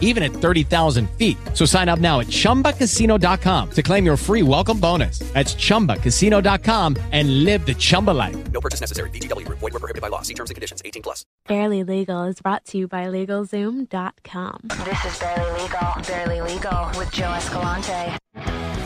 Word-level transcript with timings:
even 0.00 0.22
at 0.22 0.30
30,000 0.32 1.10
feet. 1.18 1.36
So 1.52 1.66
sign 1.66 1.90
up 1.90 1.98
now 1.98 2.20
at 2.20 2.28
chumbacasino.com 2.28 3.70
to 3.72 3.82
claim 3.82 4.06
your 4.06 4.16
free 4.16 4.42
welcome 4.42 4.80
bonus. 4.80 5.18
That's 5.34 5.54
chumbacasino.com 5.54 6.96
and 7.12 7.44
live 7.44 7.66
the 7.66 7.74
Chumba 7.74 8.12
life. 8.12 8.36
No 8.52 8.60
purchase 8.60 8.80
necessary. 8.80 9.10
VGW 9.10 9.44
Group. 9.44 9.58
Void 9.58 9.72
were 9.72 9.80
prohibited 9.80 10.02
by 10.02 10.08
law. 10.08 10.22
See 10.22 10.34
terms 10.34 10.50
and 10.50 10.54
conditions. 10.54 10.80
18 10.84 11.02
plus. 11.02 11.26
Barely 11.46 11.82
Legal 11.82 12.24
is 12.24 12.40
brought 12.40 12.64
to 12.66 12.78
you 12.78 12.88
by 12.88 13.04
LegalZoom.com. 13.06 14.60
This 14.84 15.04
is 15.04 15.18
Barely 15.18 15.62
Legal, 15.62 16.02
Barely 16.06 16.40
Legal 16.40 16.90
with 16.98 17.10
Joe 17.10 17.32
Escalante. 17.32 18.83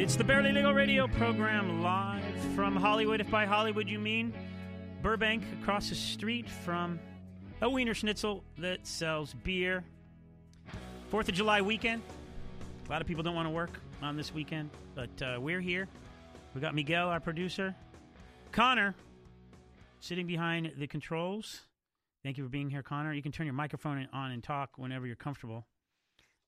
It's 0.00 0.16
the 0.16 0.24
Barely 0.24 0.50
Legal 0.50 0.72
Radio 0.72 1.06
program 1.06 1.82
live 1.82 2.24
from 2.56 2.74
Hollywood, 2.74 3.20
if 3.20 3.30
by 3.30 3.44
Hollywood 3.44 3.86
you 3.86 3.98
mean 3.98 4.32
Burbank, 5.02 5.44
across 5.60 5.90
the 5.90 5.94
street 5.94 6.48
from 6.48 6.98
a 7.60 7.68
Wiener 7.68 7.92
Schnitzel 7.92 8.42
that 8.56 8.86
sells 8.86 9.34
beer. 9.44 9.84
Fourth 11.10 11.28
of 11.28 11.34
July 11.34 11.60
weekend. 11.60 12.00
A 12.86 12.90
lot 12.90 13.02
of 13.02 13.06
people 13.06 13.22
don't 13.22 13.34
want 13.34 13.44
to 13.44 13.50
work 13.50 13.78
on 14.00 14.16
this 14.16 14.32
weekend, 14.32 14.70
but 14.94 15.10
uh, 15.20 15.38
we're 15.38 15.60
here. 15.60 15.86
We 16.54 16.62
got 16.62 16.74
Miguel, 16.74 17.10
our 17.10 17.20
producer, 17.20 17.74
Connor, 18.52 18.94
sitting 20.00 20.26
behind 20.26 20.72
the 20.78 20.86
controls. 20.86 21.60
Thank 22.22 22.38
you 22.38 22.44
for 22.44 22.50
being 22.50 22.70
here, 22.70 22.82
Connor. 22.82 23.12
You 23.12 23.22
can 23.22 23.32
turn 23.32 23.44
your 23.44 23.52
microphone 23.52 24.08
on 24.14 24.30
and 24.30 24.42
talk 24.42 24.78
whenever 24.78 25.06
you're 25.06 25.14
comfortable. 25.14 25.66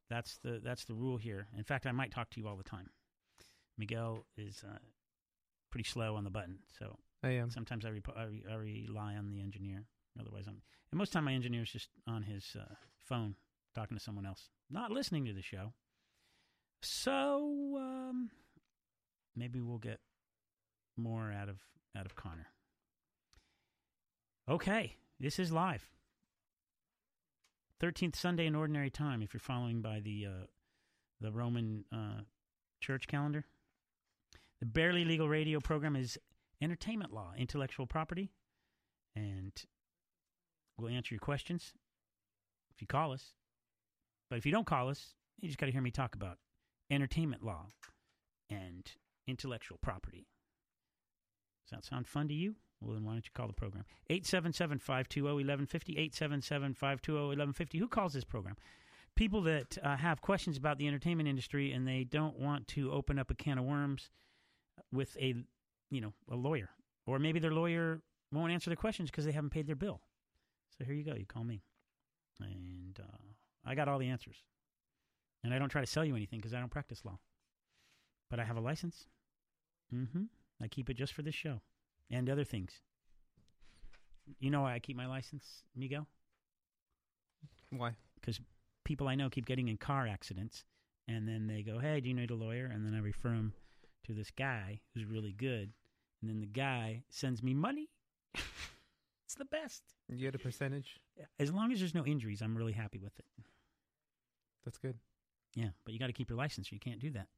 That's 0.09 0.39
the 0.39 0.59
that's 0.65 0.87
the 0.87 0.95
rule 0.95 1.19
here. 1.19 1.49
In 1.59 1.65
fact, 1.65 1.85
I 1.85 1.93
might 1.93 2.13
talk 2.13 2.31
to 2.31 2.41
you 2.41 2.49
all 2.49 2.57
the 2.57 2.65
time. 2.65 2.89
Miguel 3.79 4.25
is 4.37 4.63
uh, 4.67 4.79
pretty 5.71 5.89
slow 5.89 6.17
on 6.17 6.25
the 6.25 6.31
button, 6.31 6.59
so 6.79 6.99
I 7.23 7.31
am. 7.31 7.51
sometimes 7.51 7.85
I, 7.85 7.91
rep- 7.91 8.17
I, 8.17 8.25
re- 8.25 8.45
I 8.51 8.55
rely 8.55 9.15
on 9.15 9.31
the 9.31 9.41
engineer. 9.41 9.85
Otherwise, 10.21 10.45
I'm 10.47 10.61
and 10.91 10.99
most 10.99 11.13
time 11.13 11.25
my 11.25 11.33
engineer 11.33 11.63
is 11.63 11.71
just 11.71 11.89
on 12.07 12.23
his 12.23 12.55
uh, 12.59 12.75
phone 12.99 13.35
talking 13.75 13.97
to 13.97 14.03
someone 14.03 14.27
else, 14.27 14.51
not 14.71 14.91
listening 14.91 15.25
to 15.25 15.33
the 15.33 15.41
show. 15.41 15.73
So 16.83 17.79
um, 17.81 18.31
maybe 19.35 19.61
we'll 19.61 19.79
get 19.79 20.01
more 20.97 21.33
out 21.33 21.49
of 21.49 21.57
out 21.97 22.05
of 22.07 22.15
Connor. 22.15 22.49
Okay, 24.49 24.97
this 25.19 25.39
is 25.39 25.51
live. 25.51 25.89
Thirteenth 27.81 28.17
Sunday 28.17 28.47
in 28.47 28.55
Ordinary 28.55 28.91
Time. 28.91 29.23
If 29.23 29.33
you're 29.33 29.41
following 29.41 29.81
by 29.81 30.01
the 30.01 30.27
uh, 30.27 30.47
the 31.21 31.33
Roman 31.33 31.85
uh, 31.91 32.23
church 32.81 33.07
calendar, 33.07 33.47
the 34.63 34.67
Barely 34.67 35.05
Legal 35.05 35.29
Radio 35.29 35.59
program 35.59 35.97
is 35.97 36.17
entertainment 36.63 37.13
law, 37.13 37.33
intellectual 37.37 37.85
property, 37.85 38.31
and 39.17 39.51
we'll 40.79 40.89
answer 40.89 41.17
your 41.17 41.19
questions 41.19 41.73
if 42.73 42.81
you 42.81 42.87
call 42.87 43.13
us. 43.13 43.33
But 44.31 44.39
if 44.39 44.47
you 44.47 44.53
don't 44.53 44.65
call 44.65 44.89
us, 44.89 45.15
you 45.41 45.49
just 45.49 45.59
got 45.59 45.67
to 45.67 45.73
hear 45.73 45.83
me 45.83 45.91
talk 45.91 46.15
about 46.15 46.39
entertainment 46.93 47.43
law 47.43 47.67
and 48.49 48.89
intellectual 49.27 49.79
property. 49.83 50.29
Does 51.69 51.79
that 51.79 51.85
sound 51.85 52.07
fun 52.07 52.29
to 52.29 52.35
you? 52.35 52.55
Well, 52.81 52.95
then 52.95 53.05
why 53.05 53.15
don't 53.15 53.27
you 53.27 53.33
call 53.35 53.49
the 53.49 53.53
program? 53.55 53.85
877 54.11 54.79
520 54.79 55.23
1150. 55.25 55.93
877 55.95 56.75
520 56.75 57.19
1150. 57.19 57.79
Who 57.79 57.89
calls 57.89 58.13
this 58.13 58.23
program? 58.23 58.55
People 59.17 59.43
that 59.43 59.77
uh, 59.83 59.97
have 59.97 60.21
questions 60.21 60.57
about 60.57 60.79
the 60.79 60.87
entertainment 60.87 61.29
industry 61.29 61.73
and 61.73 61.85
they 61.85 62.05
don't 62.05 62.39
want 62.39 62.69
to 62.69 62.93
open 62.93 63.19
up 63.19 63.29
a 63.29 63.35
can 63.35 63.59
of 63.59 63.65
worms 63.65 64.09
with 64.93 65.17
a, 65.19 65.35
you 65.91 66.01
know, 66.01 66.13
a 66.31 66.37
lawyer. 66.37 66.71
Or 67.07 67.19
maybe 67.19 67.39
their 67.39 67.53
lawyer 67.53 68.01
won't 68.33 68.53
answer 68.53 68.71
their 68.71 68.77
questions 68.77 69.11
because 69.11 69.25
they 69.25 69.33
haven't 69.33 69.51
paid 69.51 69.67
their 69.67 69.77
bill. 69.77 70.01
So 70.79 70.85
here 70.85 70.95
you 70.95 71.05
go. 71.05 71.15
You 71.15 71.27
call 71.27 71.45
me. 71.45 71.63
And 72.41 72.99
uh, 72.99 73.19
I 73.65 73.75
got 73.75 73.89
all 73.89 73.99
the 73.99 74.09
answers. 74.09 74.37
And 75.45 75.53
I 75.53 75.59
don't 75.59 75.69
try 75.69 75.81
to 75.81 75.87
sell 75.87 76.05
you 76.05 76.17
anything 76.17 76.39
because 76.39 76.55
I 76.55 76.61
don't 76.61 76.71
practice 76.71 77.05
law. 77.05 77.19
But 78.31 78.41
I 78.41 78.45
have 78.45 78.57
a 78.57 78.61
license. 78.61 79.07
Mm-hmm. 79.95 80.25
I 80.63 80.69
keep 80.69 80.89
it 80.89 80.97
just 80.97 81.13
for 81.13 81.23
this 81.23 81.35
show 81.35 81.61
and 82.11 82.31
other 82.31 82.45
things. 82.45 82.81
You 84.39 84.51
know 84.51 84.63
why 84.63 84.75
I 84.75 84.79
keep 84.79 84.97
my 84.97 85.07
license, 85.07 85.65
Miguel? 85.75 86.07
Why? 87.71 87.97
Because 88.21 88.41
people 88.85 89.09
I 89.09 89.15
know 89.15 89.29
keep 89.29 89.47
getting 89.47 89.69
in 89.69 89.77
car 89.77 90.07
accidents, 90.07 90.65
and 91.09 91.27
then 91.27 91.47
they 91.47 91.63
go, 91.63 91.79
"Hey, 91.79 92.01
do 92.01 92.09
you 92.09 92.15
need 92.15 92.31
a 92.31 92.37
lawyer?" 92.37 92.67
And 92.67 92.87
then 92.87 92.95
I 92.95 92.99
refer 92.99 93.31
them 93.31 93.53
to 94.05 94.13
this 94.13 94.31
guy 94.31 94.81
who's 94.95 95.05
really 95.05 95.33
good, 95.33 95.73
and 96.21 96.31
then 96.31 96.41
the 96.41 96.47
guy 96.47 97.03
sends 97.11 97.43
me 97.43 97.55
money. 97.55 97.89
it's 98.35 99.35
the 99.37 99.45
best. 99.45 99.83
You 100.09 100.19
get 100.19 100.35
a 100.35 100.39
percentage. 100.39 101.01
As 101.39 101.53
long 101.53 101.73
as 101.73 101.79
there's 101.79 101.95
no 101.95 102.05
injuries, 102.05 102.43
I'm 102.43 102.57
really 102.57 102.73
happy 102.73 102.99
with 102.99 103.19
it. 103.19 103.25
That's 104.65 104.79
good. 104.79 104.99
Yeah, 105.55 105.71
but 105.85 105.93
you 105.93 106.01
got 106.01 106.07
to 106.07 106.13
keep 106.13 106.31
your 106.31 106.39
license. 106.39 106.71
or 106.71 106.75
You 106.75 106.81
can't 106.81 107.01
do 107.01 107.11
that, 107.11 107.29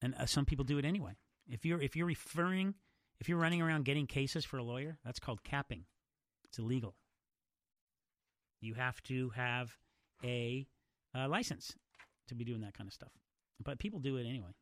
and 0.00 0.14
uh, 0.14 0.26
some 0.26 0.44
people 0.44 0.64
do 0.64 0.78
it 0.78 0.84
anyway. 0.84 1.16
If 1.48 1.66
you're 1.66 1.80
if 1.80 1.94
you're 1.96 2.06
referring, 2.06 2.74
if 3.20 3.28
you're 3.28 3.38
running 3.38 3.60
around 3.60 3.84
getting 3.84 4.06
cases 4.06 4.44
for 4.44 4.58
a 4.58 4.62
lawyer, 4.62 4.98
that's 5.04 5.18
called 5.18 5.42
capping. 5.44 5.84
It's 6.44 6.58
illegal. 6.58 6.94
You 8.60 8.74
have 8.74 9.02
to 9.04 9.30
have 9.30 9.76
a 10.22 10.66
uh, 11.14 11.28
license 11.28 11.74
to 12.28 12.34
be 12.34 12.44
doing 12.44 12.62
that 12.62 12.74
kind 12.74 12.88
of 12.88 12.94
stuff. 12.94 13.10
But 13.62 13.78
people 13.78 14.00
do 14.00 14.16
it 14.16 14.26
anyway. 14.26 14.54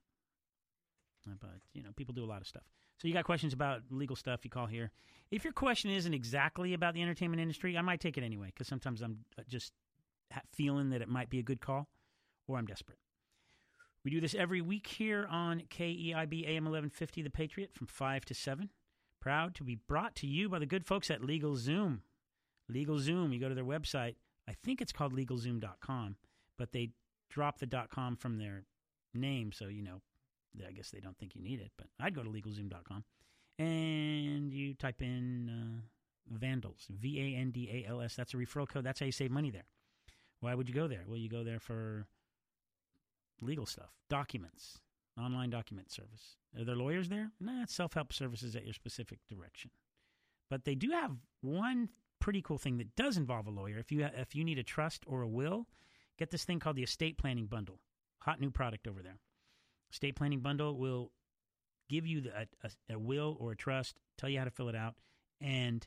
Uh, 1.28 1.34
But 1.40 1.60
you 1.72 1.82
know, 1.82 1.90
people 1.96 2.14
do 2.14 2.24
a 2.24 2.26
lot 2.26 2.40
of 2.40 2.46
stuff. 2.46 2.64
So 2.98 3.08
you 3.08 3.14
got 3.14 3.24
questions 3.24 3.52
about 3.52 3.82
legal 3.90 4.16
stuff? 4.16 4.44
You 4.44 4.50
call 4.50 4.66
here. 4.66 4.90
If 5.30 5.44
your 5.44 5.52
question 5.52 5.90
isn't 5.90 6.14
exactly 6.14 6.74
about 6.74 6.94
the 6.94 7.02
entertainment 7.02 7.40
industry, 7.40 7.76
I 7.76 7.82
might 7.82 8.00
take 8.00 8.18
it 8.18 8.24
anyway 8.24 8.48
because 8.48 8.68
sometimes 8.68 9.02
I'm 9.02 9.24
uh, 9.38 9.42
just 9.48 9.72
feeling 10.52 10.90
that 10.90 11.02
it 11.02 11.08
might 11.08 11.30
be 11.30 11.38
a 11.38 11.42
good 11.42 11.60
call, 11.60 11.88
or 12.46 12.58
I'm 12.58 12.66
desperate. 12.66 12.98
We 14.04 14.10
do 14.10 14.20
this 14.20 14.34
every 14.34 14.60
week 14.60 14.86
here 14.88 15.26
on 15.30 15.62
KEIB 15.70 16.44
AM 16.44 16.64
1150, 16.64 17.22
The 17.22 17.30
Patriot, 17.30 17.70
from 17.72 17.86
5 17.86 18.24
to 18.26 18.34
7. 18.34 18.70
Proud 19.20 19.54
to 19.54 19.64
be 19.64 19.76
brought 19.76 20.16
to 20.16 20.26
you 20.26 20.48
by 20.48 20.58
the 20.58 20.66
good 20.66 20.84
folks 20.84 21.10
at 21.10 21.22
Legal 21.22 21.54
Zoom. 21.54 22.02
Legal 22.68 22.98
Zoom, 22.98 23.32
you 23.32 23.38
go 23.38 23.48
to 23.48 23.54
their 23.54 23.64
website. 23.64 24.16
I 24.48 24.54
think 24.64 24.80
it's 24.80 24.92
called 24.92 25.14
LegalZoom.com, 25.14 26.16
but 26.58 26.72
they 26.72 26.90
drop 27.30 27.58
the 27.58 27.86
.com 27.92 28.16
from 28.16 28.38
their 28.38 28.64
name, 29.14 29.52
so, 29.52 29.68
you 29.68 29.82
know, 29.82 30.00
I 30.66 30.72
guess 30.72 30.90
they 30.90 31.00
don't 31.00 31.16
think 31.18 31.34
you 31.34 31.42
need 31.42 31.60
it. 31.60 31.70
But 31.76 31.88
I'd 32.00 32.14
go 32.14 32.22
to 32.22 32.28
LegalZoom.com, 32.28 33.04
and 33.58 34.52
you 34.52 34.74
type 34.74 35.02
in 35.02 35.48
uh, 35.48 35.80
Vandals, 36.30 36.86
V 36.90 37.20
A 37.20 37.38
N 37.38 37.50
D 37.50 37.68
A 37.72 37.90
L 37.90 38.00
S. 38.00 38.14
That's 38.14 38.34
a 38.34 38.36
referral 38.36 38.68
code. 38.68 38.84
That's 38.84 39.00
how 39.00 39.06
you 39.06 39.12
save 39.12 39.30
money 39.30 39.50
there. 39.50 39.66
Why 40.40 40.54
would 40.54 40.68
you 40.68 40.74
go 40.74 40.88
there? 40.88 41.04
Well, 41.06 41.18
you 41.18 41.28
go 41.28 41.44
there 41.44 41.60
for 41.60 42.06
legal 43.40 43.66
stuff, 43.66 43.90
documents, 44.08 44.80
online 45.18 45.50
document 45.50 45.90
service. 45.90 46.36
Are 46.58 46.64
there 46.64 46.76
lawyers 46.76 47.08
there? 47.08 47.30
Nah, 47.40 47.62
it's 47.62 47.74
self 47.74 47.94
help 47.94 48.12
services 48.12 48.56
at 48.56 48.64
your 48.64 48.74
specific 48.74 49.18
direction. 49.28 49.70
But 50.50 50.64
they 50.64 50.74
do 50.74 50.90
have 50.90 51.12
one 51.40 51.88
pretty 52.20 52.42
cool 52.42 52.58
thing 52.58 52.78
that 52.78 52.94
does 52.94 53.16
involve 53.16 53.46
a 53.46 53.50
lawyer. 53.50 53.78
If 53.78 53.90
you 53.90 54.06
if 54.16 54.34
you 54.34 54.44
need 54.44 54.58
a 54.58 54.62
trust 54.62 55.04
or 55.06 55.22
a 55.22 55.28
will, 55.28 55.66
get 56.18 56.30
this 56.30 56.44
thing 56.44 56.60
called 56.60 56.76
the 56.76 56.82
estate 56.82 57.18
planning 57.18 57.46
bundle. 57.46 57.80
Hot 58.20 58.40
new 58.40 58.50
product 58.50 58.86
over 58.86 59.02
there. 59.02 59.18
Estate 59.92 60.16
planning 60.16 60.40
bundle 60.40 60.76
will 60.76 61.12
give 61.88 62.06
you 62.06 62.22
the, 62.22 62.30
a, 62.30 62.46
a, 62.64 62.94
a 62.94 62.98
will 62.98 63.36
or 63.38 63.52
a 63.52 63.56
trust, 63.56 63.98
tell 64.16 64.28
you 64.28 64.38
how 64.38 64.44
to 64.44 64.50
fill 64.50 64.68
it 64.68 64.74
out, 64.74 64.94
and 65.40 65.86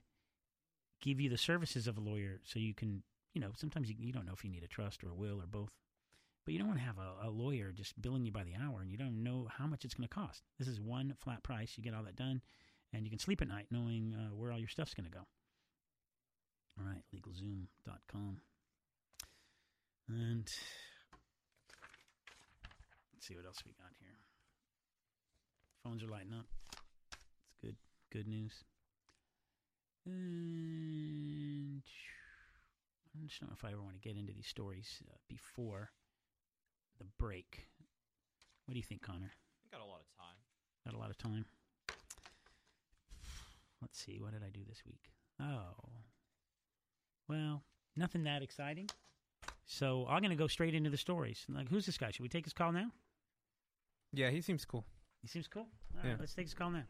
give 1.01 1.19
you 1.19 1.29
the 1.29 1.37
services 1.37 1.87
of 1.87 1.97
a 1.97 2.01
lawyer 2.01 2.39
so 2.43 2.59
you 2.59 2.73
can, 2.73 3.03
you 3.33 3.41
know, 3.41 3.51
sometimes 3.57 3.89
you, 3.89 3.95
you 3.97 4.13
don't 4.13 4.25
know 4.25 4.33
if 4.33 4.43
you 4.43 4.49
need 4.51 4.63
a 4.63 4.67
trust 4.67 5.03
or 5.03 5.09
a 5.09 5.15
will 5.15 5.41
or 5.41 5.47
both. 5.47 5.71
But 6.45 6.53
you 6.53 6.59
don't 6.59 6.67
want 6.67 6.79
to 6.79 6.85
have 6.85 6.99
a, 6.99 7.27
a 7.27 7.29
lawyer 7.31 7.71
just 7.71 7.99
billing 7.99 8.25
you 8.25 8.31
by 8.31 8.43
the 8.43 8.53
hour 8.55 8.81
and 8.81 8.91
you 8.91 8.97
don't 8.97 9.23
know 9.23 9.47
how 9.57 9.65
much 9.65 9.83
it's 9.83 9.95
going 9.95 10.07
to 10.07 10.13
cost. 10.13 10.43
This 10.59 10.67
is 10.67 10.79
one 10.79 11.15
flat 11.17 11.41
price. 11.41 11.73
You 11.75 11.83
get 11.83 11.95
all 11.95 12.03
that 12.03 12.15
done 12.15 12.41
and 12.93 13.03
you 13.03 13.09
can 13.09 13.19
sleep 13.19 13.41
at 13.41 13.47
night 13.47 13.67
knowing 13.71 14.15
uh, 14.15 14.35
where 14.35 14.51
all 14.51 14.59
your 14.59 14.67
stuff's 14.67 14.93
going 14.93 15.09
to 15.09 15.11
go. 15.11 15.25
All 16.79 16.85
right, 16.85 17.03
legalzoom.com. 17.15 18.41
And 20.07 20.51
let's 23.25 23.33
see 23.33 23.37
what 23.37 23.47
else 23.47 23.63
we 23.65 23.71
got 23.71 23.89
here. 23.99 24.19
Phones 25.83 26.03
are 26.03 26.07
lighting 26.07 26.33
up. 26.37 26.45
It's 27.47 27.57
good, 27.59 27.75
good 28.11 28.27
news. 28.27 28.63
And 30.05 31.81
I 33.15 33.25
just 33.25 33.39
don't 33.39 33.49
know 33.49 33.55
if 33.57 33.65
I 33.65 33.71
ever 33.71 33.81
want 33.81 33.99
to 33.99 34.07
get 34.07 34.15
into 34.15 34.31
these 34.31 34.45
stories 34.45 35.01
uh, 35.07 35.17
before 35.27 35.89
the 36.99 37.05
break. 37.17 37.65
What 38.65 38.73
do 38.73 38.77
you 38.77 38.83
think, 38.83 39.01
Connor? 39.01 39.31
got 39.71 39.81
a 39.81 39.85
lot 39.85 40.01
of 40.01 40.07
time. 40.15 40.37
Got 40.85 40.93
a 40.93 40.99
lot 40.99 41.09
of 41.09 41.17
time. 41.17 41.45
Let's 43.81 43.99
see. 43.99 44.19
What 44.21 44.33
did 44.33 44.43
I 44.43 44.51
do 44.53 44.61
this 44.67 44.83
week? 44.85 45.09
Oh, 45.41 45.89
well, 47.27 47.63
nothing 47.95 48.23
that 48.25 48.43
exciting. 48.43 48.87
So 49.65 50.05
I'm 50.07 50.21
going 50.21 50.29
to 50.29 50.35
go 50.35 50.45
straight 50.45 50.75
into 50.75 50.91
the 50.91 50.97
stories. 50.97 51.43
Like, 51.49 51.69
who's 51.69 51.87
this 51.87 51.97
guy? 51.97 52.11
Should 52.11 52.21
we 52.21 52.29
take 52.29 52.45
his 52.45 52.53
call 52.53 52.71
now? 52.71 52.91
Yeah, 54.15 54.29
he 54.29 54.41
seems 54.41 54.65
cool. 54.65 54.85
He 55.21 55.27
seems 55.27 55.47
cool. 55.47 55.63
All 55.93 56.01
right, 56.01 56.09
Yeah. 56.11 56.15
let's 56.19 56.33
take 56.33 56.45
his 56.45 56.53
call 56.53 56.71
now. 56.71 56.83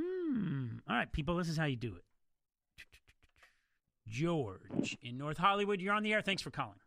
Hmm. 0.00 0.78
All 0.88 0.96
right, 0.96 1.10
people, 1.10 1.36
this 1.36 1.48
is 1.48 1.56
how 1.56 1.64
you 1.64 1.76
do 1.76 1.94
it. 1.96 2.04
George 4.06 4.96
in 5.02 5.18
North 5.18 5.38
Hollywood, 5.38 5.80
you're 5.80 5.94
on 5.94 6.02
the 6.02 6.12
air. 6.12 6.22
Thanks 6.22 6.42
for 6.42 6.50
calling. 6.50 6.78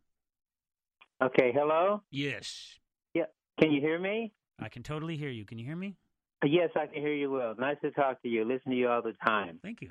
Okay, 1.21 1.51
hello? 1.53 2.01
Yes, 2.11 2.75
Can 3.61 3.73
you 3.73 3.81
hear 3.81 3.99
me? 3.99 4.31
I 4.57 4.69
can 4.69 4.83
totally 4.83 5.17
hear 5.17 5.27
you. 5.29 5.43
Can 5.43 5.59
you 5.59 5.65
hear 5.65 5.75
me? 5.75 5.97
Yes, 6.45 6.69
I 6.77 6.85
can 6.87 7.01
hear 7.01 7.13
you 7.13 7.29
well. 7.29 7.55
Nice 7.59 7.75
to 7.81 7.91
talk 7.91 8.21
to 8.21 8.29
you. 8.29 8.45
Listen 8.45 8.71
to 8.71 8.77
you 8.77 8.87
all 8.87 9.01
the 9.01 9.11
time. 9.25 9.59
Thank 9.61 9.81
you. 9.81 9.89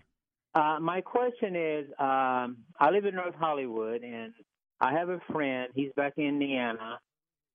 Uh, 0.55 0.79
my 0.81 1.03
question 1.03 1.55
is 1.55 1.85
um, 1.99 2.57
I 2.81 2.89
live 2.91 3.05
in 3.05 3.15
North 3.15 3.35
Hollywood, 3.39 4.03
and 4.05 4.33
I 4.81 4.93
have 4.95 5.11
a 5.11 5.21
friend. 5.31 5.69
He's 5.75 5.91
back 5.97 6.15
in 6.17 6.25
Indiana, 6.25 6.99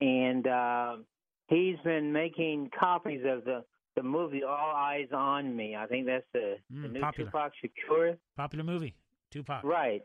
and 0.02 0.46
um 0.48 1.06
he's 1.48 1.78
been 1.84 2.12
making 2.14 2.70
copies 2.78 3.22
of 3.26 3.44
the, 3.46 3.64
the 3.96 4.04
movie 4.04 4.44
All 4.44 4.74
Eyez 4.76 5.12
on 5.14 5.56
Me. 5.56 5.76
I 5.76 5.86
think 5.88 6.06
that's 6.08 6.26
the, 6.34 6.56
the 6.70 6.76
Mm, 6.88 6.92
new 6.94 7.00
popular. 7.02 7.30
Tupac 7.32 7.52
Shakur. 7.64 8.18
Popular 8.36 8.64
movie, 8.64 8.96
Tupac. 9.32 9.64
Right. 9.64 10.02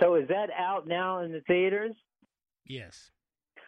So 0.00 0.14
is 0.14 0.28
that 0.28 0.50
out 0.56 0.86
now 0.86 1.20
in 1.20 1.32
the 1.32 1.40
theaters? 1.42 1.94
Yes. 2.66 3.10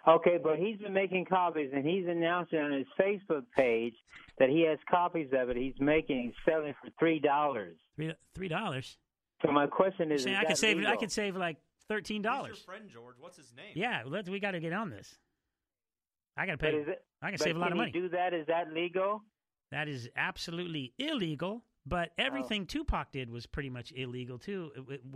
Okay, 0.06 0.38
but 0.42 0.58
he's 0.58 0.78
been 0.78 0.94
making 0.94 1.26
copies, 1.26 1.70
and 1.74 1.84
he's 1.84 2.06
announcing 2.06 2.58
on 2.58 2.72
his 2.72 2.86
Facebook 2.98 3.44
page 3.56 3.94
that 4.38 4.48
he 4.48 4.62
has 4.62 4.78
copies 4.90 5.28
of 5.32 5.50
it. 5.50 5.56
He's 5.56 5.74
making, 5.78 6.22
he's 6.24 6.34
selling 6.52 6.72
for 6.82 6.90
three 6.98 7.18
dollars. 7.18 7.76
Three 7.96 8.14
three 8.34 8.48
dollars. 8.48 8.96
So 9.44 9.50
my 9.52 9.66
question 9.66 10.10
is, 10.12 10.22
saying 10.22 10.36
is 10.36 10.38
I 10.38 10.42
could 10.44 10.50
that 10.52 10.58
save 10.58 10.76
I 10.76 10.80
legal? 10.80 10.96
could 10.96 11.12
save 11.12 11.36
like 11.36 11.56
thirteen 11.88 12.22
Who's 12.22 12.24
your 12.24 12.32
dollars. 12.34 12.58
friend 12.60 12.84
George? 12.88 13.16
What's 13.18 13.36
his 13.36 13.52
name? 13.54 13.72
Yeah, 13.74 14.02
let 14.06 14.26
we 14.28 14.40
got 14.40 14.52
to 14.52 14.60
get 14.60 14.72
on 14.72 14.88
this. 14.90 15.16
I 16.40 16.46
got 16.46 16.52
to 16.52 16.58
pay. 16.58 16.70
it, 16.74 17.04
I 17.20 17.30
can 17.30 17.38
save 17.38 17.56
a 17.56 17.58
lot 17.58 17.70
of 17.70 17.76
money. 17.76 17.90
do 17.92 18.08
that? 18.08 18.32
Is 18.32 18.46
that 18.46 18.72
legal? 18.72 19.22
That 19.70 19.88
is 19.88 20.08
absolutely 20.16 20.94
illegal. 20.98 21.64
But 21.86 22.10
everything 22.18 22.66
Tupac 22.66 23.10
did 23.10 23.30
was 23.30 23.46
pretty 23.46 23.70
much 23.70 23.92
illegal 23.96 24.38
too, 24.38 24.70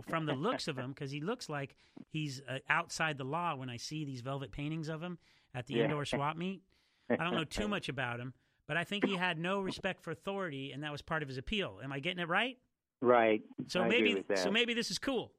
from 0.09 0.25
the 0.25 0.33
looks 0.33 0.67
of 0.67 0.77
him, 0.77 0.91
because 0.93 1.11
he 1.11 1.21
looks 1.21 1.47
like 1.47 1.75
he's 2.09 2.41
uh, 2.49 2.57
outside 2.69 3.17
the 3.17 3.23
law. 3.23 3.55
When 3.55 3.69
I 3.69 3.77
see 3.77 4.03
these 4.03 4.21
velvet 4.21 4.51
paintings 4.51 4.89
of 4.89 5.01
him 5.01 5.17
at 5.53 5.67
the 5.67 5.75
Yeah. 5.75 5.83
indoor 5.85 6.05
swap 6.05 6.35
meet, 6.37 6.61
I 7.09 7.17
don't 7.17 7.35
know 7.35 7.43
too 7.43 7.67
much 7.75 7.87
about 7.87 8.19
him, 8.19 8.33
but 8.67 8.77
I 8.77 8.83
think 8.83 9.05
he 9.05 9.15
had 9.15 9.37
no 9.37 9.61
respect 9.61 10.01
for 10.01 10.09
authority, 10.11 10.71
and 10.71 10.83
that 10.83 10.91
was 10.91 11.01
part 11.03 11.21
of 11.21 11.27
his 11.29 11.37
appeal. 11.37 11.79
Am 11.83 11.91
I 11.91 11.99
getting 11.99 12.19
it 12.19 12.27
right? 12.27 12.57
Right. 13.01 13.41
So 13.67 13.81
I 13.81 13.87
maybe, 13.87 14.09
agree 14.09 14.15
with 14.15 14.27
that. 14.29 14.39
so 14.39 14.49
maybe 14.51 14.73
this 14.73 14.89
is 14.89 14.97
cool, 14.97 15.31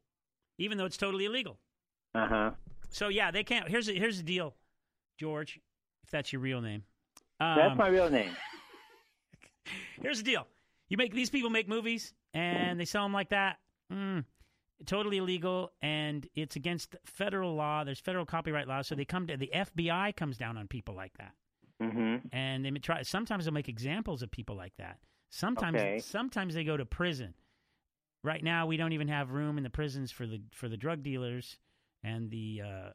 even 0.59 0.79
though 0.79 0.85
it's 0.87 0.97
totally 0.97 1.25
illegal. 1.25 1.59
Uh 2.15 2.27
huh. 2.29 2.51
So 2.91 3.09
yeah, 3.09 3.31
they 3.33 3.43
can't. 3.43 3.69
Here's 3.69 3.89
here's 3.89 4.19
the 4.19 4.23
deal, 4.25 4.55
George, 5.19 5.59
if 6.07 6.11
that's 6.13 6.33
your 6.33 6.41
real 6.41 6.61
name. 6.61 6.85
That's 7.41 7.73
Um, 7.73 7.79
my 7.79 7.89
real 7.89 8.09
name. 8.09 8.35
Here's 10.01 10.19
the 10.19 10.25
deal: 10.25 10.47
you 10.89 10.97
make 10.97 11.13
these 11.13 11.31
people 11.31 11.51
make 11.51 11.69
movies 11.69 12.15
and 12.33 12.79
they 12.81 12.85
sell 12.85 13.03
them 13.03 13.13
like 13.13 13.31
that. 13.31 13.59
Mm, 13.93 14.25
totally 14.87 15.19
illegal, 15.19 15.73
and 15.83 16.27
it's 16.35 16.57
against 16.57 16.97
federal 17.05 17.55
law. 17.55 17.85
There's 17.85 18.01
federal 18.01 18.25
copyright 18.25 18.69
law, 18.69 18.83
so 18.83 18.95
they 18.95 19.05
come 19.05 19.27
to 19.27 19.37
the 19.37 19.51
FBI 19.55 20.15
comes 20.17 20.39
down 20.39 20.57
on 20.57 20.69
people 20.69 20.95
like 20.95 21.13
that, 21.19 21.33
hmm 21.81 22.17
and 22.33 22.65
they 22.65 22.71
may 22.71 22.79
try. 22.81 23.03
Sometimes 23.03 23.45
they'll 23.45 23.55
make 23.55 23.69
examples 23.69 24.23
of 24.23 24.31
people 24.31 24.57
like 24.57 24.77
that. 24.79 24.99
Sometimes, 25.31 25.81
Okay. 25.81 25.99
sometimes 25.99 26.55
they 26.55 26.65
go 26.65 26.77
to 26.77 26.87
prison. 26.87 27.35
Right 28.23 28.43
now, 28.43 28.67
we 28.67 28.77
don't 28.77 28.93
even 28.93 29.09
have 29.09 29.31
room 29.33 29.57
in 29.59 29.65
the 29.65 29.71
prisons 29.71 30.11
for 30.13 30.27
the 30.27 30.41
for 30.53 30.69
the 30.69 30.77
drug 30.77 31.03
dealers 31.03 31.59
and 32.03 32.31
the 32.31 32.63
uh, 32.65 32.91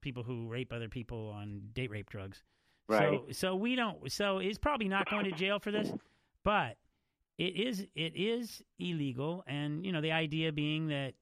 people 0.00 0.22
who 0.24 0.48
rape 0.48 0.72
other 0.72 0.88
people 0.88 1.28
on 1.34 1.62
date 1.72 1.90
rape 1.90 2.10
drugs. 2.10 2.42
Right. 2.88 3.22
So, 3.28 3.32
so 3.32 3.56
we 3.56 3.74
don't. 3.76 4.10
So 4.12 4.38
he's 4.38 4.58
probably 4.58 4.88
not 4.88 5.08
going 5.08 5.24
to 5.24 5.32
jail 5.32 5.58
for 5.58 5.70
this, 5.70 5.94
but 6.44 6.76
it 7.38 7.56
is 7.56 7.86
it 7.94 8.12
is 8.16 8.62
illegal. 8.78 9.44
And 9.46 9.84
you 9.84 9.92
know, 9.92 10.00
the 10.00 10.12
idea 10.12 10.52
being 10.52 10.88
that 10.88 11.14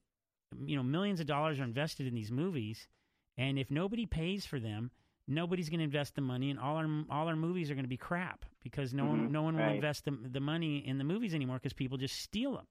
you 0.64 0.76
know 0.76 0.82
millions 0.82 1.20
of 1.20 1.26
dollars 1.26 1.58
are 1.60 1.64
invested 1.64 2.06
in 2.06 2.14
these 2.14 2.30
movies, 2.30 2.88
and 3.36 3.58
if 3.58 3.70
nobody 3.70 4.06
pays 4.06 4.44
for 4.46 4.60
them, 4.60 4.90
nobody's 5.26 5.68
going 5.68 5.78
to 5.78 5.84
invest 5.84 6.14
the 6.14 6.20
money, 6.20 6.50
and 6.50 6.58
all 6.60 6.76
our 6.76 6.88
all 7.10 7.28
our 7.28 7.36
movies 7.36 7.70
are 7.70 7.74
going 7.74 7.84
to 7.84 7.88
be 7.88 7.96
crap 7.96 8.44
because 8.62 8.92
no 8.94 9.06
one 9.06 9.26
Mhm, 9.26 9.30
no 9.30 9.42
one 9.42 9.58
will 9.58 9.68
invest 9.68 10.04
the 10.04 10.10
the 10.12 10.40
money 10.40 10.78
in 10.86 10.98
the 10.98 11.04
movies 11.04 11.34
anymore 11.34 11.56
because 11.56 11.72
people 11.72 11.98
just 11.98 12.18
steal 12.20 12.52
them. 12.54 12.66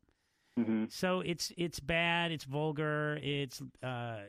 hmm 0.58 0.86
So 0.90 1.22
it's 1.22 1.52
it's 1.58 1.80
bad, 1.80 2.32
it's 2.32 2.44
vulgar, 2.44 3.20
it's 3.22 3.62
uh, 3.82 4.20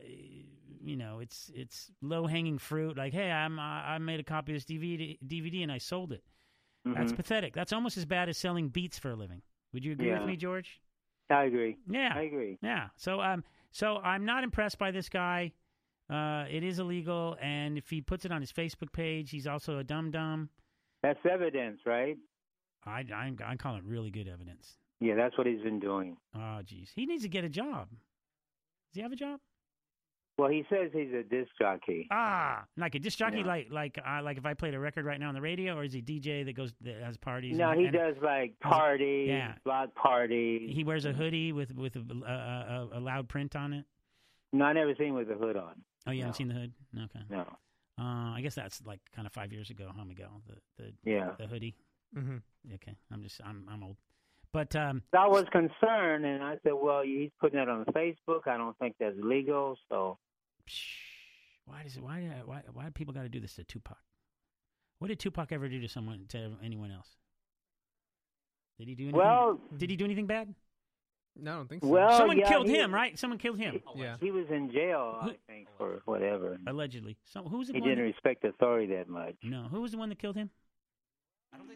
you 0.85 0.95
know, 0.97 1.19
it's 1.19 1.51
it's 1.55 1.91
low 2.01 2.27
hanging 2.27 2.57
fruit. 2.57 2.97
Like, 2.97 3.13
hey, 3.13 3.31
I'm 3.31 3.59
I 3.59 3.95
I 3.95 3.97
made 3.99 4.19
a 4.19 4.23
copy 4.23 4.53
of 4.53 4.57
this 4.57 4.65
DVD 4.65 5.17
DVD 5.25 5.63
and 5.63 5.71
I 5.71 5.77
sold 5.79 6.11
it. 6.11 6.23
That's 6.93 7.11
hmm 7.11 7.15
pathetic. 7.15 7.53
That's 7.53 7.73
almost 7.73 7.97
as 7.97 8.05
bad 8.05 8.29
as 8.29 8.37
selling 8.37 8.69
beats 8.69 8.99
for 8.99 9.11
a 9.11 9.15
living. 9.15 9.41
Would 9.73 9.85
you 9.85 9.91
agree 9.93 10.11
with 10.13 10.25
me, 10.25 10.37
George? 10.37 10.81
I 11.29 11.45
agree. 11.45 11.77
Yeah, 11.89 12.13
I 12.15 12.21
agree. 12.21 12.59
yeah. 12.61 12.89
So 12.97 13.21
um, 13.21 13.43
so 13.71 13.97
I'm 13.97 14.25
not 14.25 14.43
impressed 14.43 14.77
by 14.77 14.91
this 14.91 15.09
guy. 15.09 15.53
Uh, 16.09 16.45
it 16.49 16.63
is 16.63 16.79
illegal, 16.79 17.35
and 17.41 17.77
if 17.77 17.89
he 17.89 18.01
puts 18.01 18.25
it 18.25 18.31
on 18.31 18.41
his 18.41 18.51
Facebook 18.51 18.91
page, 18.93 19.31
he's 19.31 19.47
also 19.47 19.79
a 19.79 19.83
dum 19.83 20.11
dum. 20.11 20.49
That's 21.03 21.25
evidence, 21.25 21.79
right? 21.85 22.17
I 22.85 23.01
I 23.13 23.33
I 23.45 23.55
call 23.57 23.75
it 23.75 23.83
really 23.83 24.11
good 24.11 24.27
evidence. 24.29 24.77
Yeah, 24.99 25.15
that's 25.15 25.37
what 25.37 25.47
he's 25.47 25.61
been 25.61 25.79
doing. 25.79 26.17
Oh, 26.35 26.61
geez, 26.63 26.91
he 26.95 27.05
needs 27.05 27.23
to 27.23 27.29
get 27.29 27.43
a 27.43 27.49
job. 27.49 27.89
Does 27.89 28.95
he 28.95 29.01
have 29.01 29.11
a 29.11 29.15
job? 29.15 29.39
Well, 30.37 30.49
he 30.49 30.65
says 30.69 30.89
he's 30.93 31.13
a 31.13 31.23
disc 31.23 31.49
jockey. 31.59 32.07
Ah, 32.11 32.65
like 32.75 32.93
a 32.95 32.99
disc 32.99 33.17
jockey, 33.17 33.37
Yeah. 33.39 33.45
like 33.45 33.67
like 33.71 33.97
uh, 34.05 34.21
like 34.21 34.37
if 34.37 34.45
I 34.45 34.53
played 34.53 34.73
a 34.73 34.79
record 34.79 35.05
right 35.05 35.19
now 35.19 35.29
on 35.29 35.33
the 35.35 35.41
radio, 35.41 35.75
or 35.77 35.83
is 35.85 35.93
he 35.93 36.01
DJ 36.01 36.43
that 36.45 36.53
goes 36.53 36.73
that 36.81 37.01
has 37.01 37.15
parties? 37.15 37.55
No, 37.57 37.69
and- 37.71 37.79
he 37.79 37.85
and 37.87 37.95
does 37.95 38.15
like 38.21 38.55
has 38.61 38.71
a- 38.71 38.75
parties, 38.75 39.27
yeah. 39.29 39.53
block 39.63 39.95
parties. 39.95 40.71
He 40.75 40.83
wears 40.83 41.05
a 41.05 41.13
hoodie 41.13 41.53
with 41.53 41.73
with 41.73 41.95
a, 41.95 41.99
a, 42.25 42.31
a, 42.95 42.99
a 42.99 43.01
loud 43.01 43.29
print 43.29 43.55
on 43.55 43.71
it. 43.73 43.85
No, 44.51 44.65
I 44.65 44.73
never 44.73 44.93
seen 44.95 45.07
him 45.07 45.15
with 45.15 45.29
a 45.31 45.35
hood 45.35 45.55
on. 45.57 45.81
Oh, 46.07 46.11
you 46.11 46.19
haven't 46.21 46.35
seen 46.35 46.49
the 46.49 46.53
hood? 46.53 46.73
Okay. 46.97 47.19
No. 47.29 47.41
Uh, 47.97 48.33
I 48.35 48.39
guess 48.43 48.55
that's 48.55 48.81
like 48.85 48.99
kind 49.15 49.25
of 49.25 49.31
five 49.33 49.53
years 49.53 49.69
ago, 49.69 49.89
how 49.95 50.03
ago 50.03 50.27
the 50.47 50.83
the 50.83 50.93
Yeah. 51.09 51.31
the 51.39 51.47
hoodie. 51.47 51.75
hmm 52.13 52.37
Okay, 52.73 52.95
I'm 53.11 53.23
just 53.23 53.39
I'm 53.45 53.65
I'm 53.71 53.83
old, 53.83 53.95
but 54.51 54.75
um, 54.75 55.01
I 55.17 55.27
was 55.27 55.45
concerned, 55.51 56.25
and 56.25 56.43
I 56.43 56.57
said, 56.63 56.73
"Well, 56.73 57.03
he's 57.03 57.31
putting 57.39 57.57
that 57.59 57.69
on 57.69 57.85
Facebook. 57.85 58.47
I 58.47 58.57
don't 58.57 58.77
think 58.79 58.95
that's 58.99 59.15
legal." 59.17 59.77
So 59.89 60.17
psh, 60.23 60.24
why 61.65 61.83
does 61.83 61.97
it 61.97 62.03
why 62.03 62.21
why 62.45 62.61
why 62.73 62.85
do 62.85 62.91
people 62.91 63.13
got 63.13 63.23
to 63.23 63.29
do 63.29 63.39
this 63.39 63.55
to 63.55 63.63
Tupac? 63.63 63.97
What 64.99 65.07
did 65.09 65.19
Tupac 65.19 65.51
ever 65.51 65.67
do 65.67 65.81
to 65.81 65.87
someone 65.89 66.25
to 66.29 66.51
anyone 66.63 66.91
else? 66.91 67.09
Did 68.79 68.87
he 68.87 68.95
do 68.95 69.03
anything? 69.03 69.17
well, 69.19 69.59
did 69.77 69.89
he 69.89 69.95
do 69.95 70.05
anything 70.05 70.27
bad? 70.27 70.53
No, 71.37 71.51
I 71.51 71.55
don't 71.57 71.67
think 71.69 71.83
so. 71.83 71.89
Well, 71.89 72.17
Someone 72.17 72.37
yeah, 72.37 72.47
killed 72.47 72.67
he- 72.67 72.75
him, 72.77 72.93
right? 72.93 73.19
Someone 73.19 73.37
killed 73.39 73.57
him. 73.57 73.81
yeah. 73.95 74.15
he 74.21 74.31
was 74.31 74.45
in 74.49 74.71
jail, 74.71 75.17
Who- 75.21 75.31
I 75.31 75.35
think, 75.47 75.67
for 75.77 76.01
whatever. 76.05 76.57
Allegedly. 76.65 77.17
So 77.25 77.43
who's 77.43 77.67
the 77.67 77.73
He 77.73 77.81
one? 77.81 77.89
didn't 77.89 78.05
that- 78.05 78.11
respect 78.13 78.45
authority 78.45 78.93
that 78.95 79.09
much. 79.09 79.35
no, 79.43 79.63
who 79.63 79.81
was 79.81 79.91
the 79.91 79.97
one 79.97 80.07
that 80.09 80.19
killed 80.19 80.37
him? 80.37 80.49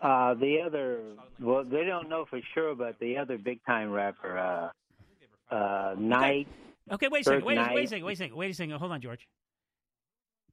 Uh, 0.02 0.34
the 0.36 0.62
other, 0.62 1.02
well, 1.42 1.64
they 1.66 1.84
don't 1.84 2.08
know 2.10 2.26
for 2.30 2.40
sure, 2.54 2.74
but 2.76 3.00
the 3.00 3.18
other 3.18 3.38
big 3.38 3.64
time 3.66 3.92
rapper, 3.92 4.38
uh, 4.38 5.54
uh, 5.54 5.96
Knight. 5.98 6.48
Okay, 6.48 6.69
wait 6.90 7.02
a 7.02 7.24
second. 7.24 7.40
Kirk 7.40 7.46
Wait, 7.46 7.58
a- 7.58 7.72
wait 7.74 7.84
a 7.86 7.88
second. 7.88 8.06
Wait 8.06 8.14
a 8.14 8.16
second. 8.16 8.36
Wait 8.36 8.52
a 8.52 8.54
second. 8.54 8.76
Hold 8.80 8.92
on, 8.92 9.02
George. 9.02 9.28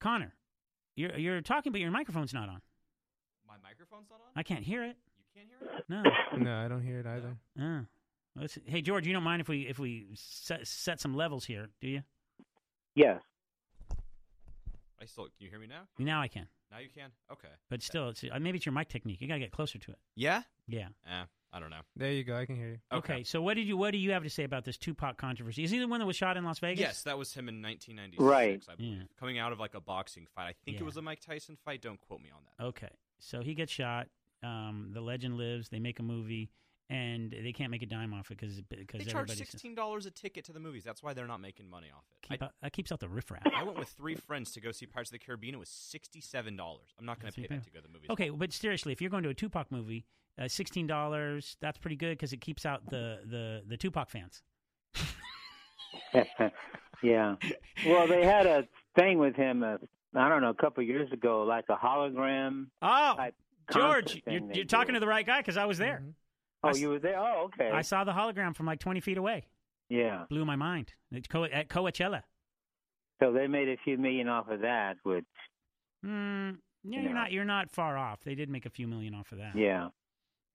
Connor, 0.01 0.35
you're 0.95 1.17
you're 1.17 1.41
talking, 1.41 1.73
but 1.73 1.81
your 1.81 1.91
microphone's 1.91 2.35
not 2.35 2.49
on. 2.49 2.61
My 3.47 3.55
microphone's 3.63 4.09
not 4.11 4.17
on. 4.21 4.27
I 4.37 4.43
can't 4.43 4.63
hear 4.65 4.83
it. 4.85 4.97
You 5.19 5.25
can't 5.35 5.49
hear 5.49 5.79
it. 5.79 5.85
No. 5.89 6.45
No, 6.45 6.65
I 6.65 6.69
don't 6.69 6.83
hear 6.83 7.01
it 7.01 7.07
either. 7.07 7.37
Uh, 7.61 7.83
let's, 8.39 8.59
hey, 8.67 8.83
George, 8.83 9.07
you 9.07 9.13
don't 9.13 9.23
mind 9.23 9.41
if 9.41 9.49
we 9.49 9.63
if 9.67 9.79
we 9.79 10.07
set, 10.15 10.67
set 10.67 11.01
some 11.01 11.15
levels 11.17 11.45
here, 11.45 11.69
do 11.81 11.89
you? 11.89 12.03
Yes. 12.95 13.23
I 15.01 15.05
still. 15.07 15.25
Can 15.25 15.33
you 15.39 15.51
hear 15.51 15.59
me 15.59 15.67
now? 15.67 15.83
Now 15.99 16.21
I 16.23 16.29
can, 16.29 16.47
Now 16.71 16.79
you 16.79 16.89
can. 16.95 17.11
Okay. 17.33 17.49
but 17.71 17.83
still, 17.83 18.09
it's 18.11 18.25
uh, 18.25 18.39
maybe 18.39 18.57
it's 18.57 18.67
your 18.67 18.73
mic 18.73 18.89
technique. 18.89 19.21
You 19.21 19.29
gotta 19.29 19.41
get 19.41 19.53
closer 19.53 19.79
to 19.79 19.91
it. 19.93 19.99
Yeah. 20.15 20.43
Yeah. 20.69 20.89
Eh, 21.07 21.25
I 21.53 21.61
don't 21.61 21.71
know. 21.71 21.81
There 21.97 22.13
you 22.13 22.25
go. 22.25 22.37
I 22.37 22.45
can 22.45 22.57
hear 22.57 22.69
you. 22.69 22.79
Okay. 22.93 23.25
So 23.25 23.41
what 23.41 23.55
did 23.55 23.67
you 23.67 23.77
what 23.77 23.93
do 23.93 23.99
you 23.99 24.13
have 24.13 24.23
to 24.25 24.31
say 24.31 24.45
about 24.45 24.65
this 24.65 24.77
Tupac 24.77 25.17
controversy? 25.17 25.65
Is 25.65 25.71
he 25.71 25.79
the 25.79 25.89
one 25.89 26.01
that 26.01 26.07
was 26.07 26.17
shot 26.17 26.37
in 26.37 26.45
Las 26.45 26.59
Vegas? 26.59 26.81
Yes, 26.81 27.03
that 27.05 27.17
was 27.17 27.33
him 27.33 27.49
in 27.49 27.63
1996. 27.63 28.21
Right. 28.23 28.63
I 28.71 28.75
believe. 28.77 28.93
Yeah. 28.99 29.03
Coming 29.19 29.39
out 29.39 29.53
of 29.53 29.59
like 29.61 29.75
a 29.75 29.81
boxing 29.81 30.27
fight. 30.35 30.49
I 30.49 30.55
think 30.65 30.77
Yeah. 30.77 30.83
it 30.83 30.85
was 30.85 30.97
a 30.97 31.03
Mike 31.03 31.21
Tyson 31.21 31.57
fight. 31.65 31.81
Don't 31.81 32.01
quote 32.01 32.21
me 32.21 32.31
on 32.35 32.41
that. 32.59 32.65
Okay. 32.67 32.91
So 33.19 33.41
he 33.43 33.55
gets 33.55 33.73
shot. 33.73 34.09
Um, 34.43 34.91
the 34.93 35.01
legend 35.01 35.39
lives. 35.39 35.71
They 35.71 35.81
make 35.81 35.99
a 35.99 36.03
movie, 36.03 36.51
and 36.89 37.33
they 37.33 37.53
can't 37.53 37.71
make 37.71 37.83
a 37.83 37.87
dime 37.87 38.15
off 38.15 38.31
it 38.31 38.39
because 38.39 38.61
because 38.61 39.05
They 39.05 39.11
charge 39.11 39.31
sixteen 39.35 39.75
dollars 39.75 40.07
a 40.07 40.11
ticket 40.11 40.45
to 40.45 40.53
the 40.53 40.61
movies. 40.61 40.85
That's 40.85 41.03
why 41.03 41.15
they're 41.15 41.27
not 41.27 41.41
making 41.41 41.69
money 41.69 41.89
off 41.95 42.05
it. 42.15 42.29
keep 42.29 42.43
I, 42.43 42.47
out, 42.47 42.53
that 42.63 42.73
keeps 42.73 42.93
out 42.93 43.01
the 43.01 43.09
riffraff. 43.09 43.43
I 43.55 43.65
went 43.65 43.79
with 43.79 43.89
three 43.89 44.15
friends 44.15 44.53
to 44.53 44.61
go 44.61 44.71
see 44.71 44.87
Pirates 44.87 45.11
of 45.11 45.19
the 45.19 45.19
Caribbean. 45.19 45.55
It 45.55 45.59
was 45.59 45.69
sixty-seven 45.69 46.57
dollars. 46.57 46.95
I'm 46.99 47.07
not 47.07 47.21
going 47.21 47.33
to 47.33 47.41
pay 47.41 47.47
that 47.49 47.65
to 47.65 47.71
go 47.71 47.81
to 47.81 47.87
the 47.87 47.93
movies. 47.93 48.11
Okay, 48.11 48.31
but 48.31 48.53
seriously, 48.53 48.93
if 48.93 49.01
you're 49.01 49.11
going 49.11 49.25
to 49.25 49.31
a 49.31 49.35
Tupac 49.35 49.73
movie, 49.73 50.05
uh, 50.39 50.47
sixteen 50.49 50.87
dollars 50.87 51.57
that's 51.61 51.79
pretty 51.79 51.97
good 51.97 52.17
because 52.17 52.33
it 52.33 52.41
keeps 52.41 52.65
out 52.65 52.89
the 52.89 53.21
the 53.25 53.63
the 53.67 53.77
Tupac 53.77 54.09
fans. 54.11 54.43
yeah. 57.03 57.35
Well, 57.85 58.07
they 58.07 58.25
had 58.25 58.47
a 58.47 58.69
thing 58.95 59.19
with 59.19 59.35
him. 59.35 59.63
Uh, 59.63 59.79
I 60.15 60.29
don't 60.29 60.41
know, 60.41 60.51
a 60.51 60.55
couple 60.55 60.83
of 60.83 60.89
years 60.89 61.11
ago, 61.13 61.43
like 61.43 61.67
a 61.69 61.77
hologram. 61.77 62.67
Oh, 62.81 63.15
type 63.17 63.35
George, 63.73 64.23
you're, 64.27 64.53
you're 64.53 64.65
talking 64.65 64.95
to 64.95 65.01
the 65.01 65.07
right 65.07 65.27
guy 65.27 65.41
because 65.41 65.57
I 65.57 65.65
was 65.65 65.79
there. 65.79 66.03
Mhm. 66.05 66.13
Oh, 66.67 66.77
I 66.77 66.81
you 66.81 66.89
were 66.91 66.99
there. 66.99 67.19
Oh, 67.19 67.45
okay. 67.47 67.71
I 67.71 67.83
saw 67.83 68.05
the 68.05 68.13
hologram 68.13 68.55
from 68.55 68.67
like 68.67 68.81
20 68.81 69.01
feet 69.01 69.19
away. 69.19 69.47
yeah. 69.89 70.25
Blew 70.29 70.45
my 70.45 70.57
mind. 70.57 70.95
It's 71.13 71.29
Co- 71.29 71.45
at 71.45 71.69
Coachella. 71.69 72.23
So 73.23 73.33
they 73.33 73.47
made 73.47 73.69
a 73.69 73.77
few 73.85 73.97
million 73.99 74.29
off 74.29 74.49
of 74.49 74.61
that. 74.61 74.97
Which, 75.03 75.25
Mm, 76.05 76.59
yeah, 76.85 76.99
Yeah. 76.99 77.03
you're 77.05 77.15
not 77.15 77.33
you're 77.33 77.45
not 77.45 77.71
far 77.71 77.97
off. 77.97 78.23
They 78.25 78.35
did 78.35 78.49
make 78.51 78.67
a 78.67 78.71
few 78.71 78.87
million 78.87 79.15
off 79.15 79.33
of 79.33 79.39
that. 79.39 79.57
yeah. 79.57 79.89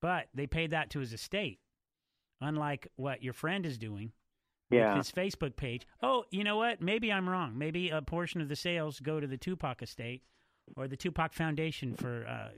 But 0.02 0.28
they 0.34 0.48
paid 0.48 0.72
that 0.72 0.90
to 0.92 1.00
his 1.00 1.14
estate, 1.14 1.60
unlike 2.40 2.88
what 2.96 3.24
your 3.24 3.34
friend 3.34 3.66
is 3.66 3.78
doing 3.78 4.14
Yeah. 4.70 4.96
with 4.96 5.06
his 5.06 5.12
Facebook 5.12 5.56
page. 5.56 5.86
Oh, 6.02 6.26
you 6.32 6.44
know 6.44 6.58
what? 6.58 6.82
Maybe 6.82 7.12
I'm 7.12 7.28
wrong. 7.30 7.58
Maybe 7.58 7.90
a 7.90 8.02
portion 8.02 8.42
of 8.42 8.50
the 8.50 8.56
sales 8.56 9.00
go 9.00 9.20
to 9.20 9.28
the 9.28 9.38
Tupac 9.38 9.82
estate 9.82 10.24
or 10.76 10.88
the 10.88 10.98
Tupac 10.98 11.34
Foundation 11.34 11.96
for 11.96 12.26
uh, 12.28 12.52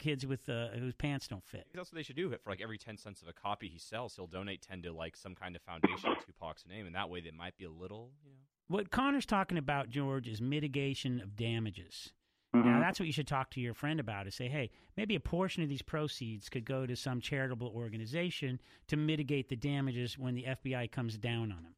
kids 0.00 0.26
with 0.26 0.48
uh, 0.48 0.68
whose 0.70 0.94
pants 0.94 1.28
don't 1.28 1.44
fit. 1.44 1.66
Maybe 1.68 1.76
That's 1.78 1.92
what 1.92 1.96
they 1.96 2.02
should 2.02 2.16
do. 2.16 2.28
For 2.42 2.50
like 2.50 2.60
every 2.60 2.78
ten 2.78 2.96
cents 2.96 3.22
of 3.22 3.28
a 3.28 3.32
copy 3.32 3.68
he 3.68 3.78
sells, 3.78 4.16
he'll 4.16 4.26
donate 4.26 4.62
ten 4.62 4.82
to 4.82 4.92
like 4.92 5.16
some 5.16 5.36
kind 5.36 5.54
of 5.54 5.62
foundation 5.62 6.10
in 6.10 6.16
Tupac's 6.26 6.64
name, 6.68 6.86
and 6.86 6.94
that 6.96 7.08
way 7.08 7.20
they 7.20 7.30
might 7.30 7.56
be 7.56 7.64
a 7.66 7.70
little, 7.70 8.10
you 8.24 8.30
know. 8.32 8.36
What 8.66 8.90
Connor's 8.90 9.26
talking 9.26 9.58
about, 9.58 9.88
George, 9.90 10.26
is 10.28 10.40
mitigation 10.40 11.20
of 11.20 11.36
damages. 11.36 12.12
Mhm. 12.54 12.64
Now, 12.64 12.80
that's 12.80 12.98
what 12.98 13.06
you 13.06 13.12
should 13.12 13.26
talk 13.28 13.50
to 13.50 13.60
your 13.60 13.74
friend 13.74 14.00
about 14.00 14.26
is 14.26 14.34
say, 14.34 14.48
hey, 14.48 14.70
maybe 14.96 15.14
a 15.14 15.20
portion 15.20 15.62
of 15.62 15.68
these 15.68 15.82
proceeds 15.82 16.48
could 16.48 16.64
go 16.64 16.84
to 16.86 16.96
some 16.96 17.20
charitable 17.20 17.68
organization 17.68 18.60
to 18.88 18.96
mitigate 18.96 19.48
the 19.48 19.56
damages 19.56 20.18
when 20.18 20.34
the 20.34 20.44
FBI 20.46 20.90
comes 20.90 21.16
down 21.18 21.52
on 21.52 21.62
them. 21.62 21.74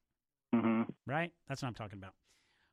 Mhm. 0.54 0.94
Right? 1.06 1.32
That's 1.48 1.60
what 1.62 1.68
I'm 1.68 1.74
talking 1.74 1.98
about. 1.98 2.14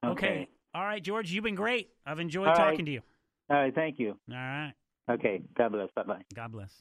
Okay. 0.03 0.47
All 0.73 0.83
right, 0.83 1.03
George, 1.03 1.31
you've 1.31 1.43
been 1.43 1.55
great. 1.55 1.89
I've 2.05 2.19
enjoyed 2.19 2.47
All 2.47 2.53
right. 2.53 2.71
talking 2.71 2.85
to 2.85 2.91
you. 2.91 3.01
All 3.49 3.57
right. 3.57 3.73
Thank 3.73 3.99
you. 3.99 4.11
All 4.29 4.35
right. 4.35 4.73
Okay. 5.09 5.41
God 5.57 5.71
bless. 5.71 5.89
Bye 5.95 6.03
bye. 6.03 6.21
God 6.35 6.51
bless. 6.51 6.71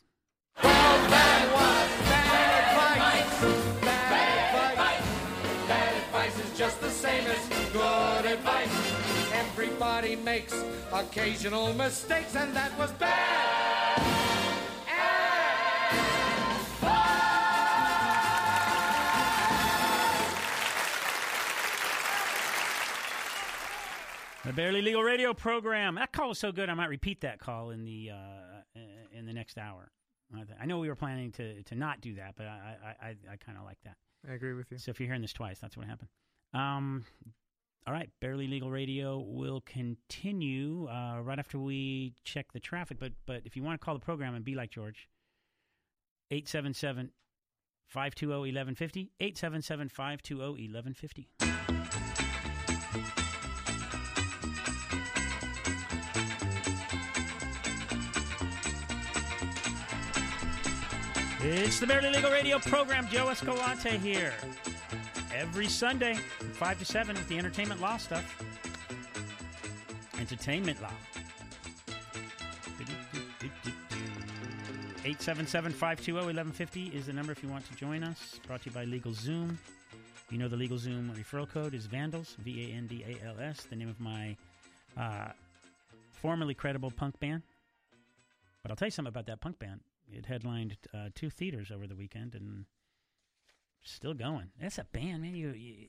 Bad 5.69 5.95
advice 5.97 6.39
is 6.45 6.59
just 6.59 6.81
the 6.81 6.91
same 6.91 7.25
as 7.27 7.49
good 7.73 8.27
advice. 8.27 9.33
Everybody 9.33 10.17
makes 10.17 10.65
occasional 10.93 11.73
mistakes, 11.75 12.37
and 12.37 12.55
that 12.55 12.77
was 12.79 12.91
bad. 12.93 13.68
The 24.45 24.53
Barely 24.53 24.83
Legal 24.83 25.03
Radio 25.03 25.35
program. 25.35 25.97
That 25.97 26.13
call 26.13 26.29
was 26.29 26.39
so 26.39 26.53
good, 26.53 26.71
I 26.71 26.75
might 26.75 26.89
repeat 26.89 27.23
that 27.23 27.41
call 27.41 27.71
in 27.71 27.85
the 27.85 28.11
uh, 28.13 28.81
in 29.13 29.27
the 29.27 29.33
next 29.33 29.59
hour. 29.59 29.91
I 30.61 30.67
know 30.67 30.79
we 30.79 30.89
were 30.89 30.95
planning 30.95 31.33
to, 31.33 31.63
to 31.63 31.75
not 31.75 32.01
do 32.01 32.15
that, 32.17 32.35
but 32.37 32.47
I 32.47 32.77
I, 33.03 33.09
I, 33.33 33.37
kind 33.37 33.59
of 33.59 33.65
like 33.65 33.79
that. 33.85 33.97
I 34.29 34.35
agree 34.35 34.55
with 34.55 34.71
you. 34.71 34.79
So 34.79 34.91
if 34.91 35.01
you're 35.01 35.07
hearing 35.07 35.23
this 35.23 35.33
twice, 35.33 35.59
that's 35.59 35.77
what 35.77 35.87
happened. 35.87 36.09
Um, 36.55 37.05
all 37.87 37.93
right, 37.93 38.11
Barely 38.21 38.47
Legal 38.47 38.71
Radio 38.71 39.19
will 39.19 39.63
continue 39.63 40.87
uh, 40.89 41.21
right 41.23 41.39
after 41.39 41.59
we 41.59 42.15
check 42.25 42.53
the 42.53 42.61
traffic. 42.61 42.99
But 43.01 43.13
but 43.27 43.43
if 43.45 43.57
you 43.57 43.63
want 43.63 43.81
to 43.81 43.85
call 43.85 43.95
the 43.95 44.05
program 44.05 44.35
and 44.35 44.45
be 44.45 44.55
like 44.55 44.71
George, 44.71 45.09
877 46.31 47.11
520 47.89 48.53
1150, 48.53 49.11
877 49.21 49.89
520 49.89 50.69
1150. 50.69 51.78
It's 61.41 61.79
the 61.79 61.87
Barely 61.87 62.11
Legal 62.11 62.33
Radio 62.33 62.59
program. 62.59 63.07
Joe 63.07 63.29
Escalante 63.29 63.97
here. 63.99 64.33
Every 65.33 65.69
Sunday, 65.69 66.15
from 66.15 66.51
5 66.51 66.79
to 66.81 66.85
7, 66.85 67.15
with 67.15 67.29
the 67.29 67.39
entertainment 67.39 67.81
law 67.81 67.97
stuff. 67.97 68.43
Entertainment 70.19 70.83
law. 70.83 70.91
877 75.05 75.73
520 75.73 76.13
1150 76.13 76.87
is 76.89 77.07
the 77.07 77.13
number 77.13 77.31
if 77.31 77.41
you 77.41 77.49
want 77.49 77.65
to 77.67 77.75
join 77.77 78.03
us. 78.03 78.41
Brought 78.49 78.63
to 78.63 78.71
you 78.71 78.75
by 78.75 78.83
Legal 78.85 79.13
Zoom. 79.13 79.57
You 80.31 80.39
know 80.39 80.49
the 80.49 80.57
Legal 80.57 80.77
Zoom 80.77 81.13
referral 81.17 81.49
code 81.49 81.73
is 81.73 81.87
Vandals, 81.87 82.37
V 82.41 82.73
A 82.73 82.77
N 82.77 82.89
D 82.89 83.05
A 83.07 83.27
L 83.29 83.37
S, 83.41 83.63
the 83.63 83.77
name 83.77 83.89
of 83.89 84.01
my 84.01 84.37
uh, 84.97 85.29
formerly 86.15 86.55
credible 86.55 86.91
punk 86.91 87.19
band. 87.21 87.43
But 88.63 88.73
I'll 88.73 88.77
tell 88.77 88.89
you 88.89 88.93
something 88.93 89.09
about 89.09 89.27
that 89.27 89.41
punk 89.41 89.61
band. 89.61 89.81
It 90.11 90.27
headlined 90.27 90.77
uh, 90.95 91.09
two 91.15 91.31
theaters 91.31 91.71
over 91.71 91.87
the 91.87 91.97
weekend 91.97 92.35
and 92.35 92.65
still 93.83 94.15
going. 94.15 94.51
That's 94.61 94.79
a 94.79 94.85
band, 94.85 95.23
man. 95.23 95.35
You, 95.35 95.51
you 95.51 95.89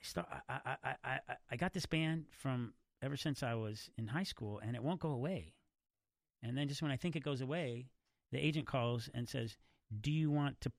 I 0.00 0.04
start. 0.04 0.28
I, 0.48 0.60
I, 0.64 0.94
I, 1.04 1.18
I, 1.50 1.56
got 1.56 1.72
this 1.72 1.86
band 1.86 2.26
from 2.30 2.74
ever 3.02 3.16
since 3.16 3.42
I 3.42 3.54
was 3.54 3.90
in 3.96 4.08
high 4.08 4.22
school, 4.24 4.60
and 4.64 4.76
it 4.76 4.82
won't 4.82 5.00
go 5.00 5.10
away. 5.10 5.54
And 6.42 6.56
then 6.56 6.68
just 6.68 6.82
when 6.82 6.90
I 6.90 6.96
think 6.96 7.16
it 7.16 7.22
goes 7.22 7.40
away, 7.40 7.86
the 8.32 8.38
agent 8.38 8.66
calls 8.66 9.08
and 9.14 9.28
says, 9.28 9.56
"Do 10.00 10.12
you 10.12 10.30
want 10.30 10.60
to 10.62 10.72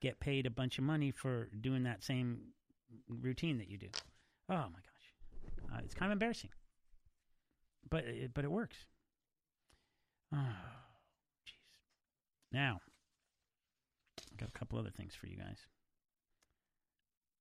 get 0.00 0.20
paid 0.20 0.46
a 0.46 0.50
bunch 0.50 0.78
of 0.78 0.84
money 0.84 1.10
for 1.10 1.48
doing 1.60 1.84
that 1.84 2.02
same 2.02 2.38
routine 3.08 3.58
that 3.58 3.68
you 3.68 3.78
do?" 3.78 3.88
Oh 4.48 4.54
my 4.54 4.60
gosh, 4.62 5.72
uh, 5.72 5.80
it's 5.84 5.94
kind 5.94 6.10
of 6.10 6.16
embarrassing, 6.16 6.50
but 7.88 8.04
it, 8.04 8.34
but 8.34 8.44
it 8.44 8.50
works. 8.50 8.76
Oh. 10.34 10.83
Now, 12.54 12.78
I've 14.30 14.38
got 14.38 14.48
a 14.48 14.56
couple 14.56 14.78
other 14.78 14.92
things 14.96 15.12
for 15.12 15.26
you 15.26 15.36
guys. 15.36 15.58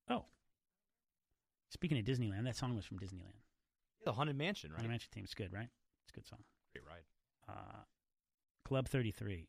Oh, 0.09 0.25
speaking 1.69 1.99
of 1.99 2.03
Disneyland, 2.03 2.45
that 2.45 2.55
song 2.55 2.75
was 2.75 2.83
from 2.83 2.97
Disneyland. 2.97 3.37
The 4.03 4.11
Haunted 4.11 4.35
Mansion, 4.35 4.71
right? 4.71 4.77
Haunted 4.77 4.89
Mansion 4.89 5.09
theme. 5.13 5.23
It's 5.23 5.35
good, 5.35 5.53
right? 5.53 5.69
It's 6.03 6.11
a 6.11 6.15
good 6.15 6.27
song. 6.27 6.39
Great 6.73 6.85
ride. 6.87 7.03
Uh, 7.47 7.83
Club 8.65 8.87
33, 8.87 9.47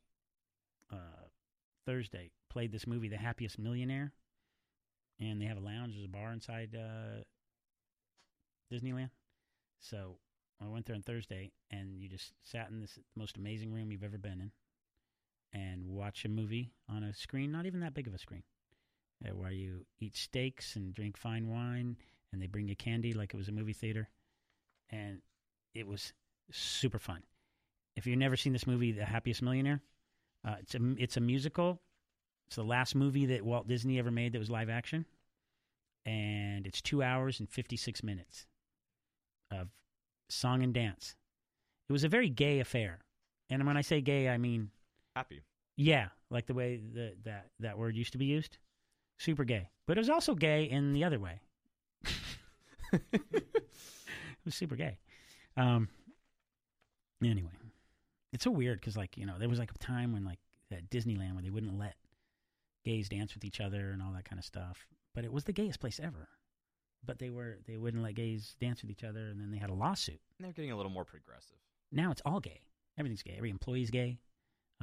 uh, 0.92 0.96
Thursday, 1.86 2.30
played 2.50 2.70
this 2.70 2.86
movie, 2.86 3.08
The 3.08 3.16
Happiest 3.16 3.58
Millionaire. 3.58 4.12
And 5.18 5.40
they 5.40 5.46
have 5.46 5.56
a 5.56 5.60
lounge, 5.60 5.94
there's 5.94 6.04
a 6.04 6.08
bar 6.08 6.30
inside 6.32 6.76
uh, 6.76 7.22
Disneyland. 8.70 9.10
So 9.80 10.18
I 10.62 10.68
went 10.68 10.84
there 10.84 10.96
on 10.96 11.02
Thursday, 11.02 11.52
and 11.70 12.02
you 12.02 12.10
just 12.10 12.34
sat 12.42 12.68
in 12.68 12.80
this 12.80 12.98
most 13.16 13.38
amazing 13.38 13.72
room 13.72 13.90
you've 13.90 14.04
ever 14.04 14.18
been 14.18 14.42
in 14.42 14.52
and 15.54 15.86
watch 15.86 16.24
a 16.24 16.28
movie 16.28 16.72
on 16.88 17.04
a 17.04 17.14
screen, 17.14 17.52
not 17.52 17.64
even 17.64 17.80
that 17.80 17.94
big 17.94 18.08
of 18.08 18.14
a 18.14 18.18
screen, 18.18 18.42
uh, 19.24 19.34
where 19.34 19.52
you 19.52 19.86
eat 20.00 20.16
steaks 20.16 20.74
and 20.76 20.92
drink 20.92 21.16
fine 21.16 21.48
wine, 21.48 21.96
and 22.32 22.42
they 22.42 22.48
bring 22.48 22.68
you 22.68 22.74
candy 22.74 23.14
like 23.14 23.32
it 23.32 23.36
was 23.36 23.48
a 23.48 23.52
movie 23.52 23.72
theater. 23.72 24.08
And 24.90 25.20
it 25.74 25.86
was 25.86 26.12
super 26.50 26.98
fun. 26.98 27.22
If 27.96 28.06
you've 28.06 28.18
never 28.18 28.36
seen 28.36 28.52
this 28.52 28.66
movie, 28.66 28.92
The 28.92 29.04
Happiest 29.04 29.42
Millionaire, 29.42 29.80
uh, 30.46 30.56
it's 30.60 30.74
a 30.74 30.80
it's 30.98 31.16
a 31.16 31.20
musical. 31.20 31.80
It's 32.48 32.56
the 32.56 32.64
last 32.64 32.94
movie 32.94 33.26
that 33.26 33.44
Walt 33.44 33.68
Disney 33.68 33.98
ever 33.98 34.10
made 34.10 34.32
that 34.32 34.38
was 34.38 34.50
live 34.50 34.68
action, 34.68 35.06
and 36.04 36.66
it's 36.66 36.82
two 36.82 37.02
hours 37.02 37.40
and 37.40 37.48
fifty 37.48 37.76
six 37.76 38.02
minutes 38.02 38.46
of 39.50 39.68
song 40.28 40.62
and 40.62 40.74
dance. 40.74 41.14
It 41.88 41.92
was 41.92 42.04
a 42.04 42.08
very 42.08 42.28
gay 42.28 42.60
affair, 42.60 42.98
and 43.48 43.66
when 43.66 43.76
I 43.76 43.82
say 43.82 44.00
gay, 44.00 44.28
I 44.28 44.36
mean 44.36 44.70
Happy. 45.14 45.42
yeah, 45.76 46.08
like 46.30 46.46
the 46.46 46.54
way 46.54 46.80
the, 46.92 47.14
that 47.24 47.50
that 47.60 47.78
word 47.78 47.96
used 47.96 48.12
to 48.12 48.18
be 48.18 48.26
used. 48.26 48.58
Super 49.18 49.44
gay, 49.44 49.68
but 49.86 49.96
it 49.96 50.00
was 50.00 50.10
also 50.10 50.34
gay 50.34 50.64
in 50.64 50.92
the 50.92 51.04
other 51.04 51.20
way. 51.20 51.40
it 53.12 53.44
was 54.44 54.54
super 54.54 54.76
gay. 54.76 54.98
Um. 55.56 55.88
Anyway, 57.22 57.52
it's 58.32 58.44
so 58.44 58.50
weird 58.50 58.80
because, 58.80 58.96
like, 58.96 59.16
you 59.16 59.24
know, 59.24 59.38
there 59.38 59.48
was 59.48 59.58
like 59.58 59.70
a 59.70 59.78
time 59.78 60.12
when, 60.12 60.24
like, 60.24 60.38
at 60.70 60.90
Disneyland 60.90 61.32
where 61.34 61.42
they 61.42 61.50
wouldn't 61.50 61.78
let 61.78 61.94
gays 62.84 63.08
dance 63.08 63.34
with 63.34 63.44
each 63.44 63.60
other 63.60 63.90
and 63.90 64.02
all 64.02 64.12
that 64.12 64.24
kind 64.24 64.38
of 64.38 64.44
stuff. 64.44 64.86
But 65.14 65.24
it 65.24 65.32
was 65.32 65.44
the 65.44 65.52
gayest 65.52 65.80
place 65.80 66.00
ever. 66.02 66.28
But 67.06 67.18
they 67.18 67.30
were 67.30 67.58
they 67.66 67.76
wouldn't 67.76 68.02
let 68.02 68.14
gays 68.14 68.56
dance 68.60 68.82
with 68.82 68.90
each 68.90 69.04
other, 69.04 69.28
and 69.28 69.40
then 69.40 69.50
they 69.50 69.58
had 69.58 69.70
a 69.70 69.74
lawsuit. 69.74 70.20
And 70.38 70.44
they're 70.44 70.52
getting 70.52 70.72
a 70.72 70.76
little 70.76 70.90
more 70.90 71.04
progressive. 71.04 71.56
Now 71.92 72.10
it's 72.10 72.22
all 72.24 72.40
gay. 72.40 72.60
Everything's 72.98 73.22
gay. 73.22 73.34
Every 73.36 73.50
employee's 73.50 73.90
gay. 73.90 74.18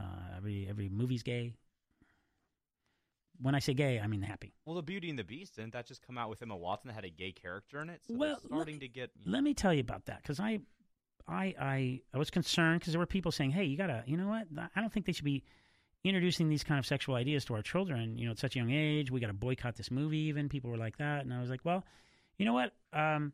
Uh, 0.02 0.38
every 0.38 0.68
every 0.70 0.90
movie's 0.90 1.24
gay. 1.24 1.54
when 3.42 3.56
I 3.56 3.60
say 3.60 3.74
gay, 3.74 4.00
I 4.00 4.08
mean 4.08 4.22
happy. 4.22 4.54
Well, 4.66 4.76
the 4.76 4.82
Beauty 4.84 5.10
and 5.10 5.18
the 5.18 5.24
Beast 5.24 5.56
didn't 5.56 5.74
that 5.74 5.88
just 5.88 6.02
come 6.06 6.18
out 6.18 6.30
with 6.30 6.42
Emma 6.42 6.56
Watson 6.56 6.88
that 6.90 6.94
had 6.94 7.06
a 7.06 7.10
gay 7.10 7.32
character 7.32 7.82
in 7.82 7.90
it? 7.90 8.02
So 8.08 8.16
Well, 8.16 8.40
starting 8.46 8.80
to 8.80 8.88
get. 8.88 9.12
Let 9.26 9.44
me 9.44 9.54
tell 9.54 9.74
you 9.74 9.82
about 9.82 10.06
that 10.06 10.22
because 10.22 10.40
I, 10.40 10.60
I, 11.28 11.54
I, 11.60 12.02
I 12.14 12.18
was 12.18 12.30
concerned 12.30 12.80
because 12.80 12.94
there 12.94 13.00
were 13.00 13.06
people 13.06 13.32
saying, 13.32 13.52
"Hey, 13.52 13.66
you 13.66 13.78
gotta, 13.78 14.04
you 14.06 14.18
know 14.18 14.28
what? 14.28 14.48
I 14.76 14.82
don't 14.82 14.92
think 14.92 15.06
they 15.06 15.12
should 15.12 15.26
be 15.26 15.44
introducing 16.04 16.50
these 16.50 16.64
kind 16.64 16.80
of 16.80 16.86
sexual 16.86 17.16
ideas 17.16 17.46
to 17.46 17.54
our 17.54 17.62
children. 17.62 18.18
You 18.18 18.26
know, 18.26 18.32
at 18.32 18.40
such 18.40 18.56
a 18.56 18.60
young 18.60 18.72
age, 18.72 19.12
we 19.12 19.20
got 19.20 19.28
to 19.28 19.34
boycott 19.34 19.76
this 19.76 19.92
movie." 19.92 20.18
Even 20.18 20.50
people 20.50 20.70
were 20.70 20.78
like 20.78 20.98
that, 20.98 21.24
and 21.24 21.34
I 21.34 21.40
was 21.42 21.50
like, 21.50 21.62
"Well, 21.64 21.84
you 22.38 22.46
know 22.46 22.54
what? 22.54 22.74
Um, 22.94 23.34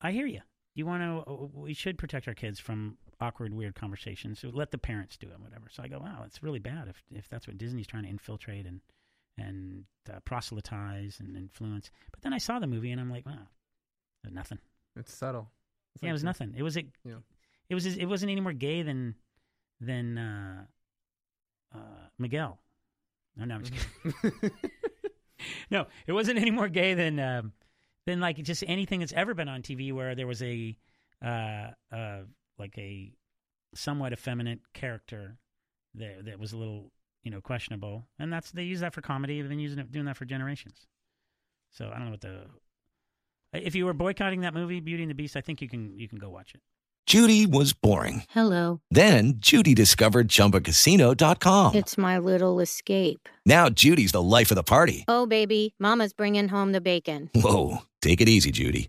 I 0.00 0.12
hear 0.12 0.26
you. 0.26 0.40
You 0.74 0.86
want 0.86 1.02
to? 1.02 1.50
We 1.54 1.72
should 1.72 1.98
protect 1.98 2.28
our 2.28 2.34
kids 2.34 2.58
from 2.60 2.98
awkward, 3.20 3.52
weird 3.54 3.74
conversations. 3.74 4.38
So 4.40 4.48
let 4.52 4.70
the 4.70 4.78
parents 4.78 5.16
do 5.16 5.28
it, 5.28 5.40
whatever." 5.40 5.66
So 5.70 5.82
I 5.82 5.88
go, 5.88 5.98
"Wow, 6.00 6.22
it's 6.26 6.42
really 6.42 6.58
bad 6.58 6.88
if 6.88 7.02
if 7.10 7.28
that's 7.28 7.46
what 7.46 7.58
Disney's 7.58 7.86
trying 7.86 8.04
to 8.04 8.08
infiltrate 8.10 8.66
and." 8.66 8.80
And 9.38 9.84
uh, 10.10 10.20
proselytize 10.20 11.20
and 11.20 11.36
influence, 11.36 11.90
but 12.10 12.22
then 12.22 12.32
I 12.32 12.38
saw 12.38 12.58
the 12.58 12.66
movie 12.66 12.90
and 12.90 12.98
I'm 12.98 13.10
like, 13.10 13.26
wow, 13.26 13.48
nothing. 14.32 14.58
It's 14.98 15.12
subtle. 15.14 15.50
It's 15.94 16.02
Yeah, 16.02 16.06
like 16.06 16.08
it 16.08 16.12
was 16.14 16.22
the- 16.22 16.26
nothing. 16.26 16.54
It 16.56 16.62
was 16.62 16.78
a, 16.78 16.86
Yeah. 17.04 17.16
it 17.68 17.74
was 17.74 17.84
it 17.84 18.06
wasn't 18.06 18.32
any 18.32 18.40
more 18.40 18.54
gay 18.54 18.80
than 18.80 19.14
than 19.78 20.16
uh, 20.16 20.64
uh, 21.74 21.78
Miguel. 22.18 22.58
No, 23.36 23.44
no, 23.44 23.56
I'm 23.56 23.62
just 23.64 23.74
Mm-hmm. 23.74 24.28
kidding. 24.38 24.50
no, 25.70 25.86
it 26.06 26.12
wasn't 26.12 26.38
any 26.38 26.50
more 26.50 26.68
gay 26.70 26.94
than 26.94 27.20
um, 27.20 27.52
than 28.06 28.20
like 28.20 28.38
just 28.42 28.64
anything 28.66 29.00
that's 29.00 29.12
ever 29.12 29.34
been 29.34 29.48
on 29.50 29.60
TV 29.60 29.92
where 29.92 30.14
there 30.14 30.26
was 30.26 30.42
a 30.42 30.74
uh, 31.22 31.72
uh, 31.92 32.20
like 32.58 32.76
a 32.78 33.12
somewhat 33.74 34.12
effeminate 34.12 34.60
character 34.74 35.36
that 35.94 36.24
that 36.24 36.38
was 36.38 36.52
a 36.52 36.56
little 36.56 36.92
you 37.22 37.30
know 37.30 37.40
questionable, 37.40 38.06
and 38.18 38.32
that's 38.32 38.50
they 38.52 38.62
use 38.62 38.80
that 38.80 38.94
for 38.94 39.00
comedy. 39.00 39.40
They've 39.40 39.50
been 39.50 39.58
using 39.58 39.78
it 39.78 39.90
doing 39.90 40.06
that 40.06 40.16
for 40.16 40.24
generations. 40.24 40.86
So 41.70 41.90
I 41.92 41.98
don't 41.98 42.06
know 42.06 42.12
what 42.12 42.20
the 42.20 42.46
if 43.52 43.74
you 43.74 43.86
were 43.86 43.94
boycotting 43.94 44.40
that 44.40 44.54
movie, 44.54 44.80
Beauty 44.80 45.02
and 45.02 45.10
the 45.10 45.14
Beast, 45.14 45.36
I 45.36 45.40
think 45.40 45.60
you 45.60 45.68
can 45.68 45.98
you 45.98 46.08
can 46.08 46.18
go 46.18 46.28
watch 46.28 46.54
it. 46.54 46.60
Judy 47.06 47.46
was 47.46 47.72
boring. 47.72 48.24
Hello. 48.30 48.80
Then 48.90 49.34
Judy 49.36 49.74
discovered 49.74 50.26
ChumbaCasino.com. 50.26 51.76
It's 51.76 51.96
my 51.96 52.18
little 52.18 52.58
escape. 52.58 53.28
Now 53.44 53.68
Judy's 53.68 54.10
the 54.10 54.22
life 54.22 54.50
of 54.50 54.56
the 54.56 54.64
party. 54.64 55.04
Oh, 55.06 55.24
baby, 55.24 55.74
Mama's 55.78 56.12
bringing 56.12 56.48
home 56.48 56.72
the 56.72 56.80
bacon. 56.80 57.30
Whoa, 57.32 57.82
take 58.02 58.20
it 58.20 58.28
easy, 58.28 58.50
Judy. 58.50 58.88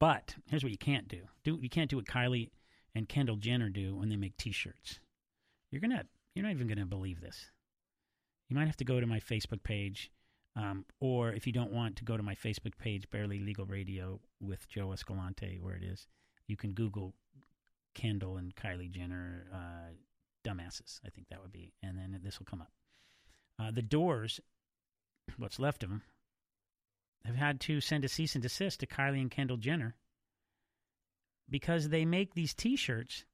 But 0.00 0.34
here's 0.46 0.64
what 0.64 0.72
you 0.72 0.78
can't 0.78 1.06
do: 1.06 1.28
do 1.44 1.58
you 1.62 1.68
can't 1.68 1.90
do 1.90 1.96
what 1.96 2.06
Kylie 2.06 2.50
and 2.94 3.08
Kendall 3.08 3.36
Jenner 3.36 3.68
do 3.68 3.94
when 3.94 4.08
they 4.08 4.16
make 4.16 4.36
T-shirts. 4.36 4.98
You're 5.70 5.80
gonna 5.80 6.04
you're 6.34 6.44
not 6.44 6.52
even 6.52 6.66
gonna 6.66 6.86
believe 6.86 7.20
this. 7.20 7.50
You 8.48 8.56
might 8.56 8.66
have 8.66 8.76
to 8.78 8.84
go 8.84 8.98
to 8.98 9.06
my 9.06 9.20
Facebook 9.20 9.62
page, 9.62 10.10
um, 10.56 10.84
or 10.98 11.32
if 11.32 11.46
you 11.46 11.52
don't 11.52 11.72
want 11.72 11.96
to 11.96 12.04
go 12.04 12.16
to 12.16 12.22
my 12.22 12.34
Facebook 12.34 12.76
page, 12.78 13.08
Barely 13.10 13.38
Legal 13.38 13.66
Radio 13.66 14.20
with 14.40 14.68
Joe 14.68 14.92
Escalante, 14.92 15.58
where 15.60 15.76
it 15.76 15.84
is, 15.84 16.08
you 16.48 16.56
can 16.56 16.72
Google 16.72 17.14
Kendall 17.94 18.38
and 18.38 18.54
Kylie 18.56 18.90
Jenner 18.90 19.46
uh, 19.54 19.92
dumbasses. 20.44 21.00
I 21.06 21.10
think 21.10 21.28
that 21.28 21.40
would 21.40 21.52
be, 21.52 21.74
and 21.82 21.96
then 21.96 22.18
this 22.24 22.40
will 22.40 22.46
come 22.46 22.62
up. 22.62 22.72
Uh, 23.60 23.70
the 23.70 23.82
Doors, 23.82 24.40
what's 25.36 25.60
left 25.60 25.84
of 25.84 25.90
them, 25.90 26.02
have 27.24 27.36
had 27.36 27.60
to 27.60 27.80
send 27.80 28.04
a 28.04 28.08
cease 28.08 28.34
and 28.34 28.42
desist 28.42 28.80
to 28.80 28.86
Kylie 28.86 29.20
and 29.20 29.30
Kendall 29.30 29.56
Jenner 29.58 29.94
because 31.48 31.88
they 31.88 32.04
make 32.04 32.34
these 32.34 32.54
T-shirts. 32.54 33.24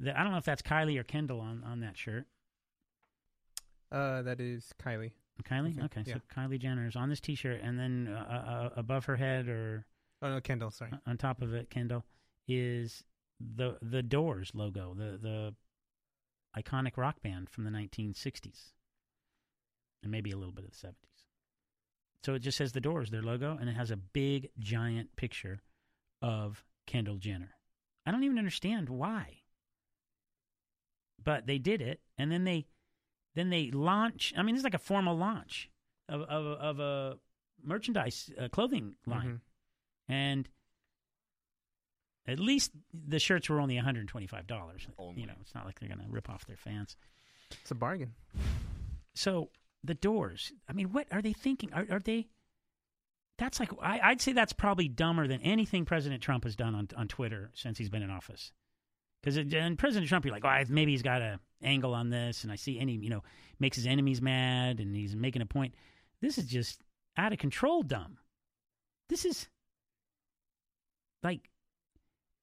That 0.00 0.18
I 0.18 0.22
don't 0.24 0.32
know 0.32 0.38
if 0.38 0.44
that's 0.44 0.62
Kylie 0.62 0.98
or 0.98 1.04
Kendall 1.04 1.40
on 1.40 1.62
on 1.64 1.80
that 1.80 1.96
shirt. 1.96 2.26
Uh, 3.92 4.22
that 4.22 4.40
is 4.40 4.72
Kylie. 4.82 5.12
Kylie, 5.44 5.82
Okay, 5.84 6.02
yeah. 6.06 6.14
so 6.14 6.20
Kylie 6.34 6.58
Jenner 6.60 6.86
is 6.86 6.96
on 6.96 7.08
this 7.10 7.20
T-shirt, 7.20 7.60
and 7.62 7.78
then 7.78 8.08
uh, 8.12 8.70
uh, 8.74 8.80
above 8.80 9.04
her 9.06 9.16
head 9.16 9.48
or 9.48 9.84
Oh 10.22 10.30
no, 10.30 10.40
Kendall. 10.40 10.70
Sorry. 10.70 10.90
on 11.06 11.16
top 11.18 11.42
of 11.42 11.54
it, 11.54 11.70
Kendall 11.70 12.04
is 12.48 13.04
the 13.40 13.76
the 13.82 14.02
Doors 14.02 14.50
logo, 14.54 14.94
the 14.94 15.18
the 15.18 15.54
iconic 16.60 16.96
rock 16.96 17.20
band 17.22 17.50
from 17.50 17.64
the 17.64 17.70
1960s, 17.70 18.72
and 20.02 20.10
maybe 20.10 20.30
a 20.30 20.36
little 20.36 20.52
bit 20.52 20.64
of 20.64 20.70
the 20.70 20.76
70s. 20.88 21.13
So 22.24 22.34
it 22.34 22.38
just 22.40 22.56
says 22.56 22.72
the 22.72 22.80
Doors, 22.80 23.10
their 23.10 23.22
logo, 23.22 23.56
and 23.60 23.68
it 23.68 23.74
has 23.76 23.90
a 23.90 23.96
big 23.96 24.48
giant 24.58 25.14
picture 25.16 25.60
of 26.22 26.64
Kendall 26.86 27.16
Jenner. 27.16 27.50
I 28.06 28.10
don't 28.10 28.24
even 28.24 28.38
understand 28.38 28.88
why, 28.88 29.40
but 31.22 31.46
they 31.46 31.58
did 31.58 31.80
it, 31.82 32.00
and 32.18 32.30
then 32.32 32.44
they 32.44 32.66
then 33.34 33.50
they 33.50 33.70
launch. 33.70 34.32
I 34.36 34.42
mean, 34.42 34.54
it's 34.54 34.64
like 34.64 34.74
a 34.74 34.78
formal 34.78 35.16
launch 35.16 35.70
of 36.08 36.22
of, 36.22 36.46
of 36.46 36.80
a 36.80 37.18
merchandise 37.62 38.30
uh, 38.38 38.48
clothing 38.48 38.94
line 39.06 39.40
Mhm. 40.08 40.14
and 40.14 40.48
at 42.26 42.38
least 42.38 42.72
the 42.92 43.18
shirts 43.18 43.48
were 43.48 43.58
only 43.60 43.76
$125 43.76 44.86
you 45.16 45.26
know 45.26 45.32
it's 45.40 45.54
not 45.54 45.64
like 45.64 45.78
they're 45.80 45.88
going 45.88 45.98
to 46.00 46.10
rip 46.10 46.28
off 46.28 46.44
their 46.46 46.56
fans 46.58 46.96
It's 47.62 47.70
a 47.70 47.74
bargain. 47.74 48.12
so 49.14 49.48
the 49.84 49.94
doors. 49.94 50.52
I 50.68 50.72
mean 50.72 50.92
what 50.92 51.06
are 51.12 51.22
they 51.22 51.32
thinking? 51.32 51.72
Are, 51.72 51.86
are 51.90 52.00
they 52.00 52.28
that's 53.36 53.58
like 53.58 53.70
I, 53.82 53.98
i'd 54.04 54.20
say 54.20 54.32
that's 54.32 54.52
probably 54.52 54.86
dumber 54.86 55.26
than 55.26 55.40
anything 55.40 55.84
president 55.84 56.22
trump 56.22 56.44
has 56.44 56.54
done 56.54 56.76
on, 56.76 56.88
on 56.96 57.08
twitter 57.08 57.50
since 57.54 57.78
he's 57.78 57.90
been 57.90 58.02
in 58.02 58.10
office. 58.10 58.52
Because 59.20 59.36
and 59.36 59.76
president 59.76 60.08
trump 60.08 60.24
you're 60.24 60.32
like 60.32 60.44
oh, 60.44 60.72
maybe 60.72 60.92
he's 60.92 61.02
got 61.02 61.20
a 61.20 61.40
angle 61.60 61.94
on 61.94 62.10
this 62.10 62.44
and 62.44 62.52
i 62.52 62.56
see 62.56 62.78
any 62.78 62.92
you 62.92 63.10
know 63.10 63.24
makes 63.58 63.76
his 63.76 63.86
enemies 63.86 64.20
mad 64.20 64.80
and 64.80 64.94
he's 64.94 65.14
making 65.14 65.42
a 65.42 65.46
point. 65.46 65.74
This 66.20 66.38
is 66.38 66.46
just 66.46 66.82
out 67.16 67.32
of 67.32 67.38
control 67.38 67.82
dumb. 67.82 68.18
This 69.08 69.24
is 69.24 69.48
like 71.22 71.50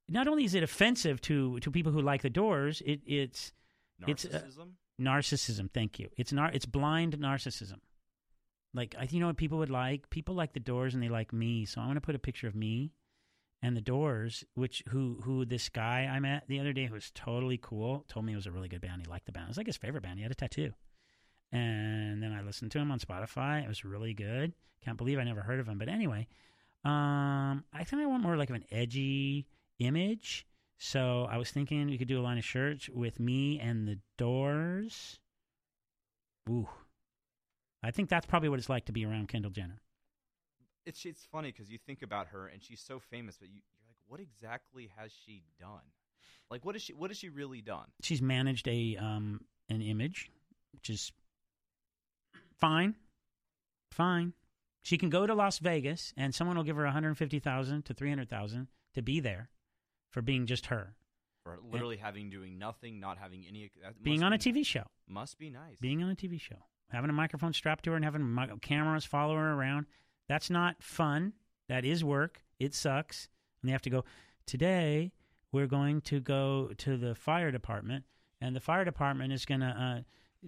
not 0.07 0.27
only 0.27 0.45
is 0.45 0.55
it 0.55 0.63
offensive 0.63 1.21
to 1.21 1.59
to 1.59 1.71
people 1.71 1.91
who 1.91 2.01
like 2.01 2.21
the 2.21 2.29
doors 2.29 2.81
it 2.85 3.01
it's 3.05 3.53
it's 4.07 4.25
uh, 4.25 4.41
Narcissism? 5.01 5.69
thank 5.73 5.99
you. 5.99 6.09
It's 6.17 6.31
nar- 6.31 6.51
it's 6.53 6.65
blind 6.65 7.17
narcissism. 7.17 7.79
Like 8.73 8.95
I, 8.97 9.07
you 9.09 9.19
know 9.19 9.27
what 9.27 9.37
people 9.37 9.57
would 9.59 9.69
like? 9.69 10.09
People 10.09 10.35
like 10.35 10.53
the 10.53 10.59
doors 10.59 10.93
and 10.93 11.03
they 11.03 11.09
like 11.09 11.33
me. 11.33 11.65
So 11.65 11.81
i'm 11.81 11.87
going 11.87 11.95
to 11.95 12.01
put 12.01 12.15
a 12.15 12.19
picture 12.19 12.47
of 12.47 12.55
me 12.55 12.93
and 13.61 13.75
the 13.75 13.81
doors 13.81 14.43
which 14.55 14.83
who 14.89 15.19
who 15.23 15.45
this 15.45 15.69
guy 15.69 16.09
i 16.11 16.19
met 16.19 16.43
the 16.47 16.59
other 16.59 16.73
day 16.73 16.85
who 16.85 16.93
was 16.93 17.11
totally 17.11 17.59
cool 17.61 18.05
told 18.07 18.25
me 18.25 18.33
it 18.33 18.37
was 18.37 18.47
a 18.47 18.51
really 18.51 18.69
good 18.69 18.81
band. 18.81 19.01
He 19.01 19.07
liked 19.07 19.25
the 19.25 19.31
band. 19.31 19.45
It 19.45 19.49
was 19.49 19.57
like 19.57 19.67
his 19.67 19.77
favorite 19.77 20.03
band. 20.03 20.17
He 20.17 20.23
had 20.23 20.31
a 20.31 20.35
tattoo. 20.35 20.71
And 21.51 22.23
then 22.23 22.31
i 22.31 22.41
listened 22.41 22.71
to 22.71 22.79
him 22.79 22.91
on 22.91 22.99
spotify. 22.99 23.63
It 23.63 23.67
was 23.67 23.83
really 23.83 24.13
good. 24.13 24.53
Can't 24.83 24.97
believe 24.97 25.19
i 25.19 25.23
never 25.23 25.41
heard 25.41 25.59
of 25.59 25.67
him. 25.67 25.77
But 25.77 25.89
anyway 25.89 26.27
um 26.83 27.63
i 27.73 27.83
think 27.83 28.01
i 28.01 28.05
want 28.07 28.23
more 28.23 28.37
like 28.37 28.49
of 28.49 28.55
an 28.55 28.65
edgy 28.71 29.45
image 29.79 30.47
so 30.83 31.27
I 31.29 31.37
was 31.37 31.51
thinking 31.51 31.85
we 31.91 31.97
could 31.99 32.07
do 32.07 32.19
a 32.19 32.23
line 32.23 32.39
of 32.39 32.43
shirts 32.43 32.89
with 32.89 33.19
me 33.19 33.59
and 33.59 33.87
the 33.87 33.99
Doors. 34.17 35.19
Ooh, 36.49 36.67
I 37.83 37.91
think 37.91 38.09
that's 38.09 38.25
probably 38.25 38.49
what 38.49 38.57
it's 38.57 38.67
like 38.67 38.85
to 38.85 38.91
be 38.91 39.05
around 39.05 39.27
Kendall 39.27 39.51
Jenner. 39.51 39.79
It's 40.87 41.05
it's 41.05 41.23
funny 41.31 41.51
because 41.51 41.69
you 41.69 41.77
think 41.77 42.01
about 42.01 42.29
her 42.29 42.47
and 42.47 42.63
she's 42.63 42.81
so 42.81 42.99
famous, 42.99 43.37
but 43.37 43.49
you, 43.49 43.61
you're 43.75 43.87
like, 43.87 43.97
what 44.07 44.19
exactly 44.19 44.89
has 44.97 45.11
she 45.23 45.43
done? 45.59 45.85
Like, 46.49 46.65
what 46.65 46.75
is 46.75 46.81
she? 46.81 46.93
What 46.93 47.11
has 47.11 47.17
she 47.17 47.29
really 47.29 47.61
done? 47.61 47.85
She's 48.01 48.21
managed 48.21 48.67
a 48.67 48.97
um 48.99 49.41
an 49.69 49.83
image, 49.83 50.31
which 50.73 50.89
is 50.89 51.11
fine, 52.59 52.95
fine. 53.91 54.33
She 54.81 54.97
can 54.97 55.11
go 55.11 55.27
to 55.27 55.35
Las 55.35 55.59
Vegas 55.59 56.11
and 56.17 56.33
someone 56.33 56.57
will 56.57 56.63
give 56.63 56.75
her 56.75 56.85
one 56.85 56.93
hundred 56.93 57.15
fifty 57.19 57.37
thousand 57.37 57.85
to 57.85 57.93
three 57.93 58.09
hundred 58.09 58.31
thousand 58.31 58.69
to 58.95 59.03
be 59.03 59.19
there 59.19 59.51
for 60.11 60.21
being 60.21 60.45
just 60.45 60.67
her. 60.67 60.95
For 61.43 61.57
literally 61.71 61.97
having 61.97 62.29
doing 62.29 62.59
nothing, 62.59 62.99
not 62.99 63.17
having 63.17 63.45
any. 63.47 63.71
Being 64.03 64.21
on 64.21 64.31
a 64.31 64.37
TV 64.37 64.57
nice. 64.57 64.67
show. 64.67 64.83
must 65.07 65.39
be 65.39 65.49
nice. 65.49 65.77
Being 65.79 66.03
on 66.03 66.11
a 66.11 66.15
TV 66.15 66.39
show, 66.39 66.67
having 66.89 67.09
a 67.09 67.13
microphone 67.13 67.53
strapped 67.53 67.83
to 67.85 67.91
her 67.91 67.95
and 67.95 68.05
having 68.05 68.35
mi- 68.35 68.47
cameras 68.61 69.05
follow 69.05 69.35
her 69.35 69.53
around. 69.53 69.87
That's 70.27 70.51
not 70.51 70.83
fun. 70.83 71.33
That 71.67 71.83
is 71.83 72.03
work. 72.03 72.43
It 72.59 72.75
sucks. 72.75 73.27
And 73.61 73.69
they 73.69 73.71
have 73.71 73.81
to 73.83 73.89
go, 73.89 74.05
today 74.45 75.13
we're 75.51 75.67
going 75.67 76.01
to 76.01 76.19
go 76.19 76.71
to 76.77 76.97
the 76.97 77.15
fire 77.15 77.51
department, 77.51 78.05
and 78.39 78.55
the 78.55 78.59
fire 78.59 78.85
department 78.85 79.33
is 79.33 79.45
going 79.45 79.61
to 79.61 79.67
uh, 79.67 80.01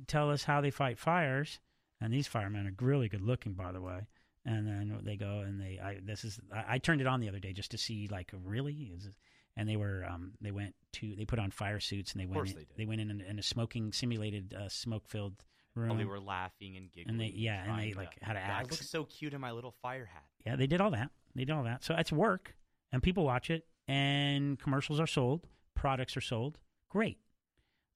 tell 0.08 0.30
us 0.30 0.44
how 0.44 0.62
they 0.62 0.72
fight 0.72 1.00
fires. 1.00 1.60
And 2.02 2.14
these 2.14 2.28
firemen 2.28 2.68
are 2.68 2.86
really 2.86 3.08
good 3.08 3.22
looking, 3.22 3.54
by 3.54 3.72
the 3.72 3.82
way. 3.82 4.08
And 4.46 4.68
then 4.68 5.00
they 5.04 5.16
go 5.16 5.40
and 5.40 5.60
they, 5.60 5.80
I, 5.82 6.00
this 6.04 6.26
is, 6.26 6.40
I, 6.54 6.76
I 6.76 6.78
turned 6.78 7.00
it 7.00 7.08
on 7.08 7.22
the 7.22 7.30
other 7.30 7.40
day 7.40 7.54
just 7.54 7.72
to 7.72 7.78
see, 7.78 8.10
like, 8.12 8.32
really? 8.44 8.92
Is 8.94 9.10
and 9.56 9.68
they 9.68 9.76
were, 9.76 10.06
um, 10.10 10.34
they 10.42 10.52
went 10.52 10.76
to, 10.94 11.16
they 11.16 11.26
put 11.26 11.40
on 11.40 11.52
fire 11.52 11.80
suits 11.80 12.14
and 12.14 12.22
they 12.22 12.26
went, 12.26 12.50
in, 12.50 12.56
they 12.56 12.84
did. 12.84 12.88
went 12.88 13.02
in, 13.02 13.12
in, 13.12 13.22
in 13.22 13.40
a 13.40 13.44
smoking, 13.44 13.92
simulated, 13.92 14.54
uh, 14.54 14.70
smoke 14.70 15.08
filled 15.08 15.44
room. 15.76 15.92
Oh, 15.92 15.98
they 15.98 16.06
were 16.06 16.20
laughing 16.20 16.78
and 16.78 16.92
giggling. 16.92 17.10
And 17.10 17.20
they- 17.22 17.34
yeah, 17.36 17.64
and 17.64 17.80
they, 17.80 17.92
trying 17.92 18.06
like, 18.06 18.20
to- 18.20 18.26
had 18.26 18.34
to 18.34 18.40
I 18.40 18.62
look 18.62 18.74
so 18.74 19.04
cute 19.06 19.34
in 19.34 19.42
my 19.42 19.52
little 19.52 19.76
fire 19.82 20.06
hat. 20.06 20.24
Yeah, 20.46 20.56
they 20.56 20.68
did 20.68 20.82
all 20.82 20.92
that. 20.92 21.10
They 21.36 21.46
did 21.46 21.54
all 21.54 21.64
that. 21.64 21.84
So 21.84 21.96
it's 21.96 22.12
work, 22.12 22.56
and 22.92 23.02
people 23.02 23.24
watch 23.24 23.50
it, 23.50 23.66
and 23.88 24.60
commercials 24.60 25.00
are 25.00 25.08
sold, 25.08 25.48
products 25.76 26.16
are 26.16 26.22
sold. 26.22 26.60
Great. 26.90 27.18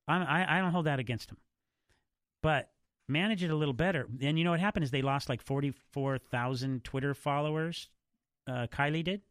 I'm, 0.07 0.23
I 0.23 0.57
I 0.57 0.61
don't 0.61 0.71
hold 0.71 0.85
that 0.85 0.99
against 0.99 1.27
them, 1.29 1.37
but 2.41 2.71
manage 3.07 3.43
it 3.43 3.51
a 3.51 3.55
little 3.55 3.73
better. 3.73 4.07
And 4.21 4.39
you 4.39 4.43
know 4.43 4.51
what 4.51 4.59
happened 4.59 4.85
is 4.85 4.91
they 4.91 5.01
lost 5.01 5.29
like 5.29 5.41
forty 5.41 5.71
four 5.91 6.17
thousand 6.17 6.83
Twitter 6.83 7.13
followers. 7.13 7.89
Uh, 8.47 8.67
Kylie 8.71 9.03
did 9.03 9.21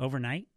overnight 0.00 0.48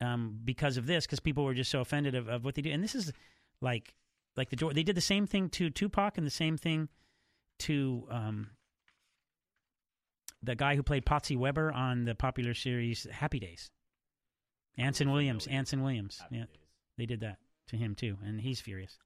um, 0.00 0.38
because 0.44 0.76
of 0.76 0.86
this, 0.86 1.06
because 1.06 1.20
people 1.20 1.44
were 1.44 1.54
just 1.54 1.70
so 1.70 1.80
offended 1.80 2.14
of, 2.14 2.28
of 2.28 2.44
what 2.44 2.54
they 2.54 2.62
do. 2.62 2.70
And 2.70 2.82
this 2.82 2.94
is 2.94 3.12
like 3.60 3.94
like 4.36 4.50
the 4.50 4.56
Jor- 4.56 4.72
they 4.72 4.82
did 4.82 4.96
the 4.96 5.00
same 5.00 5.26
thing 5.26 5.48
to 5.50 5.70
Tupac 5.70 6.18
and 6.18 6.26
the 6.26 6.30
same 6.30 6.56
thing 6.56 6.88
to 7.60 8.06
um, 8.10 8.50
the 10.42 10.54
guy 10.54 10.76
who 10.76 10.82
played 10.82 11.06
Potsie 11.06 11.36
Weber 11.36 11.72
on 11.72 12.04
the 12.04 12.14
popular 12.14 12.54
series 12.54 13.06
Happy 13.10 13.38
Days. 13.38 13.70
Anson 14.76 15.10
Williams. 15.10 15.46
Anson 15.46 15.82
Williams. 15.82 16.20
yeah, 16.30 16.44
they 16.98 17.06
did 17.06 17.20
that 17.20 17.38
to 17.68 17.76
him 17.76 17.94
too, 17.94 18.18
and 18.24 18.40
he's 18.40 18.60
furious. 18.60 18.98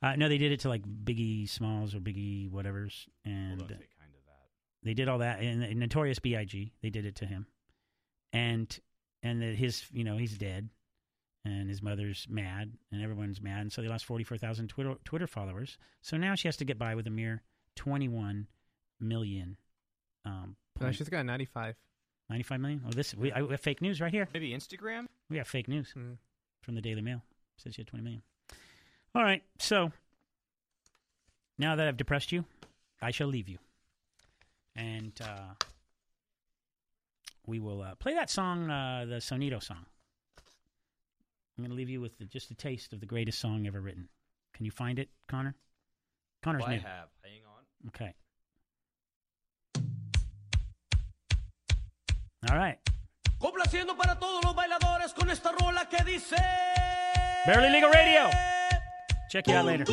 Uh, 0.00 0.16
no, 0.16 0.28
they 0.28 0.38
did 0.38 0.52
it 0.52 0.60
to 0.60 0.68
like 0.68 0.82
Biggie 0.82 1.48
Smalls 1.48 1.94
or 1.94 1.98
Biggie 1.98 2.50
whatever's, 2.50 3.08
and 3.24 3.58
don't 3.58 3.68
kind 3.68 3.80
of 3.80 4.24
that. 4.26 4.48
they 4.82 4.94
did 4.94 5.08
all 5.08 5.18
that. 5.18 5.40
And, 5.40 5.62
and 5.62 5.78
Notorious 5.78 6.18
B.I.G. 6.18 6.72
They 6.82 6.90
did 6.90 7.04
it 7.04 7.16
to 7.16 7.26
him, 7.26 7.46
and 8.32 8.78
and 9.22 9.40
that 9.42 9.54
his 9.56 9.84
you 9.92 10.04
know 10.04 10.16
he's 10.16 10.36
dead, 10.36 10.68
and 11.44 11.68
his 11.68 11.82
mother's 11.82 12.26
mad, 12.28 12.72
and 12.90 13.02
everyone's 13.02 13.40
mad, 13.40 13.60
and 13.62 13.72
so 13.72 13.82
they 13.82 13.88
lost 13.88 14.04
forty 14.04 14.24
four 14.24 14.36
thousand 14.38 14.68
Twitter 14.68 14.94
Twitter 15.04 15.26
followers. 15.26 15.78
So 16.00 16.16
now 16.16 16.34
she 16.34 16.48
has 16.48 16.56
to 16.58 16.64
get 16.64 16.78
by 16.78 16.94
with 16.94 17.06
a 17.06 17.10
mere 17.10 17.42
twenty 17.76 18.08
one 18.08 18.46
million. 19.00 19.56
Um, 20.24 20.56
no, 20.80 20.90
she's 20.92 21.08
got 21.08 21.24
ninety 21.26 21.44
five. 21.46 21.76
Ninety 22.30 22.44
five 22.44 22.60
million. 22.60 22.82
Oh, 22.86 22.90
this 22.90 23.14
we, 23.14 23.30
I, 23.32 23.42
we 23.42 23.50
have 23.50 23.60
fake 23.60 23.82
news 23.82 24.00
right 24.00 24.12
here. 24.12 24.28
Maybe 24.32 24.50
Instagram. 24.52 25.06
We 25.28 25.38
have 25.38 25.48
fake 25.48 25.68
news 25.68 25.92
Mm. 25.96 26.16
from 26.62 26.74
the 26.74 26.80
Daily 26.80 27.02
Mail. 27.02 27.22
Says 27.58 27.74
she 27.74 27.82
had 27.82 27.86
20 27.88 28.02
million. 28.02 28.22
All 29.14 29.22
right, 29.22 29.42
so 29.58 29.92
now 31.58 31.76
that 31.76 31.86
I've 31.86 31.96
depressed 31.98 32.32
you, 32.32 32.44
I 33.02 33.10
shall 33.10 33.26
leave 33.28 33.48
you, 33.48 33.58
and 34.74 35.12
uh, 35.20 35.54
we 37.46 37.58
will 37.58 37.82
uh, 37.82 37.94
play 37.96 38.14
that 38.14 38.30
song, 38.30 38.70
uh, 38.70 39.04
the 39.08 39.16
Sonito 39.16 39.62
song. 39.62 39.84
I'm 41.58 41.64
going 41.64 41.70
to 41.70 41.76
leave 41.76 41.90
you 41.90 42.00
with 42.00 42.16
the, 42.18 42.24
just 42.24 42.50
a 42.50 42.54
taste 42.54 42.92
of 42.92 43.00
the 43.00 43.06
greatest 43.06 43.38
song 43.38 43.66
ever 43.66 43.80
written. 43.80 44.08
Can 44.54 44.64
you 44.64 44.70
find 44.70 44.98
it, 44.98 45.08
Connor? 45.28 45.54
Connor's 46.42 46.62
Oh, 46.64 46.68
I 46.68 46.74
new. 46.76 46.80
have. 46.80 47.08
Hang 47.22 47.42
on. 47.46 47.88
Okay. 47.88 48.14
All 52.50 52.56
right. 52.56 52.78
Complaciendo 53.38 53.96
para 53.96 54.18
todos 54.18 54.44
los 54.44 54.54
bailadores 54.54 55.12
con 55.14 55.30
esta 55.30 55.52
rola 55.52 55.88
que 55.88 56.02
dice. 56.04 56.36
Barely 57.46 57.70
Legal 57.70 57.90
Radio. 57.92 58.30
Check 59.30 59.46
you 59.48 59.54
out 59.54 59.64
later. 59.66 59.84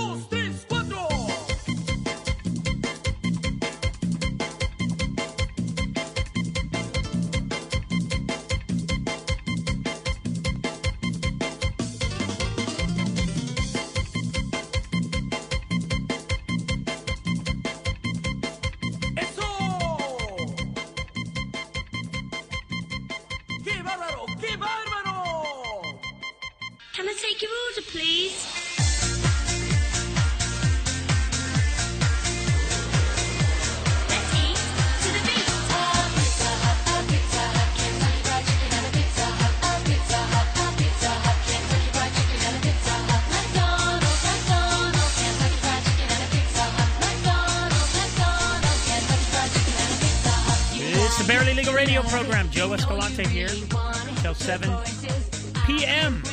Can 26.99 27.07
I 27.07 27.13
take 27.13 27.41
your 27.41 27.49
order, 27.49 27.81
please? 27.89 28.45
Barely 51.27 51.53
Legal 51.53 51.75
Radio 51.75 52.01
program. 52.01 52.49
Joe 52.49 52.73
Escalante 52.73 53.23
here 53.27 53.49
until 54.07 54.33
7 54.33 54.75
p.m. 55.67 56.23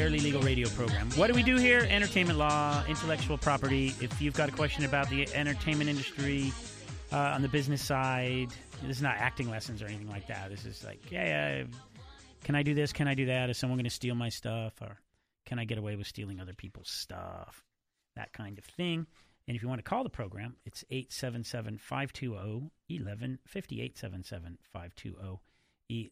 Barely 0.00 0.20
Legal 0.20 0.40
Radio 0.40 0.66
program. 0.70 1.10
What 1.10 1.26
do 1.26 1.34
we 1.34 1.42
do 1.42 1.56
here? 1.56 1.86
Entertainment 1.90 2.38
law, 2.38 2.82
intellectual 2.88 3.36
property. 3.36 3.94
If 4.00 4.18
you've 4.22 4.32
got 4.32 4.48
a 4.48 4.52
question 4.52 4.86
about 4.86 5.10
the 5.10 5.28
entertainment 5.34 5.90
industry 5.90 6.54
uh, 7.12 7.18
on 7.18 7.42
the 7.42 7.48
business 7.48 7.84
side, 7.84 8.48
this 8.80 8.96
is 8.96 9.02
not 9.02 9.16
acting 9.18 9.50
lessons 9.50 9.82
or 9.82 9.84
anything 9.88 10.08
like 10.08 10.26
that. 10.28 10.48
This 10.48 10.64
is 10.64 10.82
like, 10.84 11.10
yeah, 11.10 11.64
can 12.44 12.54
I 12.54 12.62
do 12.62 12.72
this? 12.72 12.94
Can 12.94 13.08
I 13.08 13.14
do 13.14 13.26
that? 13.26 13.50
Is 13.50 13.58
someone 13.58 13.76
going 13.76 13.84
to 13.84 13.90
steal 13.90 14.14
my 14.14 14.30
stuff? 14.30 14.72
Or 14.80 14.96
can 15.44 15.58
I 15.58 15.66
get 15.66 15.76
away 15.76 15.96
with 15.96 16.06
stealing 16.06 16.40
other 16.40 16.54
people's 16.54 16.88
stuff? 16.88 17.62
That 18.16 18.32
kind 18.32 18.56
of 18.56 18.64
thing. 18.64 19.06
And 19.48 19.54
if 19.54 19.62
you 19.62 19.68
want 19.68 19.80
to 19.80 19.82
call 19.82 20.02
the 20.02 20.08
program, 20.08 20.56
it's 20.64 20.82
877 20.88 21.76
520 21.76 22.28
1150. 22.30 23.82
877 23.82 24.56
520 24.72 25.40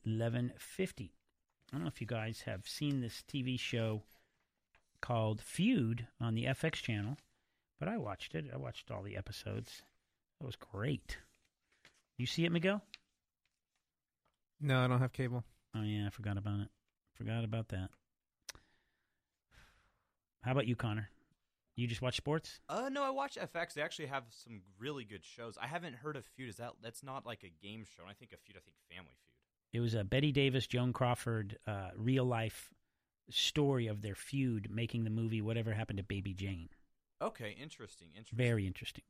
1150. 0.05 1.13
I 1.71 1.77
don't 1.77 1.83
know 1.83 1.89
if 1.89 2.01
you 2.01 2.07
guys 2.07 2.43
have 2.47 2.67
seen 2.67 3.01
this 3.01 3.23
TV 3.31 3.59
show 3.59 4.03
called 5.01 5.41
Feud 5.41 6.07
on 6.21 6.35
the 6.35 6.45
FX 6.45 6.75
channel, 6.75 7.19
but 7.79 7.89
I 7.89 7.99
watched 7.99 8.35
it. 8.35 8.47
I 8.53 8.57
watched 8.57 8.91
all 8.91 9.03
the 9.03 9.17
episodes. 9.17 9.83
It 10.41 10.47
was 10.47 10.57
great. 10.57 11.19
You 12.17 12.27
see 12.27 12.45
it, 12.45 12.53
Miguel? 12.53 12.83
No, 14.61 14.81
I 14.81 14.89
don't 14.89 15.01
have 15.01 15.13
cable. 15.13 15.45
Oh, 15.75 15.83
yeah, 15.83 16.07
I 16.07 16.11
forgot 16.11 16.39
about 16.39 16.61
it. 16.61 16.69
Forgot 17.15 17.45
about 17.45 17.69
that. 17.69 17.91
How 20.43 20.53
about 20.53 20.67
you, 20.67 20.75
Connor? 20.75 21.11
You 21.77 21.87
just 21.87 22.03
watch 22.03 22.17
sports? 22.17 22.59
Uh, 22.69 22.89
no, 22.91 23.05
I 23.05 23.11
watch 23.11 23.37
FX. 23.37 23.75
They 23.75 23.83
actually 23.83 24.07
have 24.07 24.25
some 24.31 24.63
really 24.79 25.05
good 25.05 25.25
shows. 25.25 25.57
I 25.63 25.67
haven't 25.67 25.95
heard 25.95 26.17
of 26.17 26.25
Feud. 26.25 26.49
Is 26.49 26.57
that 26.57 26.73
that's 26.83 27.05
not 27.05 27.27
like 27.27 27.45
a 27.45 27.53
game 27.65 27.85
show? 27.85 28.03
And 28.03 28.11
I 28.11 28.15
think 28.15 28.33
a 28.33 28.37
Feud. 28.37 28.57
I 28.57 28.61
think 28.61 28.77
Family 28.91 29.13
Feud. 29.23 29.28
It 29.73 29.81
was 29.81 29.95
a 29.95 30.05
Bette 30.05 30.33
Davis, 30.33 30.67
Joan 30.67 30.93
Crawford, 30.93 31.59
uh, 31.67 31.91
real 31.97 32.25
life 32.25 32.73
story 33.31 33.87
of 33.87 34.01
their 34.03 34.15
feud, 34.15 34.69
making 34.71 35.05
the 35.05 35.11
movie 35.11 35.43
Whatever 35.43 35.75
Happened 35.75 35.99
to 35.99 36.03
Baby 36.05 36.33
Jane. 36.35 36.69
Okay, 37.21 37.57
interesting. 37.61 38.09
Interesting. 38.17 38.37
Very 38.39 38.67
interesting. 38.67 39.05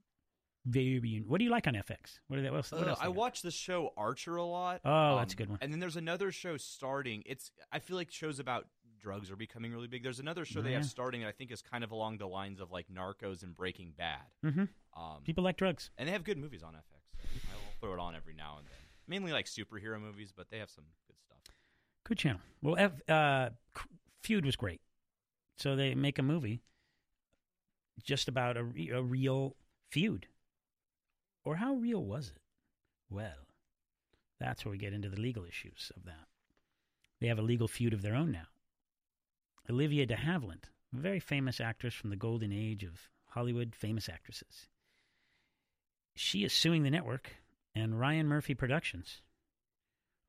Very. 0.66 1.22
What 1.26 1.38
do 1.38 1.44
you 1.44 1.50
like 1.50 1.66
on 1.66 1.74
FX? 1.74 2.18
What, 2.26 2.38
are 2.38 2.42
they, 2.42 2.50
what 2.50 2.56
else? 2.58 2.72
What 2.72 2.82
Uh, 2.84 2.90
else 2.90 2.98
I 3.00 3.08
watch 3.08 3.42
the 3.42 3.50
show 3.50 3.92
Archer 3.96 4.36
a 4.36 4.44
lot. 4.44 4.80
Oh, 4.84 5.16
that's 5.16 5.32
a 5.32 5.36
good 5.36 5.48
one. 5.48 5.58
And 5.62 5.72
then 5.72 5.78
there's 5.80 5.96
another 5.96 6.32
show 6.32 6.56
starting. 6.56 7.22
It's 7.26 7.52
I 7.72 7.78
feel 7.78 7.96
like 7.96 8.10
shows 8.10 8.38
about 8.40 8.66
drugs 9.00 9.30
are 9.30 9.36
becoming 9.36 9.72
really 9.72 9.86
big. 9.86 10.02
There's 10.02 10.18
another 10.18 10.44
show 10.44 10.58
Oh, 10.60 10.62
they 10.62 10.72
have 10.72 10.84
starting 10.84 11.20
that 11.20 11.28
I 11.28 11.32
think 11.32 11.52
is 11.52 11.62
kind 11.62 11.84
of 11.84 11.92
along 11.92 12.18
the 12.18 12.26
lines 12.26 12.60
of 12.60 12.70
like 12.72 12.86
Narcos 12.92 13.42
and 13.44 13.54
Breaking 13.54 13.92
Bad. 13.96 14.26
Mhm. 14.44 14.68
Um, 14.96 15.22
People 15.24 15.44
like 15.44 15.56
drugs. 15.56 15.90
and 15.96 16.08
they 16.08 16.12
have 16.12 16.24
good 16.24 16.36
movies 16.38 16.62
on 16.64 16.74
FX. 16.74 17.30
I'll 17.52 17.72
throw 17.80 17.94
it 17.94 18.00
on 18.00 18.16
every 18.16 18.34
now 18.34 18.56
and 18.58 18.66
then. 18.66 18.77
Mainly 19.08 19.32
like 19.32 19.46
superhero 19.46 20.00
movies, 20.00 20.32
but 20.36 20.50
they 20.50 20.58
have 20.58 20.70
some 20.70 20.84
good 21.06 21.16
stuff. 21.20 21.38
Good 22.04 22.18
channel. 22.18 22.40
Well, 22.62 22.76
F, 22.78 22.92
uh, 23.08 23.50
Feud 24.22 24.44
was 24.44 24.54
great. 24.54 24.80
So 25.56 25.74
they 25.74 25.94
make 25.94 26.18
a 26.18 26.22
movie 26.22 26.60
just 28.02 28.28
about 28.28 28.56
a, 28.56 28.64
re- 28.64 28.90
a 28.90 29.02
real 29.02 29.56
feud. 29.90 30.26
Or 31.44 31.56
how 31.56 31.74
real 31.74 32.04
was 32.04 32.28
it? 32.28 32.42
Well, 33.10 33.48
that's 34.38 34.64
where 34.64 34.72
we 34.72 34.78
get 34.78 34.92
into 34.92 35.08
the 35.08 35.20
legal 35.20 35.44
issues 35.44 35.90
of 35.96 36.04
that. 36.04 36.28
They 37.20 37.26
have 37.26 37.38
a 37.38 37.42
legal 37.42 37.66
feud 37.66 37.92
of 37.92 38.02
their 38.02 38.14
own 38.14 38.30
now. 38.30 38.46
Olivia 39.68 40.06
de 40.06 40.14
Havilland, 40.14 40.64
a 40.94 41.00
very 41.00 41.20
famous 41.20 41.60
actress 41.60 41.94
from 41.94 42.10
the 42.10 42.16
golden 42.16 42.52
age 42.52 42.84
of 42.84 43.08
Hollywood 43.30 43.74
famous 43.74 44.08
actresses. 44.08 44.68
She 46.14 46.44
is 46.44 46.52
suing 46.52 46.82
the 46.82 46.90
network 46.90 47.32
and 47.74 47.98
Ryan 47.98 48.26
Murphy 48.26 48.54
Productions 48.54 49.22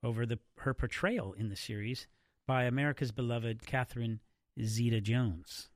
over 0.04 0.26
the 0.26 0.40
her 0.60 0.74
portrayal 0.74 1.34
in 1.34 1.50
the 1.50 1.56
series 1.56 2.08
by 2.48 2.64
America's 2.64 3.12
beloved 3.12 3.66
Catherine 3.66 4.20
Zeta 4.62 5.02
Jones. 5.02 5.70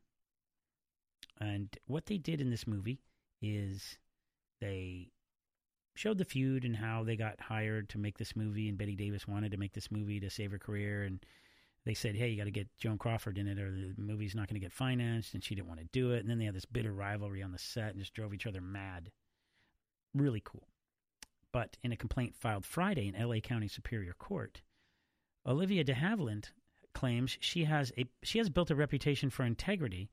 And 1.39 1.76
what 1.86 2.06
they 2.06 2.17
did 2.17 2.41
in 2.41 2.49
this 2.49 2.67
movie 2.67 3.02
is 3.41 3.97
they 4.62 5.12
showed 5.95 6.17
the 6.17 6.26
feud 6.26 6.63
and 6.63 6.78
how 6.78 7.04
they 7.04 7.15
got 7.15 7.39
hired 7.39 7.89
to 7.89 7.97
make 7.97 8.17
this 8.17 8.36
movie, 8.36 8.69
and 8.69 8.78
Bette 8.78 8.95
Davis 8.95 9.28
wanted 9.28 9.52
to 9.52 9.58
make 9.58 9.73
this 9.73 9.91
movie 9.91 10.19
to 10.19 10.30
save 10.30 10.52
her 10.52 10.60
career, 10.60 11.04
and 11.04 11.23
they 11.86 11.93
said, 11.93 12.15
"Hey, 12.15 12.30
you 12.30 12.38
got 12.38 12.45
to 12.45 12.52
get 12.52 12.76
Joan 12.78 12.97
Crawford 12.97 13.38
in 13.38 13.47
it, 13.47 13.60
or 13.60 13.71
the 13.71 14.02
movie's 14.02 14.36
not 14.36 14.47
going 14.47 14.60
to 14.60 14.65
get 14.65 14.71
financed," 14.71 15.34
and 15.34 15.43
she 15.43 15.54
didn't 15.54 15.67
want 15.67 15.82
to 15.82 15.86
do 15.91 16.12
it. 16.12 16.19
And 16.19 16.30
then 16.30 16.39
they 16.39 16.45
had 16.45 16.56
this 16.56 16.65
bitter 16.65 16.93
rivalry 16.93 17.43
on 17.43 17.52
the 17.52 17.58
set 17.60 17.91
and 17.91 17.99
just 17.99 18.13
drove 18.13 18.34
each 18.34 18.47
other 18.47 18.62
mad. 18.62 19.12
Really 20.13 20.41
cool. 20.43 20.67
But 21.54 21.78
in 21.84 21.94
a 21.94 21.98
complaint 21.98 22.36
filed 22.36 22.66
Friday 22.66 23.08
in 23.08 23.16
L.A. 23.16 23.39
County 23.39 23.68
Superior 23.68 24.13
Court, 24.13 24.62
Olivia 25.46 25.84
de 25.84 25.94
Havilland 25.94 26.52
claims 26.94 27.38
she 27.39 27.63
has 27.63 27.94
a 27.98 28.06
she 28.24 28.39
has 28.39 28.50
built 28.50 28.72
a 28.72 28.76
reputation 28.76 29.30
for 29.30 29.46
integrity 29.46 30.10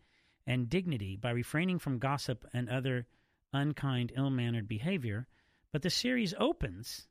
and 0.47 0.69
dignity 0.69 1.17
by 1.17 1.31
refraining 1.31 1.79
from 1.79 1.99
gossip 1.99 2.47
and 2.53 2.69
other 2.69 3.07
unkind, 3.53 4.13
ill-mannered 4.15 4.69
behavior. 4.69 5.27
But 5.73 5.83
the 5.83 5.91
series 5.91 6.35
opens 6.39 7.09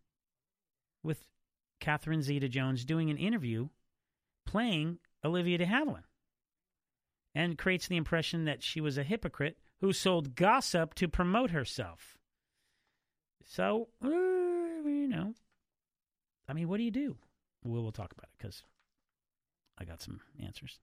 with 1.03 1.25
Catherine 1.79 2.21
Zeta-Jones 2.21 2.85
doing 2.85 3.09
an 3.09 3.17
interview 3.17 3.69
playing 4.45 4.99
Olivia 5.23 5.57
de 5.57 5.65
Havilland 5.65 6.03
and 7.33 7.57
creates 7.57 7.87
the 7.87 7.97
impression 7.97 8.45
that 8.45 8.63
she 8.63 8.81
was 8.81 8.97
a 8.97 9.03
hypocrite 9.03 9.57
who 9.81 9.93
sold 9.93 10.35
gossip 10.35 10.93
to 10.95 11.07
promote 11.07 11.51
herself. 11.51 12.18
So, 13.45 13.89
uh, 14.03 14.09
you 14.09 15.07
know, 15.07 15.33
I 16.47 16.53
mean, 16.53 16.67
what 16.67 16.77
do 16.77 16.83
you 16.83 16.91
do? 16.91 17.17
Well, 17.63 17.81
we'll 17.81 17.91
talk 17.91 18.11
about 18.11 18.29
it 18.33 18.37
because 18.37 18.63
I 19.77 19.85
got 19.85 20.01
some 20.01 20.21
answers. 20.41 20.79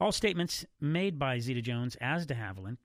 All 0.00 0.12
statements 0.12 0.64
made 0.80 1.18
by 1.18 1.38
Zeta 1.38 1.62
Jones 1.62 1.96
as 2.00 2.26
de 2.26 2.34
Havilland 2.34 2.78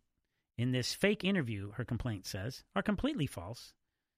in 0.58 0.72
this 0.72 0.94
fake 0.94 1.24
interview, 1.24 1.72
her 1.74 1.86
complaint 1.86 2.26
says, 2.26 2.64
are 2.76 2.82
completely 2.82 3.28
false, 3.28 3.74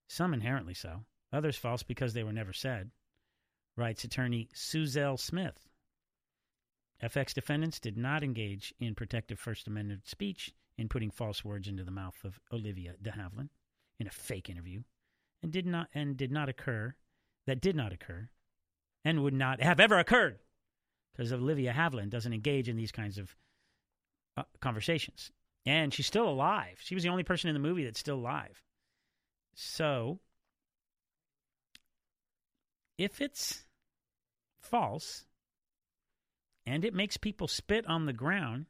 some 0.07 0.33
inherently 0.33 0.73
so, 0.73 1.03
others 1.33 1.57
false 1.57 1.83
because 1.83 2.13
they 2.13 2.23
were 2.23 2.33
never 2.33 2.53
said, 2.53 2.91
writes 3.75 4.03
attorney 4.03 4.49
Suzelle 4.53 5.19
Smith. 5.19 5.67
FX 7.03 7.33
defendants 7.33 7.79
did 7.79 7.97
not 7.97 8.23
engage 8.23 8.73
in 8.79 8.95
protective 8.95 9.39
First 9.39 9.67
Amendment 9.67 10.07
speech 10.07 10.53
in 10.77 10.89
putting 10.89 11.11
false 11.11 11.43
words 11.43 11.67
into 11.67 11.83
the 11.83 11.91
mouth 11.91 12.17
of 12.23 12.39
Olivia 12.51 12.95
de 13.01 13.11
Havilland 13.11 13.49
in 13.99 14.07
a 14.07 14.12
fake 14.12 14.49
interview, 14.49 14.83
and 15.43 15.51
did 15.51 15.65
not 15.65 15.88
and 15.93 16.17
did 16.17 16.31
not 16.31 16.49
occur 16.49 16.95
that 17.45 17.62
did 17.62 17.75
not 17.75 17.91
occur, 17.93 18.29
and 19.03 19.23
would 19.23 19.33
not 19.33 19.62
have 19.62 19.79
ever 19.79 19.97
occurred, 19.97 20.39
because 21.12 21.33
Olivia 21.33 21.73
Havilland 21.73 22.09
doesn't 22.09 22.33
engage 22.33 22.69
in 22.69 22.77
these 22.77 22.91
kinds 22.91 23.17
of 23.17 23.35
uh, 24.38 24.43
conversations, 24.62 25.31
and 25.65 25.93
she's 25.93 26.07
still 26.07 26.29
alive. 26.29 26.77
She 26.79 26.95
was 26.95 27.03
the 27.03 27.09
only 27.09 27.23
person 27.23 27.49
in 27.49 27.53
the 27.53 27.59
movie 27.59 27.83
that's 27.83 27.99
still 27.99 28.17
alive. 28.17 28.62
So, 29.55 30.19
if 32.97 33.19
it's 33.19 33.65
false 34.62 35.25
and 36.65 36.85
it 36.85 36.93
makes 36.93 37.17
people 37.17 37.47
spit 37.47 37.88
on 37.88 38.05
the 38.05 38.13
ground, 38.13 38.67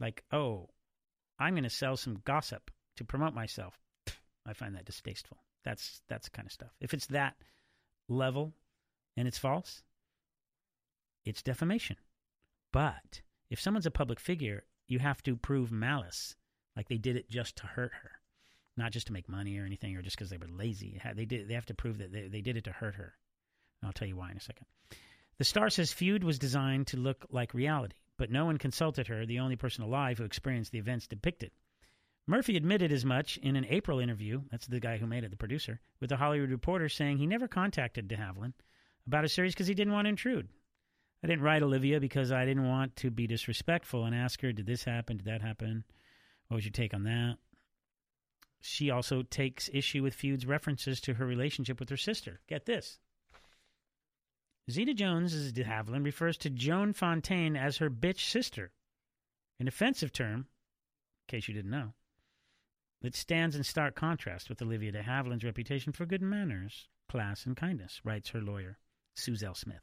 like, 0.00 0.24
oh, 0.32 0.70
I'm 1.38 1.54
going 1.54 1.64
to 1.64 1.70
sell 1.70 1.96
some 1.96 2.22
gossip 2.24 2.70
to 2.96 3.04
promote 3.04 3.34
myself. 3.34 3.78
I 4.48 4.54
find 4.54 4.74
that 4.74 4.86
distasteful. 4.86 5.38
That's 5.64 6.00
that's 6.08 6.28
kind 6.28 6.46
of 6.46 6.52
stuff. 6.52 6.70
If 6.80 6.94
it's 6.94 7.06
that 7.06 7.36
level 8.08 8.54
and 9.16 9.28
it's 9.28 9.38
false, 9.38 9.82
it's 11.24 11.42
defamation. 11.42 11.96
But 12.72 13.22
if 13.50 13.60
someone's 13.60 13.86
a 13.86 13.90
public 13.90 14.20
figure, 14.20 14.64
you 14.86 14.98
have 14.98 15.22
to 15.24 15.36
prove 15.36 15.70
malice, 15.70 16.36
like 16.76 16.88
they 16.88 16.96
did 16.96 17.16
it 17.16 17.28
just 17.28 17.56
to 17.56 17.66
hurt 17.66 17.92
her, 18.02 18.12
not 18.76 18.92
just 18.92 19.08
to 19.08 19.12
make 19.12 19.28
money 19.28 19.58
or 19.58 19.66
anything, 19.66 19.96
or 19.96 20.02
just 20.02 20.16
because 20.16 20.30
they 20.30 20.38
were 20.38 20.48
lazy. 20.48 21.00
They 21.14 21.24
did. 21.26 21.48
They 21.48 21.54
have 21.54 21.66
to 21.66 21.74
prove 21.74 21.98
that 21.98 22.12
they, 22.12 22.28
they 22.28 22.40
did 22.40 22.56
it 22.56 22.64
to 22.64 22.72
hurt 22.72 22.94
her. 22.94 23.14
And 23.80 23.88
I'll 23.88 23.92
tell 23.92 24.08
you 24.08 24.16
why 24.16 24.30
in 24.30 24.36
a 24.36 24.40
second. 24.40 24.66
The 25.38 25.44
star 25.44 25.70
says 25.70 25.92
feud 25.92 26.24
was 26.24 26.38
designed 26.38 26.88
to 26.88 26.96
look 26.96 27.26
like 27.30 27.54
reality, 27.54 27.96
but 28.16 28.30
no 28.30 28.44
one 28.44 28.58
consulted 28.58 29.06
her, 29.06 29.24
the 29.24 29.38
only 29.38 29.56
person 29.56 29.84
alive 29.84 30.18
who 30.18 30.24
experienced 30.24 30.72
the 30.72 30.78
events 30.78 31.06
depicted. 31.06 31.52
Murphy 32.28 32.58
admitted 32.58 32.92
as 32.92 33.06
much 33.06 33.38
in 33.38 33.56
an 33.56 33.64
April 33.70 33.98
interview, 33.98 34.42
that's 34.50 34.66
the 34.66 34.78
guy 34.78 34.98
who 34.98 35.06
made 35.06 35.24
it, 35.24 35.30
the 35.30 35.36
producer, 35.36 35.80
with 35.98 36.10
the 36.10 36.18
Hollywood 36.18 36.50
Reporter, 36.50 36.90
saying 36.90 37.16
he 37.16 37.26
never 37.26 37.48
contacted 37.48 38.06
de 38.06 38.16
Havilland 38.16 38.52
about 39.06 39.24
a 39.24 39.30
series 39.30 39.54
because 39.54 39.66
he 39.66 39.72
didn't 39.72 39.94
want 39.94 40.04
to 40.04 40.10
intrude. 40.10 40.46
I 41.24 41.26
didn't 41.26 41.42
write 41.42 41.62
Olivia 41.62 42.00
because 42.00 42.30
I 42.30 42.44
didn't 42.44 42.68
want 42.68 42.94
to 42.96 43.10
be 43.10 43.26
disrespectful 43.26 44.04
and 44.04 44.14
ask 44.14 44.42
her, 44.42 44.52
did 44.52 44.66
this 44.66 44.84
happen? 44.84 45.16
Did 45.16 45.24
that 45.24 45.40
happen? 45.40 45.84
What 46.48 46.56
was 46.56 46.66
your 46.66 46.72
take 46.72 46.92
on 46.92 47.04
that? 47.04 47.38
She 48.60 48.90
also 48.90 49.22
takes 49.22 49.70
issue 49.72 50.02
with 50.02 50.12
Feud's 50.12 50.44
references 50.44 51.00
to 51.02 51.14
her 51.14 51.24
relationship 51.24 51.80
with 51.80 51.88
her 51.88 51.96
sister. 51.96 52.40
Get 52.46 52.66
this. 52.66 52.98
Zeta 54.70 54.92
Jones, 54.92 55.32
as 55.32 55.50
de 55.50 55.64
Havilland, 55.64 56.04
refers 56.04 56.36
to 56.38 56.50
Joan 56.50 56.92
Fontaine 56.92 57.56
as 57.56 57.78
her 57.78 57.88
bitch 57.88 58.30
sister, 58.30 58.70
an 59.58 59.66
offensive 59.66 60.12
term, 60.12 60.40
in 60.40 60.46
case 61.28 61.48
you 61.48 61.54
didn't 61.54 61.70
know, 61.70 61.94
that 63.02 63.14
stands 63.14 63.54
in 63.54 63.62
stark 63.62 63.94
contrast 63.94 64.48
with 64.48 64.60
Olivia 64.60 64.92
de 64.92 65.02
Havilland's 65.02 65.44
reputation 65.44 65.92
for 65.92 66.06
good 66.06 66.22
manners, 66.22 66.88
class, 67.08 67.46
and 67.46 67.56
kindness, 67.56 68.00
writes 68.04 68.30
her 68.30 68.40
lawyer, 68.40 68.78
Suzelle 69.16 69.56
Smith. 69.56 69.82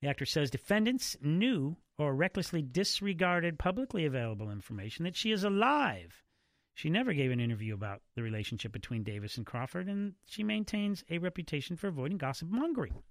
The 0.00 0.08
actor 0.08 0.26
says 0.26 0.50
defendants 0.50 1.16
knew 1.22 1.76
or 1.96 2.14
recklessly 2.14 2.62
disregarded 2.62 3.58
publicly 3.58 4.04
available 4.04 4.50
information 4.50 5.04
that 5.04 5.16
she 5.16 5.30
is 5.30 5.44
alive. 5.44 6.22
She 6.74 6.90
never 6.90 7.12
gave 7.12 7.30
an 7.30 7.40
interview 7.40 7.72
about 7.74 8.02
the 8.16 8.22
relationship 8.22 8.72
between 8.72 9.04
Davis 9.04 9.36
and 9.36 9.46
Crawford, 9.46 9.88
and 9.88 10.14
she 10.26 10.42
maintains 10.42 11.04
a 11.08 11.18
reputation 11.18 11.76
for 11.76 11.86
avoiding 11.86 12.18
gossip 12.18 12.48
mongering. 12.48 13.02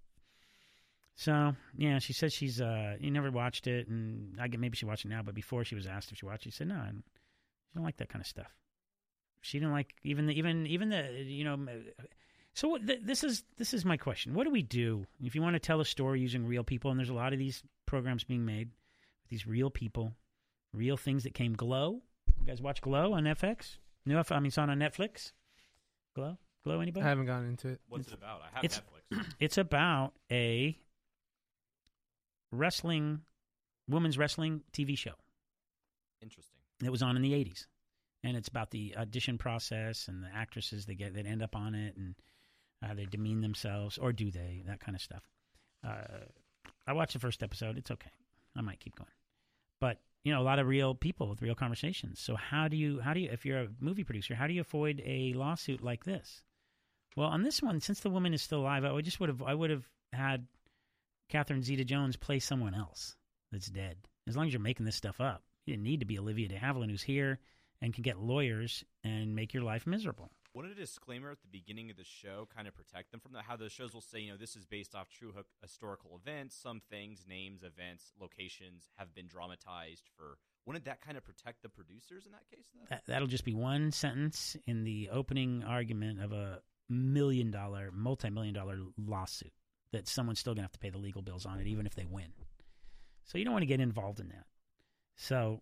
So 1.15 1.55
yeah, 1.77 1.99
she 1.99 2.13
says 2.13 2.33
she's 2.33 2.59
uh 2.59 2.97
you 2.99 3.12
never 3.12 3.31
watched 3.31 3.67
it, 3.67 3.88
and 3.88 4.39
I 4.39 4.47
get 4.47 4.59
maybe 4.59 4.75
she 4.75 4.86
watched 4.86 5.05
it 5.05 5.09
now, 5.09 5.21
but 5.23 5.36
before 5.36 5.63
she 5.63 5.75
was 5.75 5.88
asked 5.88 6.12
if 6.12 6.17
she 6.17 6.25
watched, 6.25 6.45
it, 6.45 6.51
she 6.53 6.57
said 6.57 6.67
no, 6.67 6.75
I 6.75 6.86
don't, 6.88 7.03
she 7.69 7.75
don't 7.75 7.86
like 7.86 7.97
that 7.97 8.09
kind 8.09 8.21
of 8.21 8.27
stuff. 8.27 8.51
She 9.43 9.60
didn't 9.60 9.73
like 9.73 9.93
even 10.03 10.25
the 10.25 10.34
even 10.34 10.65
even 10.67 10.89
the 10.89 11.03
you 11.12 11.43
know. 11.43 11.58
So 12.53 12.69
what, 12.69 12.88
th- 12.88 13.01
this 13.03 13.25
is 13.25 13.43
this 13.58 13.73
is 13.73 13.84
my 13.84 13.97
question. 13.97 14.34
What 14.34 14.45
do 14.45 14.51
we 14.51 14.62
do 14.62 15.06
if 15.21 15.36
you 15.36 15.41
want 15.41 15.56
to 15.56 15.60
tell 15.60 15.82
a 15.82 15.86
story 15.86 16.21
using 16.21 16.47
real 16.47 16.63
people? 16.63 16.91
And 16.91 16.97
there's 16.97 17.10
a 17.10 17.13
lot 17.13 17.34
of 17.34 17.39
these 17.39 17.62
programs 17.86 18.23
being 18.23 18.45
made 18.45 18.69
with 18.69 19.29
these 19.29 19.45
real 19.45 19.69
people, 19.69 20.13
real 20.71 20.95
things 20.95 21.23
that 21.23 21.34
came. 21.34 21.56
Glow, 21.56 22.01
you 22.39 22.45
guys 22.47 22.62
watch 22.62 22.82
Glow 22.82 23.13
on 23.13 23.25
FX? 23.25 23.79
No, 24.06 24.23
I 24.29 24.39
mean 24.39 24.47
it's 24.47 24.58
on 24.58 24.69
on 24.69 24.79
Netflix. 24.79 25.34
Glow, 26.15 26.38
Glow, 26.63 26.79
anybody? 26.79 27.06
I 27.06 27.10
haven't 27.10 27.25
gone 27.25 27.45
into 27.45 27.67
it. 27.67 27.82
What's 27.89 28.08
it 28.08 28.13
about? 28.13 28.43
I 28.43 28.56
have 28.56 28.63
it's, 28.63 28.79
Netflix. 29.12 29.25
It's 29.41 29.58
about 29.58 30.13
a 30.32 30.77
wrestling, 32.49 33.21
women's 33.89 34.17
wrestling 34.17 34.62
TV 34.71 34.97
show. 34.97 35.15
Interesting. 36.21 36.60
It 36.82 36.91
was 36.91 37.01
on 37.01 37.17
in 37.17 37.21
the 37.21 37.34
'80s, 37.34 37.65
and 38.23 38.38
it's 38.38 38.47
about 38.47 38.71
the 38.71 38.95
audition 38.97 39.38
process 39.38 40.07
and 40.07 40.23
the 40.23 40.29
actresses 40.33 40.86
that 40.86 40.95
get 40.95 41.15
that 41.15 41.25
end 41.25 41.43
up 41.43 41.55
on 41.55 41.75
it, 41.75 41.95
and 41.97 42.15
how 42.81 42.93
they 42.93 43.05
demean 43.05 43.41
themselves, 43.41 43.97
or 43.97 44.13
do 44.13 44.31
they? 44.31 44.63
That 44.65 44.79
kind 44.79 44.95
of 44.95 45.01
stuff. 45.01 45.23
Uh, 45.86 46.25
I 46.88 46.93
watched 46.93 47.13
the 47.13 47.19
first 47.19 47.43
episode. 47.43 47.77
It's 47.77 47.91
okay. 47.91 48.12
I 48.55 48.62
might 48.62 48.79
keep 48.79 48.95
going, 48.95 49.09
but 49.79 49.99
you 50.23 50.31
know, 50.31 50.41
a 50.41 50.43
lot 50.43 50.59
of 50.59 50.67
real 50.67 50.95
people 50.95 51.27
with 51.27 51.41
real 51.41 51.55
conversations. 51.55 52.19
So 52.19 52.36
how 52.36 52.67
do 52.67 52.77
you 52.77 52.99
how 53.01 53.13
do 53.13 53.19
you 53.19 53.29
if 53.31 53.45
you're 53.45 53.62
a 53.62 53.67
movie 53.79 54.03
producer, 54.03 54.36
how 54.36 54.47
do 54.47 54.53
you 54.53 54.62
avoid 54.62 55.01
a 55.05 55.33
lawsuit 55.33 55.83
like 55.83 56.05
this? 56.05 56.43
Well, 57.15 57.27
on 57.27 57.43
this 57.43 57.62
one, 57.62 57.79
since 57.79 57.99
the 57.99 58.09
woman 58.09 58.33
is 58.33 58.41
still 58.41 58.62
alive, 58.62 58.86
I 58.86 59.01
just 59.01 59.19
would 59.19 59.29
have 59.29 59.41
I 59.41 59.53
would 59.53 59.69
have 59.69 59.88
had 60.13 60.47
Catherine 61.29 61.63
Zeta 61.63 61.83
Jones 61.83 62.15
play 62.15 62.39
someone 62.39 62.73
else 62.73 63.15
that's 63.51 63.67
dead. 63.67 63.97
As 64.27 64.38
long 64.38 64.47
as 64.47 64.53
you're 64.53 64.62
making 64.62 64.86
this 64.86 64.95
stuff 64.95 65.19
up, 65.19 65.43
you 65.65 65.73
didn't 65.73 65.83
need 65.83 65.99
to 65.99 66.05
be 66.05 66.17
Olivia 66.17 66.47
De 66.47 66.55
Havilland, 66.55 66.89
who's 66.89 67.03
here 67.03 67.39
and 67.84 67.93
can 67.93 68.02
get 68.02 68.17
lawyers 68.17 68.84
and 69.04 69.36
make 69.36 69.54
your 69.54 69.62
life 69.62 69.86
miserable. 69.86 70.32
Wouldn't 70.54 70.74
a 70.74 70.80
disclaimer 70.80 71.32
at 71.32 71.41
the 71.41 71.48
beginning 71.52 71.89
of 71.89 71.98
the 71.98 72.06
show 72.06 72.48
kind 72.56 72.67
of 72.67 72.76
protect 72.76 73.12
them 73.12 73.19
from 73.19 73.34
that? 73.34 73.43
How 73.43 73.58
the 73.58 73.69
shows 73.69 73.93
will 73.93 74.02
say, 74.02 74.19
you 74.19 74.32
know, 74.32 74.38
this 74.38 74.56
is 74.56 74.65
based 74.65 74.96
off 74.96 75.10
true 75.10 75.34
historical 75.62 76.15
events. 76.15 76.56
Some 76.56 76.80
things, 76.89 77.26
names, 77.28 77.63
events, 77.63 78.13
locations 78.22 78.89
have 78.98 79.13
been 79.13 79.28
dramatized 79.28 80.08
for. 80.15 80.38
Wouldn't 80.65 80.86
that 80.86 81.02
kind 81.02 81.17
of 81.17 81.26
protect 81.26 81.62
the 81.62 81.69
producers 81.69 82.26
in 82.26 82.32
that 82.32 82.48
case? 82.50 82.67
Then? 82.74 82.86
That, 82.89 83.04
that'll 83.08 83.28
just 83.28 83.43
be 83.43 83.54
one 83.56 83.91
sentence 83.91 84.56
in 84.65 84.86
the 84.86 85.10
opening 85.12 85.63
argument 85.67 86.22
of 86.22 86.32
a 86.32 86.62
million 86.88 87.52
dollar, 87.52 87.89
multi 87.91 88.30
million 88.30 88.54
dollar 88.54 88.78
lawsuit. 88.98 89.52
that 89.91 90.08
someone's 90.08 90.39
still 90.39 90.54
going 90.54 90.62
to 90.62 90.65
have 90.65 90.72
to 90.74 90.80
pay 90.80 90.89
the 90.89 90.98
legal 90.98 91.22
bills 91.22 91.46
on 91.46 91.60
it, 91.60 91.67
even 91.67 91.86
if 91.86 91.96
they 91.96 92.06
win. 92.06 92.32
So 93.26 93.38
you 93.38 93.43
don't 93.46 93.54
want 93.54 93.63
to 93.63 93.67
get 93.67 93.80
involved 93.80 94.19
in 94.19 94.28
that. 94.30 94.46
So, 95.15 95.62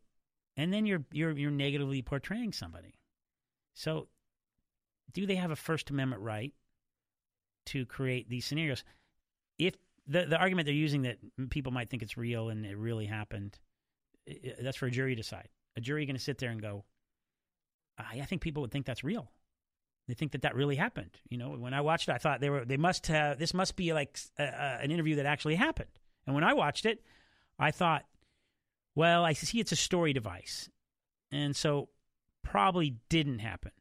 and 0.57 0.73
then 0.73 0.85
you're 0.85 1.03
you're 1.11 1.31
you're 1.31 1.51
negatively 1.51 2.01
portraying 2.01 2.51
somebody. 2.51 2.95
So, 3.73 4.07
do 5.13 5.25
they 5.25 5.35
have 5.35 5.51
a 5.51 5.55
First 5.55 5.89
Amendment 5.89 6.21
right 6.21 6.53
to 7.67 7.85
create 7.85 8.29
these 8.29 8.45
scenarios? 8.45 8.83
If 9.57 9.75
the 10.07 10.25
the 10.25 10.37
argument 10.37 10.65
they're 10.65 10.75
using 10.75 11.03
that 11.03 11.17
people 11.49 11.71
might 11.71 11.89
think 11.89 12.03
it's 12.03 12.17
real 12.17 12.49
and 12.49 12.65
it 12.65 12.77
really 12.77 13.05
happened, 13.05 13.57
that's 14.61 14.77
for 14.77 14.87
a 14.87 14.91
jury 14.91 15.15
to 15.15 15.21
decide. 15.21 15.49
A 15.77 15.81
jury 15.81 16.05
going 16.05 16.17
to 16.17 16.21
sit 16.21 16.37
there 16.37 16.49
and 16.49 16.61
go, 16.61 16.83
I, 17.97 18.19
I 18.21 18.25
think 18.25 18.41
people 18.41 18.61
would 18.61 18.71
think 18.71 18.85
that's 18.85 19.03
real. 19.03 19.31
They 20.07 20.13
think 20.13 20.33
that 20.33 20.41
that 20.41 20.55
really 20.55 20.75
happened. 20.75 21.11
You 21.29 21.37
know, 21.37 21.51
when 21.51 21.73
I 21.73 21.81
watched 21.81 22.09
it, 22.09 22.13
I 22.13 22.17
thought 22.17 22.41
they 22.41 22.49
were 22.49 22.65
they 22.65 22.77
must 22.77 23.07
have 23.07 23.39
this 23.39 23.53
must 23.53 23.75
be 23.75 23.93
like 23.93 24.19
uh, 24.37 24.43
uh, 24.43 24.79
an 24.81 24.91
interview 24.91 25.15
that 25.15 25.25
actually 25.25 25.55
happened. 25.55 25.89
And 26.25 26.35
when 26.35 26.43
I 26.43 26.53
watched 26.53 26.85
it, 26.85 27.03
I 27.57 27.71
thought, 27.71 28.05
well, 28.95 29.23
I 29.23 29.33
see 29.33 29.59
it's 29.59 29.71
a 29.71 29.77
story 29.77 30.13
device, 30.13 30.69
and 31.31 31.55
so 31.55 31.89
probably 32.43 32.97
didn't 33.09 33.39
happen. 33.39 33.71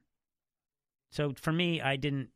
So 1.10 1.34
for 1.34 1.52
me, 1.52 1.80
I 1.80 1.96
didn't. 1.96 2.30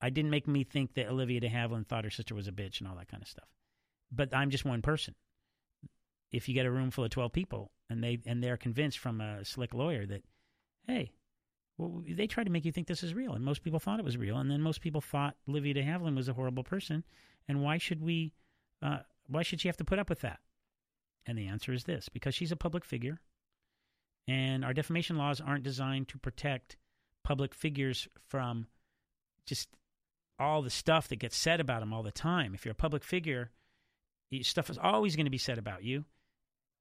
I 0.00 0.10
didn't 0.10 0.30
make 0.30 0.48
me 0.48 0.64
think 0.64 0.94
that 0.94 1.08
Olivia 1.08 1.40
de 1.40 1.48
Havilland 1.48 1.86
thought 1.86 2.04
her 2.04 2.10
sister 2.10 2.34
was 2.34 2.48
a 2.48 2.52
bitch 2.52 2.80
and 2.80 2.88
all 2.88 2.96
that 2.96 3.08
kind 3.08 3.22
of 3.22 3.28
stuff. 3.28 3.48
But 4.10 4.34
I'm 4.34 4.50
just 4.50 4.64
one 4.64 4.82
person. 4.82 5.14
If 6.32 6.48
you 6.48 6.54
get 6.54 6.66
a 6.66 6.70
room 6.70 6.90
full 6.90 7.04
of 7.04 7.10
twelve 7.10 7.32
people 7.32 7.70
and 7.88 8.02
they 8.02 8.18
and 8.26 8.42
they're 8.42 8.56
convinced 8.56 8.98
from 8.98 9.20
a 9.20 9.44
slick 9.44 9.74
lawyer 9.74 10.06
that, 10.06 10.24
hey, 10.86 11.12
well, 11.78 12.02
they 12.08 12.26
try 12.26 12.44
to 12.44 12.50
make 12.50 12.64
you 12.64 12.72
think 12.72 12.86
this 12.86 13.02
is 13.02 13.14
real, 13.14 13.32
and 13.32 13.44
most 13.44 13.62
people 13.62 13.78
thought 13.78 13.98
it 13.98 14.04
was 14.04 14.16
real, 14.16 14.38
and 14.38 14.50
then 14.50 14.60
most 14.60 14.80
people 14.80 15.00
thought 15.00 15.36
Olivia 15.48 15.74
de 15.74 15.82
Havilland 15.82 16.16
was 16.16 16.28
a 16.28 16.34
horrible 16.34 16.64
person, 16.64 17.04
and 17.48 17.62
why 17.62 17.78
should 17.78 18.00
we? 18.00 18.32
Uh, 18.82 18.98
why 19.28 19.42
should 19.42 19.60
she 19.60 19.68
have 19.68 19.76
to 19.76 19.84
put 19.84 19.98
up 19.98 20.08
with 20.08 20.20
that? 20.20 20.40
And 21.26 21.38
the 21.38 21.46
answer 21.46 21.72
is 21.72 21.84
this: 21.84 22.08
because 22.08 22.34
she's 22.34 22.52
a 22.52 22.56
public 22.56 22.84
figure, 22.84 23.20
and 24.26 24.64
our 24.64 24.72
defamation 24.72 25.16
laws 25.16 25.40
aren't 25.40 25.64
designed 25.64 26.08
to 26.08 26.18
protect 26.18 26.76
public 27.22 27.54
figures 27.54 28.08
from 28.28 28.66
just 29.46 29.68
all 30.38 30.62
the 30.62 30.70
stuff 30.70 31.08
that 31.08 31.20
gets 31.20 31.36
said 31.36 31.60
about 31.60 31.80
them 31.80 31.92
all 31.92 32.02
the 32.02 32.10
time. 32.10 32.54
If 32.54 32.64
you're 32.64 32.72
a 32.72 32.74
public 32.74 33.04
figure, 33.04 33.50
stuff 34.42 34.70
is 34.70 34.78
always 34.78 35.14
going 35.14 35.26
to 35.26 35.30
be 35.30 35.38
said 35.38 35.58
about 35.58 35.84
you. 35.84 36.04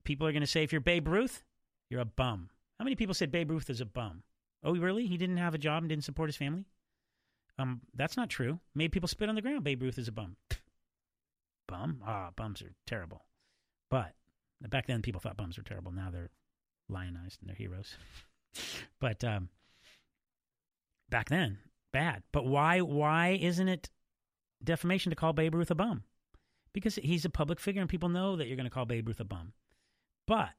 People 0.04 0.26
are 0.26 0.32
going 0.32 0.42
to 0.42 0.48
say, 0.48 0.64
if 0.64 0.72
you're 0.72 0.82
Babe 0.82 1.08
Ruth, 1.08 1.44
you're 1.90 2.02
a 2.02 2.06
bum. 2.06 2.50
How 2.80 2.84
many 2.84 2.96
people 2.96 3.14
said 3.14 3.32
Babe 3.32 3.52
Ruth 3.52 3.70
is 3.70 3.82
a 3.82 3.86
bum? 3.86 4.24
Oh, 4.64 4.76
really? 4.76 5.06
He 5.06 5.18
didn't 5.18 5.38
have 5.38 5.54
a 5.54 5.60
job 5.60 5.84
and 5.84 5.90
didn't 5.90 6.06
support 6.06 6.30
his 6.30 6.38
family? 6.38 6.66
Um, 7.60 7.82
that's 7.94 8.18
not 8.18 8.30
true. 8.30 8.60
Made 8.74 8.92
people 8.92 9.08
spit 9.08 9.30
on 9.30 9.36
the 9.36 9.42
ground. 9.42 9.64
Babe 9.64 9.84
Ruth 9.84 10.00
is 10.00 10.08
a 10.08 10.12
bum. 10.12 10.38
bum? 11.68 12.02
Ah, 12.06 12.32
bums 12.36 12.62
are 12.64 12.74
terrible. 12.88 13.26
But 13.92 14.14
back 14.70 14.88
then, 14.88 15.02
people 15.02 15.22
thought 15.22 15.38
bums 15.38 15.58
were 15.58 15.64
terrible. 15.64 15.92
Now 15.92 16.10
they're 16.12 16.30
lionized 16.90 17.40
and 17.42 17.50
they're 17.50 17.56
heroes. 17.56 17.96
but 19.00 19.24
um, 19.24 19.50
back 21.10 21.30
then, 21.30 21.58
bad. 21.92 22.24
But 22.32 22.46
why? 22.46 22.80
Why 22.82 23.40
isn't 23.42 23.68
it 23.68 23.90
defamation 24.64 25.10
to 25.10 25.16
call 25.16 25.34
Babe 25.34 25.56
Ruth 25.56 25.72
a 25.72 25.76
bum? 25.76 26.04
Because 26.74 26.96
he's 26.96 27.26
a 27.26 27.30
public 27.30 27.60
figure, 27.60 27.82
and 27.82 27.90
people 27.90 28.10
know 28.10 28.36
that 28.36 28.48
you're 28.48 28.56
going 28.56 28.66
to 28.66 28.74
call 28.74 28.86
Babe 28.86 29.08
Ruth 29.08 29.20
a 29.20 29.26
bum. 29.26 29.54
But 30.28 30.50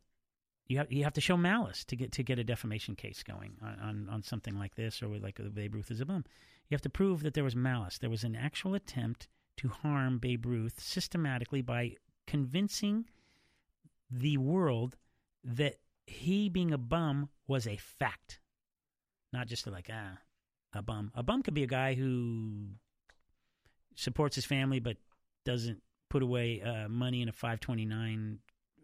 you 0.67 0.79
have 0.79 0.93
you 0.93 1.05
have 1.05 1.15
to 1.15 1.21
show 1.21 1.37
malice 1.37 1.85
to 1.85 1.97
get 1.97 2.12
to 2.12 2.23
get 2.23 2.38
a 2.38 2.45
defamation 2.45 2.95
case 2.95 3.23
going 3.23 3.57
on, 3.62 3.79
on, 3.81 4.09
on 4.11 4.23
something 4.23 4.59
like 4.59 4.75
this 4.75 5.03
or 5.03 5.19
like 5.19 5.41
Babe 5.55 5.75
Ruth 5.75 5.91
is 5.91 6.01
a 6.01 6.07
bum. 6.07 6.25
You 6.69 6.75
have 6.75 6.83
to 6.83 6.91
prove 6.91 7.23
that 7.23 7.35
there 7.35 7.45
was 7.45 7.57
malice. 7.57 7.99
There 7.99 8.11
was 8.11 8.25
an 8.25 8.37
actual 8.37 8.75
attempt 8.75 9.29
to 9.59 9.69
harm 9.69 10.19
Babe 10.19 10.47
Ruth 10.47 10.81
systematically 10.81 11.62
by 11.62 11.97
convincing 12.27 13.07
the 14.12 14.37
world 14.37 14.96
that 15.44 15.77
he 16.07 16.48
being 16.48 16.72
a 16.72 16.79
bum 16.79 17.31
was 17.46 17.66
a 17.66 17.77
fact, 17.77 18.40
not 19.33 19.46
just 19.46 19.66
like 19.66 19.88
ah 19.92 20.18
a 20.75 20.83
bum. 20.83 21.11
A 21.14 21.22
bum 21.22 21.42
could 21.42 21.55
be 21.55 21.62
a 21.62 21.68
guy 21.68 21.94
who 21.94 22.68
supports 23.94 24.37
his 24.37 24.44
family 24.44 24.81
but 24.81 24.96
doesn't 25.44 25.83
put 26.09 26.22
away 26.22 26.62
uh, 26.62 26.88
money 26.88 27.22
in 27.22 27.29
a 27.29 27.33
529 27.33 28.38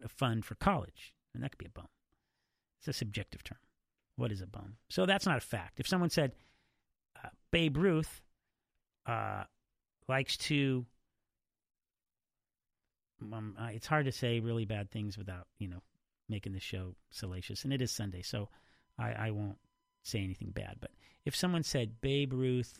fund 0.07 0.45
for 0.45 0.55
college, 0.55 1.13
and 1.33 1.43
that 1.43 1.51
could 1.51 1.59
be 1.59 1.65
a 1.65 1.69
bum. 1.69 1.87
It's 2.79 2.87
a 2.87 2.93
subjective 2.93 3.43
term. 3.43 3.59
What 4.15 4.31
is 4.31 4.41
a 4.41 4.47
bum? 4.47 4.77
So 4.89 5.05
that's 5.05 5.25
not 5.25 5.37
a 5.37 5.41
fact. 5.41 5.79
If 5.79 5.87
someone 5.87 6.09
said 6.09 6.33
uh, 7.23 7.29
Babe 7.51 7.77
Ruth 7.77 8.21
uh, 9.05 9.43
likes 10.07 10.37
to, 10.37 10.85
um, 13.21 13.55
it's 13.71 13.87
hard 13.87 14.05
to 14.05 14.11
say 14.11 14.39
really 14.39 14.65
bad 14.65 14.91
things 14.91 15.17
without 15.17 15.47
you 15.57 15.67
know 15.67 15.81
making 16.27 16.53
the 16.53 16.59
show 16.59 16.95
salacious, 17.09 17.63
and 17.63 17.73
it 17.73 17.81
is 17.81 17.91
Sunday, 17.91 18.21
so 18.21 18.49
I, 18.97 19.11
I 19.11 19.31
won't 19.31 19.57
say 20.03 20.23
anything 20.23 20.51
bad. 20.51 20.77
But 20.79 20.91
if 21.25 21.35
someone 21.35 21.63
said 21.63 22.01
Babe 22.01 22.33
Ruth 22.33 22.79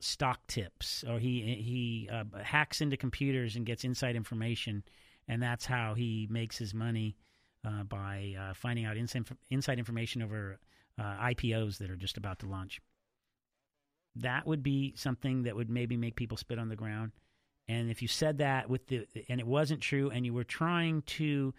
stock 0.00 0.46
tips, 0.46 1.04
or 1.08 1.18
he 1.18 1.40
he 1.54 2.08
uh, 2.10 2.24
hacks 2.42 2.80
into 2.80 2.96
computers 2.96 3.56
and 3.56 3.64
gets 3.64 3.84
inside 3.84 4.16
information, 4.16 4.82
and 5.28 5.42
that's 5.42 5.66
how 5.66 5.94
he 5.94 6.26
makes 6.30 6.58
his 6.58 6.74
money 6.74 7.16
uh, 7.64 7.84
by 7.84 8.34
uh, 8.38 8.54
finding 8.54 8.84
out 8.84 8.96
inside 8.96 9.26
inside 9.50 9.78
information 9.78 10.22
over 10.22 10.58
uh, 10.98 11.02
IPOs 11.02 11.78
that 11.78 11.90
are 11.90 11.96
just 11.96 12.16
about 12.16 12.38
to 12.40 12.46
launch. 12.46 12.80
That 14.16 14.46
would 14.46 14.62
be 14.62 14.94
something 14.96 15.44
that 15.44 15.54
would 15.54 15.70
maybe 15.70 15.96
make 15.96 16.16
people 16.16 16.36
spit 16.36 16.58
on 16.58 16.68
the 16.68 16.76
ground. 16.76 17.12
And 17.68 17.90
if 17.90 18.02
you 18.02 18.08
said 18.08 18.38
that 18.38 18.68
with 18.68 18.86
the 18.88 19.06
and 19.28 19.38
it 19.38 19.46
wasn't 19.46 19.80
true, 19.80 20.10
and 20.10 20.26
you 20.26 20.34
were 20.34 20.44
trying 20.44 21.02
to 21.02 21.54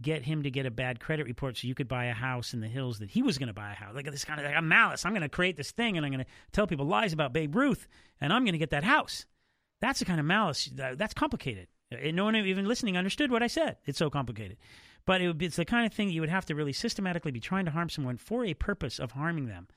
get 0.00 0.22
him 0.22 0.42
to 0.42 0.50
get 0.50 0.66
a 0.66 0.70
bad 0.70 1.00
credit 1.00 1.26
report 1.26 1.56
so 1.56 1.68
you 1.68 1.74
could 1.74 1.88
buy 1.88 2.06
a 2.06 2.14
house 2.14 2.54
in 2.54 2.60
the 2.60 2.68
hills 2.68 2.98
that 2.98 3.10
he 3.10 3.22
was 3.22 3.38
going 3.38 3.48
to 3.48 3.52
buy 3.52 3.72
a 3.72 3.74
house. 3.74 3.94
Like 3.94 4.10
this 4.10 4.24
kind 4.24 4.40
of 4.40 4.46
like, 4.46 4.56
I'm 4.56 4.68
malice. 4.68 5.04
I'm 5.04 5.12
going 5.12 5.22
to 5.22 5.28
create 5.28 5.56
this 5.56 5.70
thing 5.70 5.96
and 5.96 6.04
I'm 6.04 6.12
going 6.12 6.24
to 6.24 6.30
tell 6.52 6.66
people 6.66 6.86
lies 6.86 7.12
about 7.12 7.32
Babe 7.32 7.54
Ruth 7.54 7.86
and 8.20 8.32
I'm 8.32 8.44
going 8.44 8.54
to 8.54 8.58
get 8.58 8.70
that 8.70 8.84
house. 8.84 9.26
That's 9.80 9.98
the 9.98 10.04
kind 10.04 10.20
of 10.20 10.26
malice 10.26 10.70
uh, 10.82 10.94
that's 10.96 11.14
complicated. 11.14 11.68
And 11.90 12.16
no 12.16 12.24
one 12.24 12.36
even 12.36 12.66
listening 12.66 12.96
understood 12.96 13.30
what 13.30 13.42
I 13.42 13.48
said. 13.48 13.76
It's 13.84 13.98
so 13.98 14.08
complicated. 14.08 14.56
But 15.04 15.20
it 15.20 15.36
be, 15.36 15.46
it's 15.46 15.56
the 15.56 15.64
kind 15.64 15.84
of 15.84 15.92
thing 15.92 16.10
you 16.10 16.20
would 16.20 16.30
have 16.30 16.46
to 16.46 16.54
really 16.54 16.72
systematically 16.72 17.32
be 17.32 17.40
trying 17.40 17.64
to 17.64 17.70
harm 17.70 17.88
someone 17.88 18.16
for 18.16 18.44
a 18.44 18.54
purpose 18.54 18.98
of 18.98 19.12
harming 19.12 19.46
them. 19.46 19.68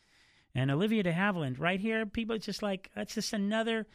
And 0.53 0.71
Olivia 0.71 1.03
de 1.03 1.11
Havilland, 1.11 1.59
right 1.59 1.79
here, 1.79 2.05
people, 2.05 2.37
just 2.37 2.63
like, 2.63 2.89
that's 2.95 3.15
just 3.15 3.33
another 3.33 3.87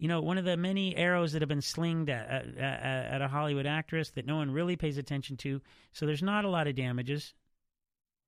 you 0.00 0.08
know, 0.08 0.22
one 0.22 0.38
of 0.38 0.46
the 0.46 0.56
many 0.56 0.96
arrows 0.96 1.32
that 1.32 1.42
have 1.42 1.48
been 1.50 1.60
slinged 1.60 2.08
at, 2.08 2.56
at, 2.56 3.12
at, 3.12 3.22
a 3.22 3.28
Hollywood 3.28 3.66
actress 3.66 4.08
that 4.12 4.24
no 4.24 4.36
one 4.36 4.50
really 4.50 4.74
pays 4.74 4.96
attention 4.96 5.36
to. 5.36 5.60
So 5.92 6.06
there's 6.06 6.22
not 6.22 6.46
a 6.46 6.48
lot 6.48 6.66
of 6.66 6.74
damages. 6.74 7.34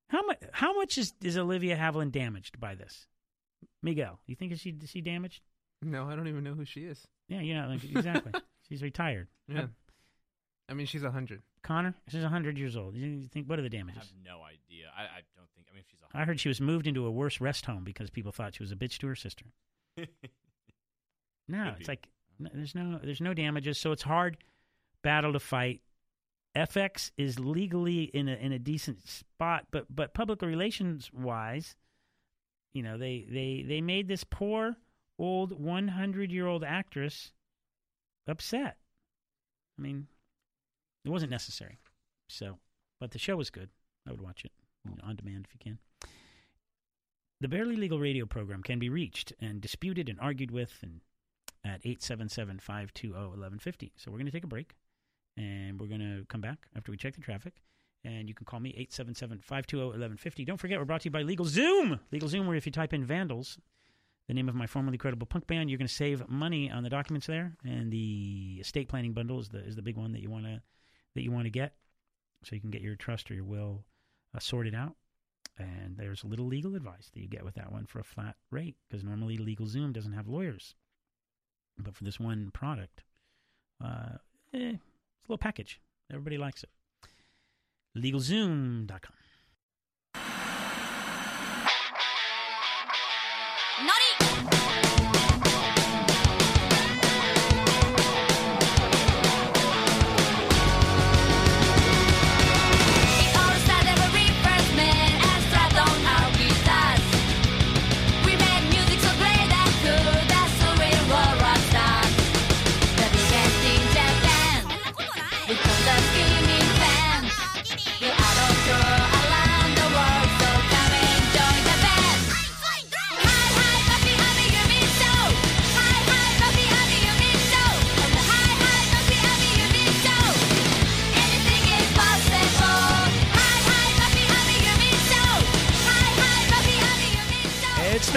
How 0.08 0.22
much? 0.26 0.38
How 0.52 0.74
much 0.74 0.98
is, 0.98 1.14
is 1.22 1.38
Olivia 1.38 1.74
Havilland 1.74 2.12
damaged 2.12 2.60
by 2.60 2.74
this? 2.74 3.06
Miguel, 3.82 4.20
you 4.26 4.36
think 4.36 4.52
is 4.52 4.60
she 4.60 4.76
is 4.82 4.90
she 4.90 5.00
damaged? 5.00 5.40
No, 5.80 6.10
I 6.10 6.14
don't 6.14 6.28
even 6.28 6.44
know 6.44 6.52
who 6.52 6.66
she 6.66 6.80
is. 6.80 7.08
Yeah, 7.28 7.40
you 7.40 7.54
know 7.54 7.70
exactly. 7.70 8.32
she's 8.68 8.82
retired. 8.82 9.28
Yeah. 9.48 9.66
I 10.68 10.74
mean, 10.74 10.86
she's 10.86 11.04
a 11.04 11.10
hundred. 11.10 11.40
Connor, 11.62 11.94
she's 12.08 12.22
hundred 12.22 12.58
years 12.58 12.76
old. 12.76 12.96
You 12.96 13.22
think 13.32 13.48
what 13.48 13.58
are 13.58 13.62
the 13.62 13.68
I 13.74 13.78
damages? 13.78 14.02
have 14.02 14.12
no 14.22 14.42
idea. 14.42 14.90
I, 14.94 15.04
I 15.04 15.20
don't 15.34 15.48
think. 15.54 15.68
I 15.70 15.74
mean, 15.74 15.80
if 15.80 15.86
she's 15.90 16.00
a 16.02 16.16
I 16.16 16.26
heard 16.26 16.38
she 16.38 16.48
was 16.48 16.60
moved 16.60 16.86
into 16.86 17.06
a 17.06 17.10
worse 17.10 17.40
rest 17.40 17.64
home 17.64 17.82
because 17.82 18.10
people 18.10 18.30
thought 18.30 18.56
she 18.56 18.62
was 18.62 18.72
a 18.72 18.76
bitch 18.76 18.98
to 18.98 19.06
her 19.06 19.16
sister. 19.16 19.46
No, 21.48 21.64
Could 21.64 21.70
it's 21.78 21.78
be. 21.80 21.92
like 21.92 22.08
n- 22.40 22.50
there's 22.54 22.74
no 22.74 23.00
there's 23.02 23.20
no 23.20 23.34
damages, 23.34 23.78
so 23.78 23.92
it's 23.92 24.02
hard 24.02 24.38
battle 25.02 25.32
to 25.32 25.40
fight. 25.40 25.80
FX 26.56 27.10
is 27.16 27.38
legally 27.38 28.04
in 28.04 28.28
a 28.28 28.34
in 28.34 28.52
a 28.52 28.58
decent 28.58 29.06
spot, 29.08 29.66
but 29.70 29.86
but 29.94 30.14
public 30.14 30.42
relations 30.42 31.10
wise, 31.12 31.76
you 32.74 32.82
know, 32.82 32.98
they 32.98 33.26
they 33.30 33.64
they 33.66 33.80
made 33.80 34.08
this 34.08 34.24
poor 34.24 34.76
old 35.18 35.58
100 35.58 36.30
year 36.32 36.46
old 36.46 36.64
actress 36.64 37.32
upset. 38.28 38.76
I 39.78 39.82
mean, 39.82 40.06
it 41.04 41.10
wasn't 41.10 41.30
necessary. 41.30 41.78
So, 42.28 42.58
but 43.00 43.10
the 43.10 43.18
show 43.18 43.36
was 43.36 43.50
good. 43.50 43.70
I 44.06 44.10
would 44.10 44.20
watch 44.20 44.44
it 44.44 44.52
you 44.84 44.90
know, 44.90 44.96
on 45.04 45.16
demand 45.16 45.46
if 45.48 45.54
you 45.54 45.60
can. 45.62 45.78
The 47.40 47.48
Barely 47.48 47.76
Legal 47.76 47.98
radio 47.98 48.26
program 48.26 48.62
can 48.62 48.78
be 48.78 48.88
reached 48.88 49.32
and 49.40 49.60
disputed 49.60 50.08
and 50.08 50.20
argued 50.20 50.50
with 50.50 50.78
and 50.82 51.00
at 51.64 51.82
877-520-1150. 51.84 53.92
So 53.96 54.10
we're 54.10 54.18
going 54.18 54.26
to 54.26 54.32
take 54.32 54.44
a 54.44 54.48
break 54.48 54.74
and 55.36 55.80
we're 55.80 55.86
going 55.86 56.00
to 56.00 56.24
come 56.28 56.40
back 56.40 56.66
after 56.76 56.90
we 56.90 56.96
check 56.96 57.14
the 57.14 57.20
traffic. 57.20 57.54
And 58.04 58.28
you 58.28 58.34
can 58.34 58.44
call 58.44 58.58
me 58.58 58.74
877-520-1150. 58.90 60.44
Don't 60.44 60.56
forget, 60.56 60.78
we're 60.78 60.84
brought 60.84 61.02
to 61.02 61.06
you 61.06 61.12
by 61.12 61.22
Legal 61.22 61.46
Zoom. 61.46 62.00
Legal 62.10 62.28
Zoom, 62.28 62.48
where 62.48 62.56
if 62.56 62.66
you 62.66 62.72
type 62.72 62.92
in 62.92 63.04
Vandals, 63.04 63.58
the 64.26 64.34
name 64.34 64.48
of 64.48 64.54
my 64.54 64.66
formerly 64.66 64.98
credible 64.98 65.26
punk 65.26 65.46
band, 65.46 65.70
you're 65.70 65.78
going 65.78 65.86
to 65.86 65.94
save 65.94 66.28
money 66.28 66.70
on 66.70 66.82
the 66.82 66.90
documents 66.90 67.26
there. 67.26 67.56
And 67.64 67.92
the 67.92 68.58
estate 68.60 68.88
planning 68.88 69.12
bundle 69.12 69.38
is 69.38 69.48
the 69.48 69.64
is 69.64 69.76
the 69.76 69.82
big 69.82 69.96
one 69.96 70.12
that 70.12 70.20
you 70.20 70.30
want 70.30 70.46
to 70.46 70.60
that 71.14 71.22
you 71.22 71.30
want 71.30 71.44
to 71.44 71.50
get, 71.50 71.74
so 72.42 72.54
you 72.54 72.60
can 72.60 72.70
get 72.70 72.80
your 72.80 72.96
trust 72.96 73.30
or 73.30 73.34
your 73.34 73.44
will 73.44 73.84
uh, 74.34 74.38
sorted 74.38 74.74
out. 74.74 74.96
And 75.58 75.96
there's 75.96 76.24
a 76.24 76.26
little 76.26 76.46
legal 76.46 76.74
advice 76.74 77.10
that 77.12 77.20
you 77.20 77.28
get 77.28 77.44
with 77.44 77.54
that 77.54 77.70
one 77.70 77.84
for 77.84 78.00
a 78.00 78.04
flat 78.04 78.36
rate 78.50 78.76
because 78.88 79.04
normally 79.04 79.36
LegalZoom 79.36 79.92
doesn't 79.92 80.14
have 80.14 80.26
lawyers, 80.26 80.74
but 81.78 81.94
for 81.94 82.04
this 82.04 82.20
one 82.20 82.50
product, 82.52 83.02
uh, 83.82 84.18
eh, 84.54 84.58
it's 84.58 84.78
a 85.28 85.28
little 85.28 85.38
package. 85.38 85.80
Everybody 86.10 86.38
likes 86.38 86.62
it. 86.62 86.70
LegalZoom.com. 87.96 89.21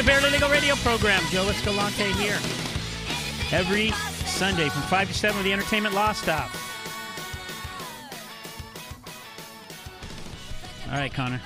Barely 0.06 0.30
Legal 0.30 0.50
Radio 0.50 0.76
program. 0.76 1.24
Joe 1.32 1.50
Escalante 1.50 2.12
here. 2.14 2.38
Every 3.52 3.90
Sunday 4.28 4.70
from 4.70 4.84
5 4.84 5.08
to 5.08 5.14
7 5.16 5.36
with 5.36 5.46
the 5.46 5.54
Entertainment 5.54 5.96
Law 5.96 6.12
Stop. 6.12 6.52
All 10.92 11.00
right, 11.00 11.12
Connor. 11.12 11.42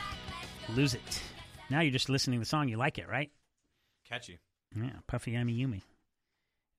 Lose 0.76 0.94
it. 0.94 1.22
Now 1.70 1.80
you're 1.80 1.92
just 1.92 2.10
listening 2.10 2.40
to 2.40 2.42
the 2.42 2.50
song. 2.50 2.68
You 2.68 2.76
like 2.76 2.98
it, 2.98 3.08
right? 3.08 3.32
Catchy. 4.08 4.40
Yeah, 4.76 4.90
Puffy 5.08 5.38
Ami 5.38 5.54
Yumi. 5.54 5.82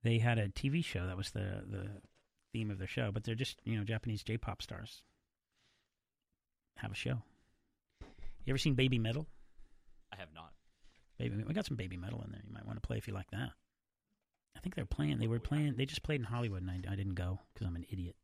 They 0.02 0.18
had 0.18 0.38
a 0.38 0.48
TV 0.48 0.84
show 0.84 1.06
that 1.06 1.16
was 1.16 1.30
the, 1.30 1.64
the 1.66 1.88
theme 2.52 2.70
of 2.70 2.78
their 2.78 2.88
show, 2.88 3.10
but 3.10 3.24
they're 3.24 3.34
just, 3.34 3.58
you 3.64 3.78
know, 3.78 3.84
Japanese 3.84 4.22
J 4.22 4.36
pop 4.36 4.60
stars. 4.60 5.02
Have 6.76 6.92
a 6.92 6.94
show. 6.94 7.22
You 8.44 8.50
ever 8.50 8.58
seen 8.58 8.74
Baby 8.74 8.98
Metal? 8.98 9.26
I 10.12 10.16
have 10.16 10.28
not. 10.34 10.52
Baby, 11.20 11.44
we 11.46 11.52
got 11.52 11.66
some 11.66 11.76
baby 11.76 11.98
metal 11.98 12.22
in 12.24 12.32
there. 12.32 12.40
You 12.46 12.54
might 12.54 12.64
want 12.66 12.82
to 12.82 12.86
play 12.86 12.96
if 12.96 13.06
you 13.06 13.12
like 13.12 13.30
that. 13.30 13.50
I 14.56 14.60
think 14.60 14.74
they're 14.74 14.86
playing. 14.86 15.18
They 15.18 15.26
were 15.26 15.38
playing. 15.38 15.74
They 15.76 15.84
just 15.84 16.02
played 16.02 16.18
in 16.18 16.24
Hollywood, 16.24 16.62
and 16.62 16.70
I, 16.70 16.92
I 16.92 16.96
didn't 16.96 17.14
go 17.14 17.40
because 17.52 17.66
I'm 17.66 17.76
an 17.76 17.84
idiot. 17.90 18.16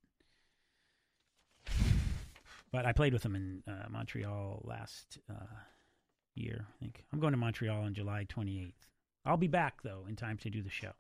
But 2.73 2.85
I 2.85 2.93
played 2.93 3.13
with 3.13 3.23
them 3.23 3.37
in 3.37 3.63
uh, 3.67 3.87
Montreal 3.91 4.63
last 4.65 5.19
uh, 5.31 5.45
year. 6.35 6.67
I 6.69 6.73
think 6.81 7.05
I'm 7.13 7.21
going 7.21 7.33
to 7.33 7.39
Montreal 7.39 7.83
on 7.83 7.95
July 7.95 8.27
28th. 8.29 8.73
I'll 9.25 9.37
be 9.37 9.47
back 9.47 9.83
though 9.83 10.05
in 10.09 10.17
time 10.17 10.37
to 10.39 10.51
do 10.51 10.63
the 10.63 10.71
show. 10.71 10.93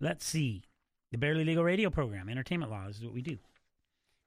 Let's 0.00 0.24
see. 0.24 0.62
The 1.12 1.18
Barely 1.18 1.44
Legal 1.44 1.64
Radio 1.64 1.90
program, 1.90 2.28
Entertainment 2.28 2.72
Law, 2.72 2.86
is 2.88 3.02
what 3.04 3.14
we 3.14 3.22
do. 3.22 3.38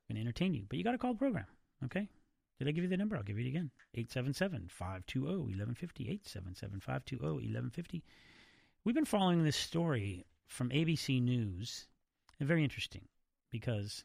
We're 0.09 0.13
going 0.13 0.15
to 0.15 0.21
entertain 0.21 0.53
you, 0.53 0.65
but 0.69 0.77
you 0.77 0.83
got 0.83 0.93
to 0.93 0.97
call 0.97 1.13
the 1.13 1.19
program, 1.19 1.45
okay? 1.85 2.07
Did 2.57 2.67
I 2.67 2.71
give 2.71 2.83
you 2.83 2.89
the 2.89 2.97
number? 2.97 3.15
I'll 3.15 3.23
give 3.23 3.37
you 3.37 3.45
it 3.45 3.49
again. 3.49 3.71
877-520-1150. 3.97 6.19
877-520-1150. 6.25 8.01
We've 8.83 8.95
been 8.95 9.05
following 9.05 9.43
this 9.43 9.55
story 9.55 10.25
from 10.47 10.69
ABC 10.69 11.21
News. 11.21 11.87
And 12.39 12.47
very 12.47 12.63
interesting 12.63 13.05
because 13.51 14.03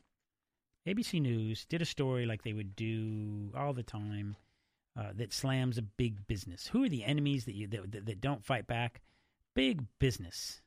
ABC 0.87 1.21
News 1.21 1.65
did 1.65 1.81
a 1.81 1.87
story 1.87 2.27
like 2.27 2.43
they 2.43 2.53
would 2.53 2.77
do 2.77 3.53
all 3.57 3.73
the 3.73 3.83
time 3.83 4.37
uh, 4.99 5.13
that 5.15 5.33
slams 5.33 5.79
a 5.79 5.83
big 5.83 6.27
business. 6.27 6.67
Who 6.67 6.85
are 6.85 6.89
the 6.89 7.05
enemies 7.05 7.47
that, 7.47 7.55
you, 7.55 7.67
that, 7.69 7.93
that, 7.93 8.07
that 8.07 8.21
don't 8.21 8.45
fight 8.45 8.67
back? 8.67 9.01
Big 9.55 9.83
business. 9.99 10.61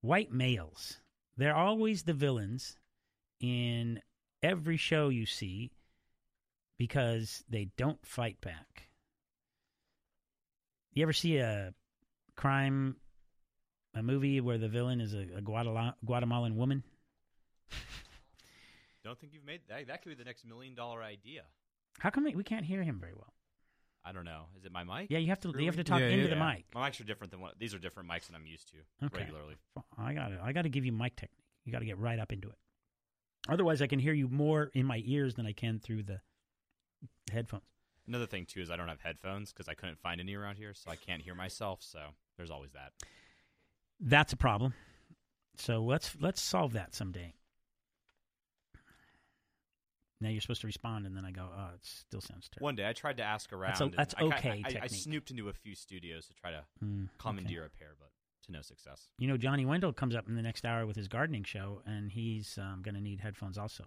White 0.00 0.32
males. 0.32 0.98
They're 1.36 1.56
always 1.56 2.02
the 2.02 2.12
villains 2.12 2.76
in 3.40 4.00
every 4.42 4.76
show 4.76 5.08
you 5.08 5.26
see 5.26 5.70
because 6.80 7.44
they 7.50 7.68
don't 7.76 7.98
fight 8.06 8.40
back. 8.40 8.88
You 10.94 11.02
ever 11.02 11.12
see 11.12 11.36
a 11.36 11.74
crime, 12.36 12.96
a 13.94 14.02
movie 14.02 14.40
where 14.40 14.56
the 14.56 14.70
villain 14.70 14.98
is 15.02 15.12
a, 15.12 15.26
a 15.36 15.42
Guatemala, 15.42 15.94
Guatemalan 16.06 16.56
woman? 16.56 16.82
Don't 19.04 19.18
think 19.20 19.34
you've 19.34 19.44
made 19.44 19.60
that. 19.68 19.86
That 19.88 20.02
could 20.02 20.08
be 20.08 20.14
the 20.14 20.24
next 20.24 20.46
million 20.46 20.74
dollar 20.74 21.02
idea. 21.02 21.42
How 21.98 22.08
come 22.08 22.24
we- 22.24 22.34
we 22.34 22.44
can't 22.44 22.64
hear 22.64 22.82
him 22.82 22.98
very 22.98 23.12
well? 23.14 23.34
I 24.04 24.12
don't 24.12 24.24
know. 24.24 24.46
Is 24.58 24.64
it 24.64 24.72
my 24.72 24.82
mic? 24.84 25.08
Yeah, 25.10 25.18
you 25.18 25.28
have 25.28 25.40
to- 25.40 25.52
you 25.58 25.66
have 25.66 25.76
to 25.76 25.84
talk 25.84 26.00
Yeah, 26.00 26.06
into 26.08 26.28
the 26.28 26.36
yeah. 26.36 26.52
mic. 26.54 26.64
My 26.74 26.88
mics 26.90 26.98
are 27.00 27.04
different 27.04 27.30
than 27.30 27.40
what 27.40 27.58
these 27.58 27.74
are 27.74 27.78
different 27.78 28.08
mics 28.08 28.26
than 28.26 28.36
I'm 28.36 28.46
used 28.46 28.68
to 28.70 29.06
Okay. 29.06 29.18
regularly. 29.20 29.56
I 29.98 30.14
got 30.14 30.28
to 30.28 30.40
I 30.42 30.52
got 30.54 30.62
to 30.62 30.70
give 30.70 30.86
you 30.86 30.92
mic 30.92 31.16
technique. 31.16 31.44
You 31.66 31.72
got 31.72 31.80
to 31.80 31.84
get 31.84 31.98
right 31.98 32.18
up 32.18 32.32
into 32.32 32.48
it. 32.48 32.56
Otherwise, 33.50 33.82
I 33.82 33.86
can 33.86 33.98
hear 33.98 34.14
you 34.14 34.28
more 34.28 34.70
in 34.74 34.86
my 34.86 35.02
ears 35.04 35.34
than 35.34 35.44
I 35.46 35.52
can 35.52 35.78
through 35.78 36.04
the 36.04 36.20
headphones. 37.32 37.62
Another 38.06 38.26
thing 38.26 38.44
too 38.46 38.60
is 38.60 38.70
I 38.70 38.76
don't 38.76 38.88
have 38.88 39.00
headphones 39.00 39.52
because 39.52 39.68
I 39.68 39.74
couldn't 39.74 39.98
find 40.00 40.20
any 40.20 40.34
around 40.34 40.56
here, 40.56 40.74
so 40.74 40.90
I 40.90 40.96
can't 40.96 41.22
hear 41.22 41.34
myself. 41.34 41.80
So 41.82 42.00
there's 42.36 42.50
always 42.50 42.72
that. 42.72 42.92
That's 44.00 44.32
a 44.32 44.36
problem. 44.36 44.74
So 45.56 45.82
let's 45.82 46.16
let's 46.20 46.40
solve 46.40 46.72
that 46.72 46.94
someday. 46.94 47.34
Now 50.22 50.28
you're 50.28 50.42
supposed 50.42 50.60
to 50.60 50.66
respond, 50.66 51.06
and 51.06 51.16
then 51.16 51.24
I 51.24 51.30
go, 51.30 51.48
"Oh, 51.54 51.70
it 51.74 51.80
still 51.82 52.20
sounds 52.20 52.48
terrible." 52.48 52.64
One 52.64 52.76
day 52.76 52.86
I 52.88 52.92
tried 52.92 53.16
to 53.18 53.22
ask 53.22 53.52
around. 53.52 53.70
That's, 53.70 53.80
a, 53.80 53.88
that's 53.96 54.14
I 54.18 54.22
okay. 54.24 54.62
I, 54.64 54.68
I, 54.68 54.72
technique. 54.72 55.00
snooped 55.02 55.30
into 55.30 55.48
a 55.48 55.52
few 55.52 55.74
studios 55.74 56.26
to 56.26 56.34
try 56.34 56.50
to 56.50 56.64
Hmm, 56.78 57.04
commandeer 57.18 57.64
a 57.64 57.70
pair, 57.70 57.94
but 57.98 58.10
to 58.46 58.52
no 58.52 58.60
success. 58.60 59.08
You 59.18 59.28
know, 59.28 59.38
Johnny 59.38 59.64
Wendell 59.64 59.94
comes 59.94 60.14
up 60.14 60.28
in 60.28 60.34
the 60.34 60.42
next 60.42 60.66
hour 60.66 60.84
with 60.84 60.96
his 60.96 61.08
gardening 61.08 61.44
show, 61.44 61.80
and 61.86 62.10
he's 62.12 62.58
um, 62.58 62.82
going 62.82 62.94
to 62.94 63.00
need 63.00 63.20
headphones 63.20 63.56
also. 63.56 63.84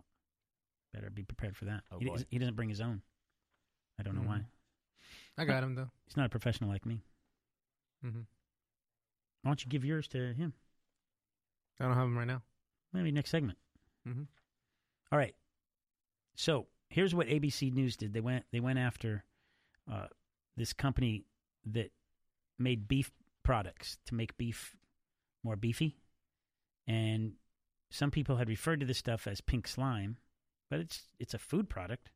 Better 0.93 1.09
be 1.09 1.23
prepared 1.23 1.57
for 1.57 1.65
that. 1.65 1.81
Oh, 1.91 1.97
he, 1.99 2.05
boy. 2.05 2.17
he 2.29 2.37
doesn't 2.37 2.55
bring 2.55 2.69
his 2.69 2.81
own. 2.81 3.01
I 3.99 4.03
don't 4.03 4.15
know 4.15 4.27
why. 4.27 4.37
Mhm. 4.37 4.45
I 5.37 5.45
got 5.45 5.63
him 5.63 5.75
though. 5.75 5.89
He's 6.05 6.17
not 6.17 6.27
a 6.27 6.29
professional 6.29 6.69
like 6.69 6.85
me. 6.85 7.01
Mm-hmm. 8.05 8.19
Why 9.41 9.49
don't 9.49 9.63
you 9.63 9.69
give 9.69 9.83
yours 9.83 10.07
to 10.09 10.33
him? 10.33 10.53
I 11.79 11.85
don't 11.85 11.95
have 11.95 12.05
him 12.05 12.17
right 12.17 12.27
now. 12.27 12.43
Maybe 12.93 13.11
next 13.11 13.31
segment. 13.31 13.57
Mm-hmm. 14.07 14.23
All 15.11 15.17
right. 15.17 15.35
So 16.35 16.67
here's 16.89 17.15
what 17.15 17.27
ABC 17.27 17.73
News 17.73 17.97
did. 17.97 18.13
They 18.13 18.21
went 18.21 18.45
they 18.51 18.59
went 18.59 18.79
after 18.79 19.23
uh, 19.91 20.07
this 20.55 20.73
company 20.73 21.25
that 21.65 21.91
made 22.59 22.87
beef 22.87 23.11
products 23.43 23.97
to 24.05 24.15
make 24.15 24.37
beef 24.37 24.75
more 25.43 25.55
beefy, 25.55 25.97
and 26.87 27.33
some 27.89 28.11
people 28.11 28.37
had 28.37 28.49
referred 28.49 28.79
to 28.79 28.85
this 28.85 28.97
stuff 28.97 29.27
as 29.27 29.41
pink 29.41 29.67
slime, 29.67 30.17
but 30.73 30.79
it's 30.79 31.03
it's 31.19 31.35
a 31.35 31.37
food 31.37 31.69
product, 31.69 32.09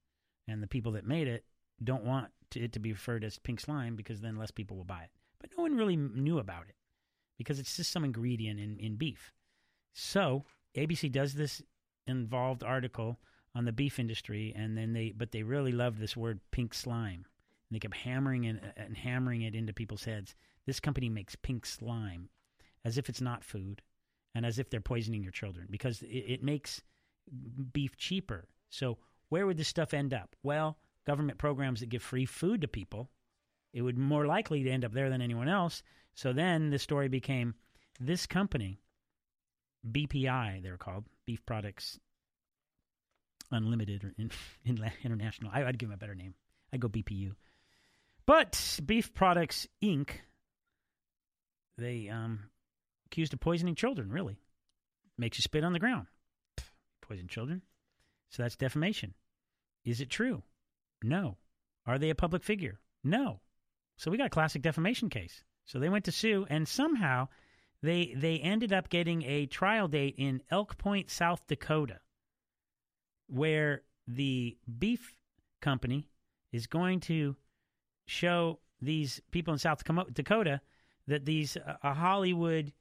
and 0.48 0.64
the 0.64 0.68
people 0.68 0.94
that 0.94 1.06
made 1.06 1.28
it 1.28 1.46
don't 1.84 2.04
want 2.04 2.30
to, 2.50 2.60
it 2.60 2.74
to 2.74 2.80
be 2.80 2.92
referred 2.92 3.24
as 3.24 3.38
pink 3.38 3.60
slime 3.60 3.96
because 3.96 4.20
then 4.20 4.36
less 4.36 4.50
people 4.50 4.76
will 4.76 4.84
buy 4.84 5.04
it. 5.04 5.12
But 5.40 5.52
no 5.56 5.62
one 5.62 5.78
really 5.78 5.96
knew 5.96 6.40
about 6.40 6.64
it 6.68 6.74
because 7.38 7.60
it's 7.60 7.78
just 7.78 7.92
some 7.92 8.04
ingredient 8.04 8.60
in, 8.60 8.80
in 8.80 8.96
beef. 8.96 9.32
So 9.94 10.46
ABC 10.76 11.12
does 11.12 11.36
this 11.36 11.62
involved 12.08 12.64
article 12.64 13.20
on 13.54 13.66
the 13.66 13.72
beef 13.72 14.00
industry, 14.00 14.56
and 14.58 14.76
then 14.76 14.94
they 14.94 15.14
but 15.16 15.32
they 15.32 15.44
really 15.44 15.72
loved 15.72 16.00
this 16.00 16.18
word 16.18 16.40
pink 16.50 16.74
slime, 16.74 17.28
and 17.70 17.76
they 17.76 17.80
kept 17.80 17.98
hammering 17.98 18.46
it 18.46 18.56
uh, 18.64 18.72
and 18.76 18.98
hammering 18.98 19.44
it 19.44 19.54
into 19.54 19.72
people's 19.72 20.06
heads. 20.06 20.34
This 20.66 20.80
company 20.80 21.10
makes 21.10 21.36
pink 21.36 21.68
slime, 21.68 22.30
as 22.84 22.98
if 22.98 23.08
it's 23.08 23.22
not 23.22 23.44
food, 23.44 23.84
and 24.34 24.48
as 24.48 24.58
if 24.58 24.72
they're 24.72 24.82
poisoning 24.82 25.22
your 25.22 25.32
children 25.32 25.68
because 25.70 26.02
it, 26.02 26.08
it 26.08 26.44
makes 26.44 26.82
beef 27.74 27.98
cheaper. 27.98 28.48
So 28.70 28.98
where 29.30 29.46
would 29.46 29.58
this 29.58 29.68
stuff 29.68 29.94
end 29.94 30.14
up? 30.14 30.36
Well, 30.44 30.78
government 31.06 31.38
programs 31.38 31.80
that 31.80 31.90
give 31.90 32.04
free 32.04 32.26
food 32.26 32.62
to 32.62 32.68
people, 32.68 33.10
it 33.74 33.82
would 33.82 33.98
more 33.98 34.26
likely 34.26 34.64
to 34.64 34.70
end 34.70 34.86
up 34.86 34.94
there 34.94 35.10
than 35.10 35.22
anyone 35.22 35.50
else. 35.50 35.84
So 36.16 36.34
then 36.34 36.70
the 36.70 36.80
story 36.80 37.08
became 37.10 37.56
this 38.00 38.26
company, 38.26 38.80
BPI, 39.90 40.64
they're 40.64 40.78
called 40.78 41.06
Beef 41.26 41.46
Products 41.46 42.00
Unlimited 43.52 44.04
or 44.04 44.14
in, 44.18 44.32
in, 44.66 44.92
International. 45.04 45.52
I, 45.54 45.64
I'd 45.64 45.78
give 45.78 45.90
them 45.90 45.96
a 45.96 45.98
better 46.00 46.16
name. 46.16 46.34
I'd 46.74 46.80
go 46.80 46.90
BPU. 46.90 47.34
But 48.26 48.80
Beef 48.86 49.14
Products 49.14 49.68
Inc. 49.82 50.10
They 51.78 52.10
um, 52.10 52.50
accused 53.06 53.34
of 53.34 53.40
poisoning 53.40 53.76
children. 53.76 54.12
Really, 54.12 54.38
makes 55.18 55.38
you 55.38 55.44
spit 55.44 55.64
on 55.64 55.74
the 55.74 55.80
ground. 55.80 56.08
Poison 57.08 57.28
children. 57.28 57.62
So 58.30 58.44
that's 58.44 58.56
defamation. 58.56 59.14
Is 59.86 60.02
it 60.02 60.10
true? 60.10 60.44
No. 61.04 61.38
Are 61.86 61.98
they 61.98 62.10
a 62.10 62.16
public 62.16 62.44
figure? 62.44 62.80
No. 63.04 63.40
So 63.96 64.12
we 64.12 64.18
got 64.18 64.28
a 64.28 64.32
classic 64.32 64.62
defamation 64.62 65.10
case. 65.10 65.44
So 65.66 65.80
they 65.80 65.90
went 65.90 66.06
to 66.06 66.12
sue, 66.12 66.46
and 66.50 66.68
somehow 66.68 67.28
they 67.82 68.14
they 68.16 68.38
ended 68.38 68.74
up 68.74 68.90
getting 68.90 69.24
a 69.24 69.46
trial 69.46 69.88
date 69.88 70.16
in 70.18 70.42
Elk 70.50 70.78
Point, 70.78 71.10
South 71.10 71.46
Dakota, 71.48 72.00
where 73.28 73.84
the 74.08 74.58
beef 74.80 75.16
company 75.62 76.10
is 76.52 76.68
going 76.68 77.00
to 77.02 77.36
show 78.06 78.60
these 78.82 79.22
people 79.32 79.54
in 79.54 79.60
South 79.60 79.84
Dakota 80.14 80.62
that 81.08 81.26
these 81.26 81.58
uh, 81.58 81.94
Hollywood 81.94 82.72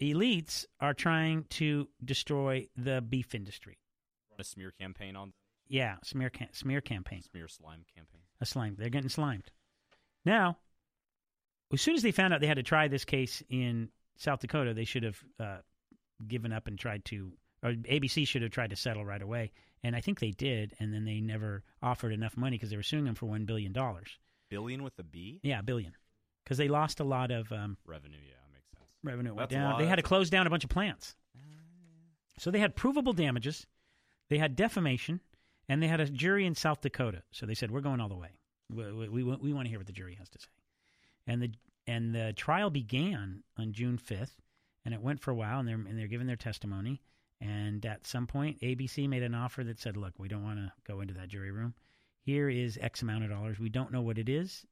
elites 0.00 0.64
are 0.80 0.94
trying 0.94 1.44
to 1.50 1.88
destroy 2.04 2.68
the 2.76 3.00
beef 3.00 3.34
industry. 3.34 3.78
Run 4.30 4.40
a 4.40 4.44
smear 4.44 4.70
campaign 4.80 5.16
on 5.16 5.32
Yeah, 5.68 5.96
smear 6.04 6.30
cam- 6.30 6.52
smear 6.52 6.80
campaign. 6.80 7.22
smear 7.22 7.48
slime 7.48 7.84
campaign. 7.94 8.22
A 8.40 8.46
slime. 8.46 8.76
They're 8.78 8.88
getting 8.90 9.08
slimed. 9.08 9.50
Now, 10.24 10.58
as 11.72 11.80
soon 11.82 11.94
as 11.96 12.02
they 12.02 12.12
found 12.12 12.32
out 12.32 12.40
they 12.40 12.46
had 12.46 12.56
to 12.56 12.62
try 12.62 12.88
this 12.88 13.04
case 13.04 13.42
in 13.48 13.90
South 14.16 14.40
Dakota, 14.40 14.74
they 14.74 14.84
should 14.84 15.02
have 15.02 15.18
uh, 15.38 15.58
given 16.26 16.52
up 16.52 16.66
and 16.66 16.78
tried 16.78 17.04
to, 17.06 17.32
or 17.62 17.72
ABC 17.72 18.26
should 18.26 18.42
have 18.42 18.50
tried 18.50 18.70
to 18.70 18.76
settle 18.76 19.04
right 19.04 19.20
away. 19.22 19.52
And 19.84 19.94
I 19.94 20.00
think 20.00 20.18
they 20.18 20.30
did, 20.32 20.74
and 20.80 20.92
then 20.92 21.04
they 21.04 21.20
never 21.20 21.62
offered 21.82 22.12
enough 22.12 22.36
money 22.36 22.56
because 22.56 22.70
they 22.70 22.76
were 22.76 22.82
suing 22.82 23.04
them 23.04 23.14
for 23.14 23.26
$1 23.26 23.46
billion. 23.46 23.72
Billion 24.50 24.82
with 24.82 24.98
a 24.98 25.02
B? 25.04 25.40
Yeah, 25.42 25.60
billion. 25.62 25.92
Because 26.44 26.58
they 26.58 26.68
lost 26.68 27.00
a 27.00 27.04
lot 27.04 27.30
of 27.30 27.52
um, 27.52 27.76
Revenue, 27.86 28.16
yeah. 28.26 28.34
Revenue. 29.02 29.30
Went 29.34 29.50
That's 29.50 29.52
a 29.52 29.58
down. 29.58 29.70
lot. 29.72 29.78
They 29.78 29.86
had 29.86 29.96
to 29.96 30.02
close 30.02 30.30
down 30.30 30.46
a 30.46 30.50
bunch 30.50 30.64
of 30.64 30.70
plants. 30.70 31.14
So 32.38 32.50
they 32.50 32.60
had 32.60 32.76
provable 32.76 33.12
damages, 33.12 33.66
they 34.28 34.38
had 34.38 34.54
defamation, 34.54 35.20
and 35.68 35.82
they 35.82 35.88
had 35.88 36.00
a 36.00 36.06
jury 36.06 36.46
in 36.46 36.54
South 36.54 36.80
Dakota. 36.80 37.22
So 37.32 37.46
they 37.46 37.54
said, 37.54 37.70
"We're 37.70 37.80
going 37.80 38.00
all 38.00 38.08
the 38.08 38.16
way. 38.16 38.38
We, 38.70 38.92
we, 38.92 39.08
we, 39.08 39.22
we 39.24 39.52
want 39.52 39.66
to 39.66 39.70
hear 39.70 39.78
what 39.78 39.86
the 39.86 39.92
jury 39.92 40.14
has 40.14 40.28
to 40.30 40.38
say." 40.38 40.48
And 41.26 41.42
the 41.42 41.50
and 41.86 42.14
the 42.14 42.32
trial 42.34 42.70
began 42.70 43.42
on 43.56 43.72
June 43.72 43.98
fifth, 43.98 44.40
and 44.84 44.94
it 44.94 45.00
went 45.00 45.20
for 45.20 45.30
a 45.30 45.34
while, 45.34 45.58
and 45.58 45.68
they're 45.68 45.74
and 45.74 45.98
they're 45.98 46.06
giving 46.06 46.26
their 46.26 46.36
testimony. 46.36 47.00
And 47.40 47.84
at 47.86 48.06
some 48.06 48.26
point, 48.26 48.60
ABC 48.60 49.08
made 49.08 49.22
an 49.22 49.34
offer 49.34 49.64
that 49.64 49.80
said, 49.80 49.96
"Look, 49.96 50.14
we 50.18 50.28
don't 50.28 50.44
want 50.44 50.58
to 50.58 50.72
go 50.86 51.00
into 51.00 51.14
that 51.14 51.28
jury 51.28 51.50
room. 51.50 51.74
Here 52.22 52.48
is 52.48 52.78
X 52.80 53.02
amount 53.02 53.24
of 53.24 53.30
dollars. 53.30 53.58
We 53.58 53.68
don't 53.68 53.92
know 53.92 54.02
what 54.02 54.18
it 54.18 54.28
is, 54.28 54.66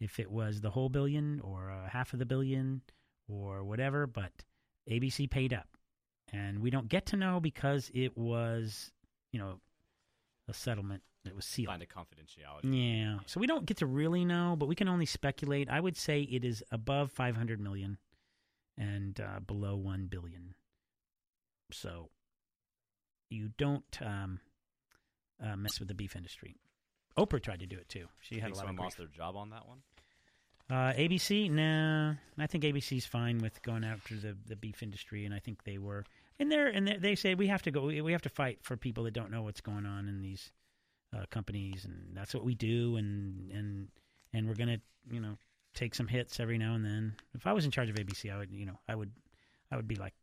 if 0.00 0.20
it 0.20 0.30
was 0.30 0.60
the 0.60 0.70
whole 0.70 0.88
billion 0.88 1.40
or 1.40 1.70
uh, 1.70 1.88
half 1.88 2.12
of 2.12 2.18
the 2.18 2.26
billion 2.26 2.82
or 3.30 3.64
whatever, 3.64 4.06
but 4.06 4.32
ABC 4.90 5.28
paid 5.30 5.52
up. 5.52 5.68
And 6.32 6.60
we 6.60 6.70
don't 6.70 6.88
get 6.88 7.06
to 7.06 7.16
know 7.16 7.40
because 7.40 7.90
it 7.92 8.16
was, 8.16 8.92
you 9.32 9.40
know, 9.40 9.60
a 10.48 10.54
settlement 10.54 11.02
that 11.24 11.34
was 11.34 11.44
sealed. 11.44 11.68
Signed 11.68 11.82
a 11.82 11.86
confidentiality. 11.86 13.00
Yeah. 13.02 13.18
So 13.26 13.40
we 13.40 13.46
don't 13.46 13.66
get 13.66 13.78
to 13.78 13.86
really 13.86 14.24
know, 14.24 14.56
but 14.58 14.66
we 14.66 14.74
can 14.74 14.88
only 14.88 15.06
speculate. 15.06 15.68
I 15.68 15.80
would 15.80 15.96
say 15.96 16.22
it 16.22 16.44
is 16.44 16.62
above 16.70 17.10
500 17.12 17.60
million 17.60 17.98
and 18.78 19.20
uh, 19.20 19.40
below 19.40 19.76
1 19.76 20.06
billion. 20.06 20.54
So 21.72 22.10
you 23.28 23.50
don't 23.58 23.98
um, 24.00 24.40
uh, 25.44 25.56
mess 25.56 25.78
with 25.78 25.88
the 25.88 25.94
beef 25.94 26.16
industry. 26.16 26.56
Oprah 27.18 27.42
tried 27.42 27.60
to 27.60 27.66
do 27.66 27.76
it 27.76 27.88
too. 27.88 28.06
She 28.20 28.38
had 28.38 28.52
a 28.52 28.54
lot 28.54 28.66
someone 28.66 28.78
of 28.78 28.84
lost 28.84 28.98
their 28.98 29.06
job 29.06 29.36
on 29.36 29.50
that 29.50 29.66
one? 29.66 29.78
Uh, 30.70 30.92
ABC, 30.92 31.50
nah. 31.50 32.14
I 32.38 32.46
think 32.46 32.62
ABC's 32.62 33.04
fine 33.04 33.38
with 33.38 33.60
going 33.62 33.82
after 33.82 34.14
the, 34.14 34.36
the 34.46 34.54
beef 34.54 34.82
industry, 34.84 35.24
and 35.24 35.34
I 35.34 35.40
think 35.40 35.64
they 35.64 35.78
were. 35.78 36.04
And 36.38 36.50
they're 36.50 36.68
and 36.68 36.86
they 36.86 36.96
they 36.96 37.14
say 37.16 37.34
we 37.34 37.48
have 37.48 37.62
to 37.62 37.70
go. 37.70 37.86
We 37.86 38.12
have 38.12 38.22
to 38.22 38.28
fight 38.28 38.60
for 38.62 38.76
people 38.76 39.04
that 39.04 39.12
don't 39.12 39.30
know 39.30 39.42
what's 39.42 39.60
going 39.60 39.84
on 39.84 40.08
in 40.08 40.22
these 40.22 40.52
uh, 41.14 41.24
companies, 41.30 41.84
and 41.84 42.16
that's 42.16 42.32
what 42.32 42.44
we 42.44 42.54
do. 42.54 42.96
And 42.96 43.50
and 43.50 43.88
and 44.32 44.48
we're 44.48 44.54
gonna 44.54 44.78
you 45.10 45.20
know 45.20 45.36
take 45.74 45.94
some 45.94 46.06
hits 46.06 46.40
every 46.40 46.56
now 46.56 46.74
and 46.74 46.84
then. 46.84 47.14
If 47.34 47.46
I 47.46 47.52
was 47.52 47.64
in 47.64 47.70
charge 47.70 47.90
of 47.90 47.96
ABC, 47.96 48.32
I 48.32 48.38
would 48.38 48.50
you 48.52 48.64
know 48.64 48.78
I 48.88 48.94
would 48.94 49.10
I 49.72 49.76
would 49.76 49.88
be 49.88 49.96
like 49.96 50.14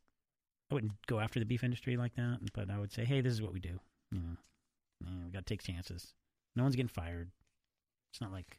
I 0.71 0.75
wouldn't 0.75 0.93
go 1.07 1.19
after 1.19 1.39
the 1.39 1.45
beef 1.45 1.63
industry 1.63 1.97
like 1.97 2.15
that, 2.15 2.39
but 2.53 2.69
I 2.71 2.79
would 2.79 2.91
say, 2.91 3.05
hey, 3.05 3.21
this 3.21 3.33
is 3.33 3.41
what 3.41 3.53
we 3.53 3.59
do. 3.59 3.79
You 4.11 4.19
know, 4.19 5.25
we 5.25 5.31
got 5.31 5.45
to 5.45 5.53
take 5.53 5.61
chances. 5.61 6.13
No 6.55 6.63
one's 6.63 6.75
getting 6.75 6.87
fired. 6.87 7.29
It's 8.11 8.21
not 8.21 8.31
like 8.31 8.57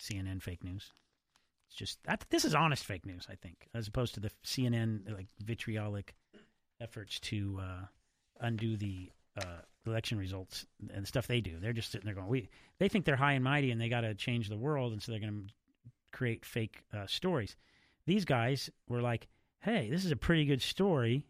CNN 0.00 0.42
fake 0.42 0.64
news. 0.64 0.92
It's 1.68 1.76
just 1.76 2.02
that 2.04 2.24
this 2.30 2.44
is 2.44 2.54
honest 2.54 2.84
fake 2.84 3.06
news, 3.06 3.26
I 3.30 3.34
think, 3.34 3.68
as 3.74 3.88
opposed 3.88 4.14
to 4.14 4.20
the 4.20 4.30
CNN 4.44 5.12
like 5.14 5.26
vitriolic 5.44 6.14
efforts 6.80 7.18
to 7.20 7.60
uh, 7.60 7.86
undo 8.40 8.76
the 8.76 9.10
uh, 9.36 9.62
election 9.86 10.18
results 10.18 10.66
and 10.92 11.02
the 11.02 11.06
stuff 11.06 11.26
they 11.26 11.40
do. 11.40 11.58
They're 11.60 11.72
just 11.72 11.90
sitting 11.90 12.06
there 12.06 12.14
going, 12.14 12.28
"We." 12.28 12.48
They 12.78 12.88
think 12.88 13.04
they're 13.04 13.16
high 13.16 13.32
and 13.32 13.44
mighty 13.44 13.70
and 13.70 13.80
they 13.80 13.88
got 13.88 14.02
to 14.02 14.14
change 14.14 14.48
the 14.48 14.56
world, 14.56 14.92
and 14.92 15.02
so 15.02 15.12
they're 15.12 15.20
going 15.20 15.48
to 15.48 15.52
create 16.12 16.44
fake 16.44 16.82
uh, 16.92 17.06
stories. 17.06 17.56
These 18.06 18.24
guys 18.24 18.70
were 18.88 19.02
like, 19.02 19.28
"Hey, 19.60 19.90
this 19.90 20.04
is 20.04 20.12
a 20.12 20.16
pretty 20.16 20.44
good 20.44 20.62
story," 20.62 21.26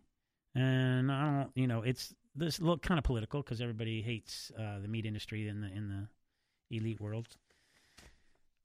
and 0.54 1.10
I 1.10 1.24
don't, 1.24 1.50
you 1.54 1.66
know, 1.66 1.82
it's 1.82 2.14
this 2.34 2.60
look 2.60 2.82
kind 2.82 2.98
of 2.98 3.04
political 3.04 3.42
because 3.42 3.60
everybody 3.60 4.02
hates 4.02 4.52
uh, 4.58 4.78
the 4.80 4.88
meat 4.88 5.06
industry 5.06 5.48
in 5.48 5.60
the 5.60 5.68
in 5.68 5.88
the 5.88 6.76
elite 6.76 7.00
world. 7.00 7.28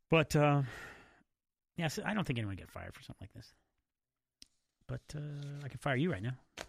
But 0.10 0.36
uh, 0.36 0.64
yeah, 1.82 1.88
so 1.88 2.04
I 2.06 2.14
don't 2.14 2.26
think 2.26 2.38
anyone 2.38 2.52
would 2.52 2.60
get 2.60 2.70
fired 2.70 2.94
for 2.94 3.02
something 3.02 3.28
like 3.28 3.34
this. 3.34 3.52
But 4.88 5.02
uh, 5.16 5.66
I 5.66 5.68
can 5.68 5.80
fire 5.80 5.96
you 5.96 6.12
right 6.12 6.22
now 6.22 6.36
if 6.60 6.68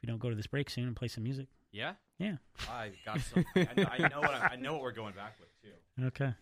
we 0.00 0.06
don't 0.06 0.20
go 0.20 0.30
to 0.30 0.36
this 0.36 0.46
break 0.46 0.70
soon 0.70 0.86
and 0.86 0.94
play 0.94 1.08
some 1.08 1.24
music. 1.24 1.48
Yeah? 1.72 1.94
Yeah. 2.20 2.36
I 2.70 2.92
got 3.04 3.20
some. 3.20 3.44
I 3.56 3.66
know, 3.76 3.88
I 3.90 3.98
know 4.08 4.20
what 4.20 4.30
I, 4.30 4.50
I 4.52 4.56
know 4.56 4.74
what 4.74 4.82
we're 4.82 4.92
going 4.92 5.14
back 5.14 5.36
with 5.40 5.48
too. 5.60 5.72
Okay. 6.06 6.32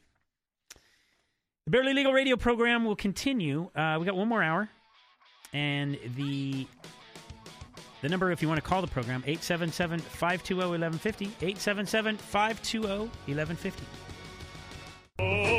The 1.64 1.70
Barely 1.70 1.94
Legal 1.94 2.12
Radio 2.12 2.36
program 2.36 2.84
will 2.84 2.96
continue. 2.96 3.70
Uh, 3.74 3.96
we 3.98 4.04
got 4.04 4.14
one 4.14 4.28
more 4.28 4.42
hour, 4.42 4.68
and 5.54 5.98
the 6.16 6.66
the 8.02 8.10
number, 8.10 8.30
if 8.30 8.42
you 8.42 8.48
want 8.48 8.62
to 8.62 8.68
call 8.68 8.82
the 8.82 8.88
program, 8.88 9.22
877-520-1150, 9.22 11.30
877-520-1150. 15.18 15.51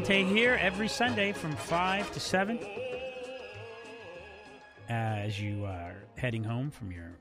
Joe 0.00 0.24
here 0.24 0.58
every 0.58 0.88
Sunday 0.88 1.32
from 1.32 1.54
5 1.54 2.12
to 2.12 2.18
7. 2.18 2.58
As 4.88 5.38
you 5.38 5.66
are 5.66 5.96
heading 6.16 6.42
home 6.42 6.70
from 6.70 6.90
your 6.90 7.18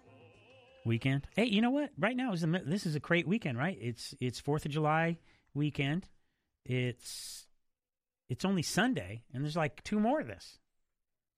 weekend. 0.86 1.28
Hey, 1.36 1.45
you 1.45 1.61
know 1.61 1.69
what? 1.69 1.89
Right 1.99 2.15
now 2.15 2.32
is 2.32 2.41
the, 2.41 2.63
this 2.65 2.86
is 2.86 2.95
a 2.95 3.01
great 3.01 3.28
weekend, 3.28 3.57
right? 3.57 3.78
It's 3.80 4.15
it's 4.22 4.41
4th 4.41 4.65
of 4.65 4.72
July 4.72 5.17
weekend. 5.53 6.07
It's 6.65 7.45
it's 8.30 8.45
only 8.45 8.61
Sunday 8.63 9.24
and 9.34 9.43
there's 9.43 9.57
like 9.57 9.84
two 9.84 9.99
more 9.99 10.22
of 10.22 10.28
this. 10.28 10.57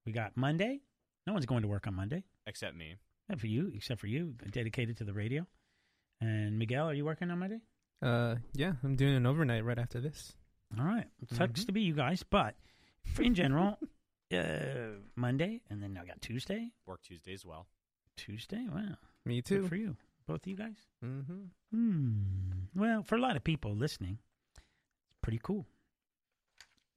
We 0.06 0.12
got 0.12 0.38
Monday. 0.38 0.82
No 1.26 1.34
one's 1.34 1.48
going 1.48 1.64
to 1.64 1.68
work 1.68 1.88
on 1.88 1.96
Monday. 1.96 2.26
Except 2.46 2.76
me. 2.76 2.96
Except 3.28 3.42
for 3.42 3.48
you, 3.48 3.72
except 3.74 4.00
for 4.00 4.08
you, 4.08 4.36
dedicated 4.52 4.98
to 4.98 5.04
the 5.04 5.14
radio. 5.14 5.48
And 6.22 6.60
Miguel, 6.60 6.90
are 6.90 6.94
you 6.94 7.06
working 7.06 7.32
on 7.32 7.40
Monday? 7.40 7.62
Uh, 8.04 8.36
yeah, 8.54 8.74
I'm 8.84 8.96
doing 8.96 9.16
an 9.16 9.26
overnight 9.26 9.66
right 9.66 9.80
after 9.80 10.00
this. 10.00 10.34
All 10.80 10.86
right. 10.86 11.08
It 11.22 11.30
sucks 11.30 11.62
Mhm. 11.62 11.66
to 11.68 11.72
be 11.72 11.82
you 11.82 11.94
guys, 11.94 12.24
but 12.24 12.56
in 13.20 13.34
general, 13.36 13.78
uh, 14.34 15.00
Monday, 15.16 15.62
and 15.70 15.82
then 15.84 15.98
I 15.98 16.06
got 16.06 16.22
Tuesday. 16.22 16.72
Work 16.86 17.04
Tuesday 17.04 17.34
as 17.34 17.46
well. 17.46 17.68
Tuesday? 18.18 18.66
Wow. 18.68 18.98
Me 19.26 19.42
Good 19.42 19.46
too. 19.46 19.68
for 19.68 19.76
you. 19.76 19.98
Both 20.26 20.42
of 20.44 20.48
you 20.48 20.56
guys? 20.56 20.78
Mm-hmm. 21.04 21.44
Hmm. 21.72 22.22
Well, 22.76 23.04
for 23.04 23.16
a 23.16 23.20
lot 23.22 23.36
of 23.36 23.44
people 23.44 23.76
listening, 23.76 24.20
it's 24.56 25.18
pretty 25.22 25.40
cool. 25.44 25.68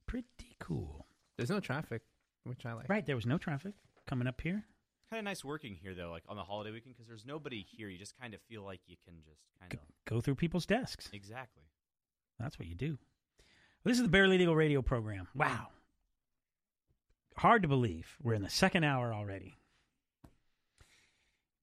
Pretty 0.05 0.55
cool. 0.59 1.05
There's 1.35 1.49
no 1.49 1.59
traffic, 1.59 2.01
which 2.43 2.65
I 2.65 2.73
like. 2.73 2.87
Right. 2.89 3.05
There 3.05 3.15
was 3.15 3.25
no 3.25 3.37
traffic 3.37 3.73
coming 4.05 4.27
up 4.27 4.39
here. 4.41 4.63
Kind 5.09 5.19
of 5.19 5.25
nice 5.25 5.43
working 5.43 5.75
here 5.75 5.93
though, 5.93 6.09
like 6.11 6.23
on 6.27 6.35
the 6.35 6.43
holiday 6.43 6.71
weekend, 6.71 6.95
because 6.95 7.07
there's 7.07 7.25
nobody 7.25 7.63
here. 7.63 7.89
You 7.89 7.97
just 7.97 8.17
kind 8.19 8.33
of 8.33 8.41
feel 8.49 8.63
like 8.63 8.81
you 8.87 8.95
can 9.05 9.15
just 9.25 9.41
kind 9.59 9.73
of 9.73 9.79
Go 10.05 10.21
through 10.21 10.35
people's 10.35 10.65
desks. 10.65 11.09
exactly. 11.13 11.63
That's 12.39 12.57
what 12.59 12.67
you 12.67 12.75
do. 12.75 12.97
This 13.87 13.99
is 13.99 14.03
the 14.03 14.09
Barely 14.09 14.37
Legal 14.37 14.53
radio 14.53 14.81
program. 14.81 15.29
Wow. 15.33 15.67
Hard 17.37 17.61
to 17.61 17.69
believe. 17.69 18.17
We're 18.21 18.33
in 18.33 18.41
the 18.41 18.49
second 18.49 18.83
hour 18.83 19.13
already. 19.13 19.55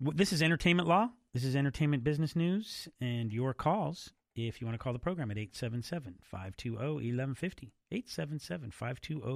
This 0.00 0.32
is 0.32 0.42
entertainment 0.42 0.88
law. 0.88 1.10
This 1.34 1.44
is 1.44 1.54
entertainment 1.54 2.02
business 2.02 2.34
news. 2.34 2.88
And 2.98 3.30
your 3.30 3.52
calls, 3.52 4.14
if 4.34 4.58
you 4.58 4.66
want 4.66 4.72
to 4.72 4.82
call 4.82 4.94
the 4.94 4.98
program 4.98 5.30
at 5.30 5.36
877 5.36 6.14
520 6.22 6.78
1150. 6.78 7.74
877 7.92 8.70
520 8.70 9.34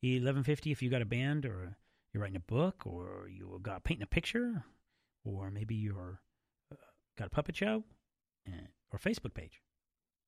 1150. 0.00 0.70
If 0.70 0.80
you 0.80 0.90
got 0.90 1.02
a 1.02 1.04
band 1.04 1.44
or 1.44 1.76
you're 2.12 2.22
writing 2.22 2.36
a 2.36 2.40
book 2.52 2.86
or 2.86 3.28
you 3.28 3.58
got 3.64 3.82
painting 3.82 4.04
a 4.04 4.06
picture 4.06 4.62
or 5.24 5.50
maybe 5.50 5.74
you're 5.74 6.20
uh, 6.70 6.76
got 7.18 7.26
a 7.26 7.30
puppet 7.30 7.56
show 7.56 7.82
eh, 8.46 8.68
or 8.92 9.00
Facebook 9.00 9.34
page. 9.34 9.60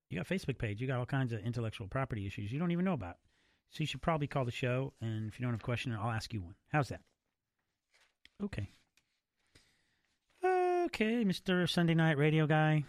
You 0.08 0.18
got 0.18 0.30
a 0.30 0.34
Facebook 0.34 0.58
page. 0.58 0.80
You 0.80 0.86
got 0.86 0.98
all 0.98 1.06
kinds 1.06 1.32
of 1.32 1.40
intellectual 1.40 1.88
property 1.88 2.26
issues 2.26 2.52
you 2.52 2.58
don't 2.58 2.70
even 2.70 2.84
know 2.84 2.92
about. 2.92 3.16
So 3.70 3.80
you 3.80 3.86
should 3.86 4.02
probably 4.02 4.26
call 4.26 4.44
the 4.44 4.52
show, 4.52 4.92
and 5.00 5.28
if 5.28 5.38
you 5.38 5.44
don't 5.44 5.52
have 5.52 5.60
a 5.60 5.64
question, 5.64 5.92
I'll 5.92 6.10
ask 6.10 6.32
you 6.32 6.42
one. 6.42 6.54
How's 6.68 6.88
that? 6.88 7.00
Okay. 8.42 8.68
Okay, 10.44 11.24
Mr. 11.24 11.68
Sunday 11.68 11.94
Night 11.94 12.18
Radio 12.18 12.46
Guy. 12.46 12.84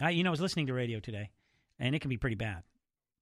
I, 0.00 0.10
you 0.10 0.22
know, 0.22 0.30
I 0.30 0.32
was 0.32 0.40
listening 0.40 0.66
to 0.68 0.74
radio 0.74 1.00
today, 1.00 1.30
and 1.78 1.94
it 1.94 2.00
can 2.00 2.08
be 2.08 2.16
pretty 2.16 2.36
bad. 2.36 2.62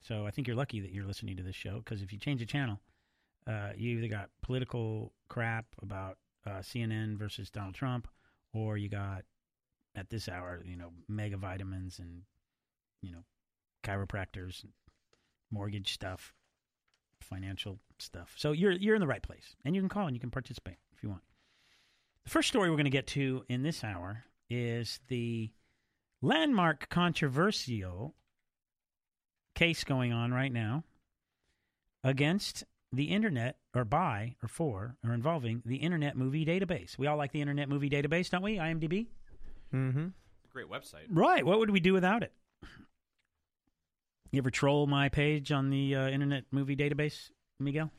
So 0.00 0.26
I 0.26 0.30
think 0.30 0.46
you're 0.46 0.56
lucky 0.56 0.80
that 0.80 0.92
you're 0.92 1.06
listening 1.06 1.36
to 1.38 1.42
this 1.42 1.56
show 1.56 1.78
because 1.78 2.02
if 2.02 2.12
you 2.12 2.18
change 2.18 2.40
the 2.40 2.46
channel, 2.46 2.80
uh, 3.46 3.70
you 3.76 3.98
either 3.98 4.08
got 4.08 4.30
political 4.42 5.12
crap 5.28 5.64
about 5.80 6.18
uh, 6.46 6.60
CNN 6.60 7.16
versus 7.16 7.50
Donald 7.50 7.74
Trump, 7.74 8.06
or 8.52 8.76
you 8.76 8.88
got 8.88 9.24
at 9.94 10.10
this 10.10 10.28
hour, 10.28 10.62
you 10.64 10.76
know, 10.76 10.92
mega 11.08 11.36
vitamins 11.36 11.98
and 11.98 12.22
you 13.02 13.12
know, 13.12 13.24
chiropractors, 13.82 14.64
mortgage 15.50 15.92
stuff, 15.92 16.32
financial 17.20 17.78
stuff. 17.98 18.34
So 18.36 18.52
you're 18.52 18.72
you're 18.72 18.94
in 18.94 19.00
the 19.00 19.06
right 19.06 19.22
place, 19.22 19.54
and 19.64 19.74
you 19.74 19.82
can 19.82 19.88
call 19.88 20.06
and 20.06 20.16
you 20.16 20.20
can 20.20 20.30
participate 20.30 20.78
if 20.96 21.02
you 21.02 21.10
want. 21.10 21.22
The 22.24 22.30
first 22.30 22.48
story 22.48 22.70
we're 22.70 22.76
going 22.76 22.84
to 22.84 22.90
get 22.90 23.08
to 23.08 23.44
in 23.48 23.62
this 23.62 23.82
hour 23.82 24.24
is 24.48 25.00
the 25.08 25.50
landmark 26.20 26.88
controversial 26.88 28.14
case 29.54 29.84
going 29.84 30.12
on 30.12 30.32
right 30.32 30.52
now 30.52 30.84
against 32.04 32.64
the 32.92 33.04
internet 33.04 33.56
or 33.74 33.84
by 33.84 34.36
or 34.42 34.48
for 34.48 34.96
or 35.04 35.14
involving 35.14 35.62
the 35.64 35.76
internet 35.76 36.16
movie 36.16 36.44
database. 36.44 36.96
We 36.98 37.06
all 37.06 37.16
like 37.16 37.32
the 37.32 37.40
internet 37.40 37.68
movie 37.68 37.90
database, 37.90 38.30
don't 38.30 38.42
we? 38.42 38.56
IMDb. 38.56 39.06
Mm-hmm. 39.74 40.08
Great 40.52 40.70
website. 40.70 41.06
Right. 41.10 41.44
What 41.44 41.58
would 41.58 41.70
we 41.70 41.80
do 41.80 41.92
without 41.92 42.22
it? 42.22 42.32
You 44.32 44.38
ever 44.38 44.50
troll 44.50 44.86
my 44.86 45.08
page 45.10 45.52
on 45.52 45.68
the 45.68 45.94
uh, 45.94 46.08
Internet 46.08 46.44
Movie 46.50 46.74
Database, 46.74 47.30
Miguel? 47.60 47.90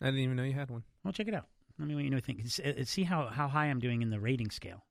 I 0.00 0.06
didn't 0.06 0.20
even 0.20 0.36
know 0.36 0.42
you 0.42 0.52
had 0.52 0.68
one. 0.70 0.82
Well, 1.04 1.12
check 1.12 1.28
it 1.28 1.34
out. 1.34 1.46
Let 1.78 1.86
me 1.86 1.94
know 1.94 1.98
what 1.98 2.04
you 2.04 2.10
know. 2.10 2.20
Think. 2.20 2.40
Uh, 2.44 2.84
See 2.84 3.04
how, 3.04 3.26
how 3.28 3.46
high 3.46 3.66
I'm 3.66 3.78
doing 3.78 4.02
in 4.02 4.10
the 4.10 4.18
rating 4.18 4.50
scale. 4.50 4.84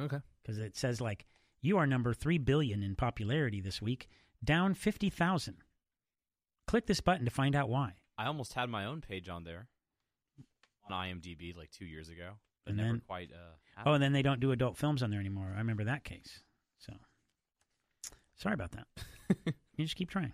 Okay. 0.00 0.18
Because 0.42 0.58
it 0.58 0.76
says 0.76 1.00
like 1.00 1.26
you 1.60 1.78
are 1.78 1.86
number 1.86 2.14
three 2.14 2.38
billion 2.38 2.82
in 2.82 2.94
popularity 2.94 3.60
this 3.60 3.82
week, 3.82 4.08
down 4.44 4.74
fifty 4.74 5.10
thousand. 5.10 5.56
Click 6.68 6.86
this 6.86 7.00
button 7.00 7.24
to 7.24 7.30
find 7.30 7.56
out 7.56 7.68
why. 7.68 7.94
I 8.16 8.26
almost 8.26 8.52
had 8.54 8.70
my 8.70 8.84
own 8.84 9.00
page 9.00 9.28
on 9.28 9.42
there 9.42 9.66
on 10.88 10.92
IMDb 11.06 11.56
like 11.56 11.70
two 11.72 11.84
years 11.84 12.08
ago, 12.08 12.30
but 12.64 12.70
And 12.70 12.76
never 12.78 12.88
then- 12.90 13.02
quite. 13.06 13.30
Uh, 13.32 13.56
Oh, 13.86 13.94
and 13.94 14.02
then 14.02 14.12
they 14.12 14.20
don't 14.22 14.38
do 14.38 14.52
adult 14.52 14.76
films 14.76 15.02
on 15.02 15.10
there 15.10 15.18
anymore. 15.18 15.50
I 15.54 15.58
remember 15.58 15.84
that 15.84 16.04
case. 16.04 16.42
So 16.78 16.92
sorry 18.36 18.52
about 18.54 18.72
that. 18.72 18.86
you 19.76 19.84
just 19.84 19.96
keep 19.96 20.10
trying. 20.10 20.32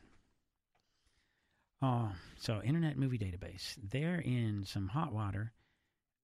Oh, 1.81 2.11
so 2.39 2.61
Internet 2.63 2.97
Movie 2.97 3.19
Database. 3.19 3.77
They're 3.83 4.19
in 4.21 4.65
some 4.67 4.89
hot 4.89 5.13
water, 5.13 5.53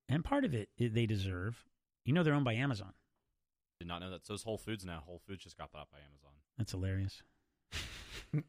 and 0.08 0.24
part 0.24 0.44
of 0.44 0.52
it 0.54 0.68
they 0.78 1.06
deserve. 1.06 1.56
You 2.04 2.12
know, 2.12 2.22
they're 2.22 2.34
owned 2.34 2.44
by 2.44 2.54
Amazon. 2.54 2.92
Did 3.78 3.88
not 3.88 4.00
know 4.00 4.10
that. 4.10 4.26
So 4.26 4.34
is 4.34 4.42
Whole 4.42 4.58
Foods 4.58 4.84
now. 4.84 5.02
Whole 5.06 5.20
Foods 5.26 5.42
just 5.44 5.56
got 5.56 5.70
bought 5.72 5.90
by 5.92 5.98
Amazon. 5.98 6.32
That's 6.58 6.72
hilarious. 6.72 7.22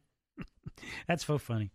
That's 1.07 1.26
so 1.26 1.38
funny. 1.38 1.72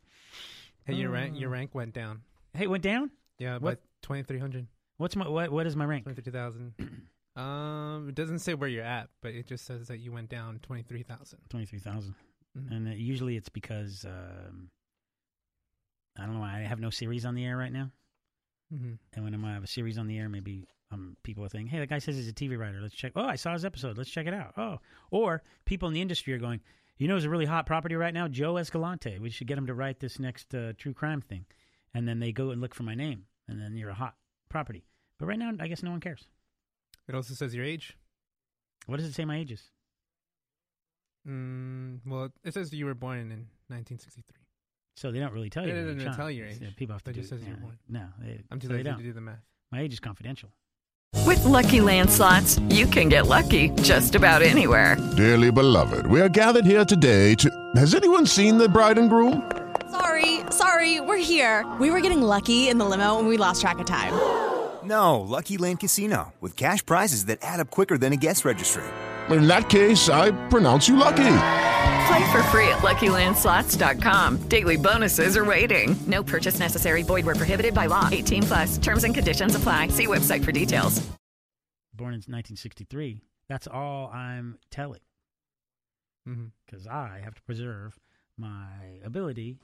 Hey, 0.85 0.95
your 0.95 1.11
rank 1.11 1.39
your 1.39 1.49
Oh. 1.49 1.53
rank 1.53 1.75
went 1.75 1.95
down. 1.95 2.23
Hey, 2.55 2.65
it 2.65 2.71
went 2.71 2.83
down. 2.83 3.11
Yeah, 3.39 3.55
What? 3.59 3.77
by 3.77 3.83
twenty 4.03 4.23
three 4.25 4.39
hundred. 4.39 4.67
What's 4.97 5.15
my 5.17 5.29
what? 5.29 5.51
What 5.51 5.67
is 5.67 5.77
my 5.77 5.85
rank? 5.85 6.05
Twenty 6.05 6.21
three 6.21 6.33
thousand. 6.33 6.75
um, 7.37 8.07
it 8.09 8.15
doesn't 8.15 8.41
say 8.41 8.55
where 8.55 8.69
you're 8.69 8.85
at, 8.85 9.09
but 9.23 9.33
it 9.35 9.47
just 9.47 9.65
says 9.65 9.89
that 9.89 9.99
you 9.99 10.13
went 10.13 10.29
down 10.29 10.59
twenty 10.63 10.83
three 10.83 11.03
thousand. 11.03 11.39
Twenty 11.49 11.67
three 11.67 11.79
thousand. 11.79 12.15
Mhm. 12.59 12.77
And 12.77 12.89
uh, 12.89 12.93
usually 12.93 13.37
it's 13.37 13.49
because 13.49 14.05
um, 14.05 14.71
I 16.19 16.27
don't 16.27 16.35
know. 16.35 16.43
I 16.43 16.61
have 16.61 16.81
no 16.81 16.91
series 16.91 17.25
on 17.25 17.35
the 17.35 17.45
air 17.45 17.57
right 17.57 17.73
now. 17.73 17.91
Mm-hmm. 18.75 18.95
And 19.15 19.25
when 19.25 19.45
I 19.45 19.55
have 19.55 19.65
a 19.65 19.69
series 19.69 19.99
on 19.99 20.07
the 20.07 20.19
air, 20.19 20.29
maybe 20.29 20.67
um, 20.93 21.17
people 21.23 21.45
are 21.45 21.49
thinking, 21.49 21.69
"Hey, 21.69 21.79
that 21.79 21.89
guy 21.89 21.99
says 21.99 22.17
he's 22.17 22.29
a 22.29 22.33
TV 22.33 22.59
writer. 22.59 22.81
Let's 22.81 22.95
check." 22.95 23.13
Oh, 23.17 23.25
I 23.25 23.37
saw 23.37 23.53
his 23.53 23.65
episode. 23.65 23.99
Let's 23.99 24.11
check 24.11 24.27
it 24.27 24.35
out. 24.35 24.55
Oh, 24.57 24.79
or 25.11 25.43
people 25.65 25.89
in 25.89 25.95
the 25.95 26.01
industry 26.01 26.33
are 26.35 26.39
going, 26.39 26.61
"You 26.99 27.09
know, 27.09 27.17
it's 27.17 27.25
a 27.25 27.31
really 27.31 27.47
hot 27.47 27.67
property 27.67 27.95
right 27.97 28.15
now, 28.15 28.29
Joe 28.29 28.57
Escalante. 28.59 29.19
We 29.19 29.31
should 29.31 29.47
get 29.47 29.59
him 29.59 29.67
to 29.67 29.75
write 29.75 30.01
this 30.01 30.19
next 30.19 30.55
uh, 30.55 30.73
true 30.77 30.95
crime 30.95 31.21
thing." 31.21 31.47
And 31.95 32.07
then 32.07 32.21
they 32.21 32.31
go 32.33 32.51
and 32.51 32.61
look 32.61 32.75
for 32.75 32.85
my 32.85 32.95
name, 32.95 33.25
and 33.49 33.61
then 33.61 33.77
you're 33.77 33.91
a 33.91 33.95
hot 33.95 34.15
property. 34.49 34.85
But 35.19 35.27
right 35.27 35.39
now, 35.39 35.53
I 35.59 35.67
guess 35.67 35.83
no 35.83 35.91
one 35.91 36.01
cares. 36.01 36.29
It 37.09 37.15
also 37.15 37.35
says 37.35 37.55
your 37.55 37.65
age. 37.65 37.97
What 38.87 38.99
does 38.99 39.07
it 39.07 39.15
say 39.15 39.25
my 39.25 39.39
age 39.39 39.53
is? 39.53 39.63
Mm, 41.29 42.01
well, 42.07 42.31
it 42.45 42.55
says 42.55 42.73
you 42.73 42.87
were 42.87 42.95
born 42.95 43.19
in 43.19 43.29
1963. 43.69 44.37
So 44.97 45.11
they 45.11 45.19
don't 45.19 45.33
really 45.33 45.51
tell 45.51 45.67
you. 45.67 45.73
It 45.73 45.77
my 45.77 45.93
doesn't 45.95 46.09
age, 46.09 46.17
tell 46.17 46.31
your 46.31 46.47
age. 46.47 46.59
Yeah, 46.61 46.69
people 46.77 46.95
have 46.95 47.05
to 47.05 47.11
It 47.11 47.15
do 47.15 47.21
just 47.21 47.31
says 47.31 47.43
yeah, 47.43 47.49
you're 47.49 47.57
born. 47.59 47.79
No, 47.89 48.07
they, 48.21 48.41
I'm 48.51 48.59
too 48.61 48.67
so 48.67 48.73
they 48.73 48.79
lazy 48.79 48.85
to 48.85 48.91
don't. 48.91 49.03
do 49.03 49.13
the 49.13 49.21
math. 49.21 49.43
My 49.73 49.81
age 49.81 49.93
is 49.93 50.01
confidential. 50.01 50.51
With 51.27 51.45
Lucky 51.45 51.81
Land 51.81 52.11
slots, 52.11 52.59
you 52.71 52.87
can 52.87 53.09
get 53.09 53.27
lucky 53.27 53.71
just 53.83 54.15
about 54.15 54.43
anywhere. 54.43 54.97
Dearly 55.17 55.51
beloved, 55.51 56.07
we 56.07 56.21
are 56.21 56.29
gathered 56.29 56.65
here 56.65 56.85
today 56.85 57.35
to. 57.37 57.51
Has 57.77 57.95
anyone 57.95 58.27
seen 58.27 58.59
the 58.59 58.69
bride 58.69 58.99
and 58.99 59.09
groom? 59.11 59.51
Sorry, 59.91 60.41
sorry, 60.51 61.01
we're 61.01 61.17
here. 61.17 61.67
We 61.81 61.91
were 61.91 62.01
getting 62.01 62.23
lucky 62.23 62.69
in 62.69 62.79
the 62.79 62.85
limo 62.85 63.19
and 63.19 63.27
we 63.29 63.37
lost 63.37 63.61
track 63.61 63.79
of 63.79 63.87
time. 63.87 64.13
No, 64.83 65.21
Lucky 65.21 65.59
Land 65.59 65.81
Casino, 65.81 66.33
with 66.41 66.57
cash 66.57 66.85
prizes 66.85 67.27
that 67.27 67.39
add 67.43 67.61
up 67.61 67.71
quicker 67.71 67.99
than 67.99 68.13
a 68.13 68.17
guest 68.17 68.45
registry. 68.45 68.85
In 69.31 69.47
that 69.47 69.69
case, 69.69 70.09
I 70.09 70.31
pronounce 70.49 70.89
you 70.89 70.97
lucky. 70.97 71.37
Play 72.11 72.33
for 72.33 72.43
free 72.45 72.69
at 72.69 72.79
LuckyLandSlots.com. 72.79 74.39
Daily 74.49 74.77
bonuses 74.77 75.37
are 75.37 75.45
waiting. 75.45 75.97
No 76.07 76.23
purchase 76.25 76.59
necessary. 76.59 77.03
Void 77.03 77.25
where 77.25 77.37
prohibited 77.37 77.75
by 77.75 77.87
law. 77.87 78.09
18 78.11 78.43
plus. 78.43 78.79
Terms 78.79 79.05
and 79.05 79.15
conditions 79.15 79.55
apply. 79.55 79.89
See 79.89 80.07
website 80.07 80.45
for 80.45 80.51
details. 80.51 80.99
Born 81.95 82.15
in 82.15 82.19
1963. 82.27 83.23
That's 83.49 83.69
all 83.69 84.09
I'm 84.09 84.59
telling. 84.71 85.01
Mm-hmm. 86.29 86.47
Because 86.67 86.87
I 86.87 87.21
have 87.23 87.35
to 87.35 87.43
preserve 87.43 87.99
my 88.37 88.99
ability 89.05 89.59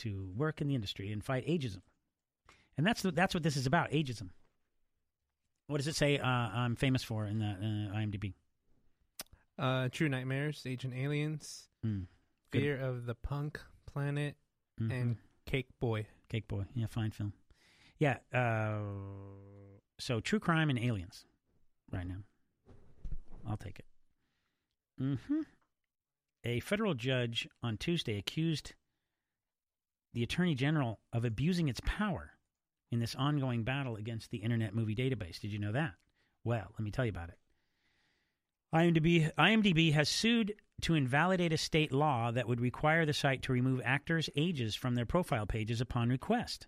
to 0.00 0.30
work 0.36 0.60
in 0.60 0.68
the 0.68 0.74
industry 0.74 1.12
and 1.12 1.24
fight 1.24 1.46
ageism. 1.46 1.80
And 2.76 2.86
that's 2.86 3.00
the, 3.02 3.10
that's 3.10 3.32
what 3.32 3.42
this 3.42 3.56
is 3.56 3.66
about, 3.66 3.90
ageism. 3.90 4.28
What 5.68 5.78
does 5.78 5.86
it 5.86 5.96
say 5.96 6.18
uh, 6.18 6.26
I'm 6.26 6.76
famous 6.76 7.02
for 7.02 7.26
in 7.26 7.38
the 7.38 7.46
uh, 7.46 7.96
IMDb? 7.96 8.34
Uh, 9.58 9.88
True 9.90 10.08
Nightmares, 10.08 10.62
Agent 10.66 10.94
Aliens. 10.94 11.68
Good. 11.82 12.06
Fear 12.50 12.80
of 12.80 13.06
the 13.06 13.14
Punk 13.14 13.60
Planet 13.86 14.36
Mhm. 14.80 14.92
and 14.92 15.16
Cake 15.46 15.68
Boy. 15.80 16.06
Cake 16.28 16.48
Boy. 16.48 16.64
Yeah, 16.74 16.86
fine 16.86 17.10
film. 17.10 17.32
Yeah. 17.98 18.18
Uh, 18.32 18.82
so 19.98 20.20
true 20.20 20.38
crime 20.40 20.68
and 20.68 20.78
aliens 20.78 21.24
right 21.90 22.06
now. 22.06 22.22
I'll 23.46 23.56
take 23.56 23.78
it. 23.78 23.86
hmm 24.98 25.42
A 26.44 26.60
federal 26.60 26.94
judge 26.94 27.48
on 27.62 27.76
Tuesday 27.78 28.18
accused 28.18 28.74
the 30.12 30.22
Attorney 30.22 30.54
General 30.54 31.00
of 31.12 31.24
abusing 31.24 31.68
its 31.68 31.80
power 31.84 32.32
in 32.90 33.00
this 33.00 33.14
ongoing 33.14 33.64
battle 33.64 33.96
against 33.96 34.30
the 34.30 34.38
Internet 34.38 34.74
Movie 34.74 34.94
Database. 34.94 35.40
Did 35.40 35.52
you 35.52 35.58
know 35.58 35.72
that? 35.72 35.94
Well, 36.44 36.68
let 36.72 36.80
me 36.80 36.90
tell 36.90 37.04
you 37.04 37.10
about 37.10 37.28
it. 37.30 37.38
IMDb, 38.76 39.32
IMDb 39.38 39.94
has 39.94 40.06
sued 40.06 40.54
to 40.82 40.94
invalidate 40.94 41.50
a 41.50 41.56
state 41.56 41.92
law 41.92 42.30
that 42.30 42.46
would 42.46 42.60
require 42.60 43.06
the 43.06 43.14
site 43.14 43.40
to 43.42 43.52
remove 43.52 43.80
actors' 43.82 44.28
ages 44.36 44.74
from 44.74 44.94
their 44.94 45.06
profile 45.06 45.46
pages 45.46 45.80
upon 45.80 46.10
request. 46.10 46.66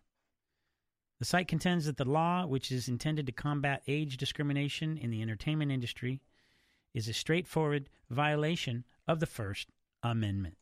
The 1.18 1.26
site 1.26 1.48
contends 1.48 1.84
that 1.84 1.98
the 1.98 2.08
law, 2.08 2.46
which 2.46 2.72
is 2.72 2.88
intended 2.88 3.26
to 3.26 3.32
combat 3.32 3.82
age 3.86 4.16
discrimination 4.16 4.96
in 4.96 5.10
the 5.10 5.20
entertainment 5.20 5.70
industry, 5.70 6.22
is 6.94 7.08
a 7.08 7.12
straightforward 7.12 7.90
violation 8.08 8.86
of 9.06 9.20
the 9.20 9.26
First 9.26 9.68
Amendment. 10.02 10.56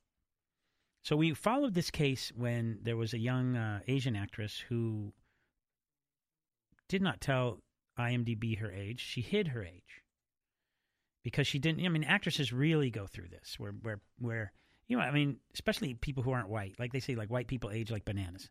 So 1.03 1.14
we 1.14 1.32
followed 1.32 1.74
this 1.74 1.92
case 1.92 2.32
when 2.34 2.80
there 2.82 2.97
was 2.97 3.14
a 3.14 3.18
young 3.18 3.57
uh, 3.57 3.80
Asian 3.86 4.16
actress 4.16 4.64
who 4.68 5.12
did 6.88 7.03
not 7.03 7.20
tell 7.20 7.61
IMDb 7.97 8.59
her 8.59 8.72
age. 8.72 8.99
She 8.99 9.20
hid 9.20 9.49
her 9.49 9.62
age 9.62 10.03
because 11.27 11.49
she 11.49 11.59
didn't. 11.59 11.85
I 11.85 11.89
mean, 11.89 12.05
actresses 12.05 12.53
really 12.53 12.89
go 12.89 13.09
through 13.09 13.27
this, 13.27 13.59
where 13.59 13.72
where 13.83 14.01
where 14.20 14.53
you 14.87 14.97
know, 14.97 15.03
I 15.03 15.11
mean, 15.11 15.39
especially 15.55 15.93
people 15.95 16.22
who 16.22 16.31
aren't 16.31 16.49
white. 16.49 16.77
Like 16.79 16.93
they 16.93 17.01
say, 17.01 17.16
like 17.16 17.33
white 17.33 17.49
people 17.49 17.68
age 17.72 17.91
like 17.91 18.05
bananas. 18.05 18.49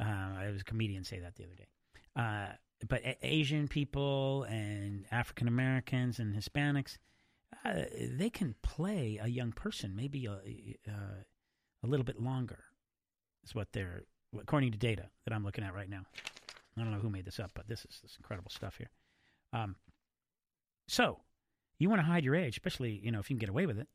Uh, 0.00 0.38
I 0.38 0.48
was 0.52 0.60
a 0.60 0.64
comedian 0.64 1.02
say 1.02 1.18
that 1.18 1.34
the 1.34 1.42
other 1.42 1.56
day. 1.56 1.66
Uh, 2.14 2.52
but 2.88 3.04
a- 3.04 3.18
Asian 3.26 3.66
people 3.66 4.44
and 4.44 5.04
African 5.10 5.48
Americans 5.48 6.20
and 6.20 6.32
Hispanics, 6.32 6.96
uh, 7.64 7.86
they 8.12 8.30
can 8.30 8.54
play 8.62 9.18
a 9.20 9.26
young 9.26 9.50
person 9.50 9.96
maybe 9.96 10.26
a, 10.26 10.30
uh, 10.88 11.24
a 11.82 11.86
little 11.88 12.04
bit 12.04 12.22
longer. 12.22 12.62
Is 13.42 13.52
what 13.52 13.72
they're 13.72 14.02
according 14.40 14.70
to 14.70 14.78
data 14.78 15.08
that 15.24 15.34
I'm 15.34 15.44
looking 15.44 15.64
at 15.64 15.74
right 15.74 15.90
now. 15.90 16.04
I 16.78 16.82
don't 16.82 16.92
know 16.92 17.00
who 17.00 17.10
made 17.10 17.24
this 17.24 17.40
up, 17.40 17.50
but 17.52 17.66
this 17.66 17.80
is 17.80 17.98
this 18.00 18.14
incredible 18.16 18.52
stuff 18.52 18.76
here. 18.76 18.90
Um, 19.52 19.74
so 20.86 21.18
you 21.82 21.88
want 21.90 22.00
to 22.00 22.06
hide 22.06 22.24
your 22.24 22.34
age, 22.34 22.54
especially 22.54 23.00
you 23.02 23.10
know 23.12 23.18
if 23.20 23.28
you 23.30 23.34
can 23.36 23.40
get 23.40 23.48
away 23.48 23.66
with 23.66 23.78
it. 23.78 23.88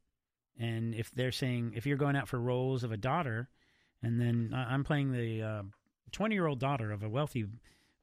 And 0.59 0.93
if 0.95 1.11
they're 1.11 1.31
saying 1.31 1.73
if 1.75 1.85
you're 1.85 1.97
going 1.97 2.15
out 2.15 2.27
for 2.27 2.39
roles 2.39 2.83
of 2.83 2.91
a 2.91 2.97
daughter, 2.97 3.49
and 4.01 4.19
then 4.19 4.51
I- 4.53 4.73
I'm 4.73 4.83
playing 4.83 5.11
the 5.11 5.63
20 6.11 6.35
year 6.35 6.47
old 6.47 6.59
daughter 6.59 6.91
of 6.91 7.03
a 7.03 7.09
wealthy 7.09 7.45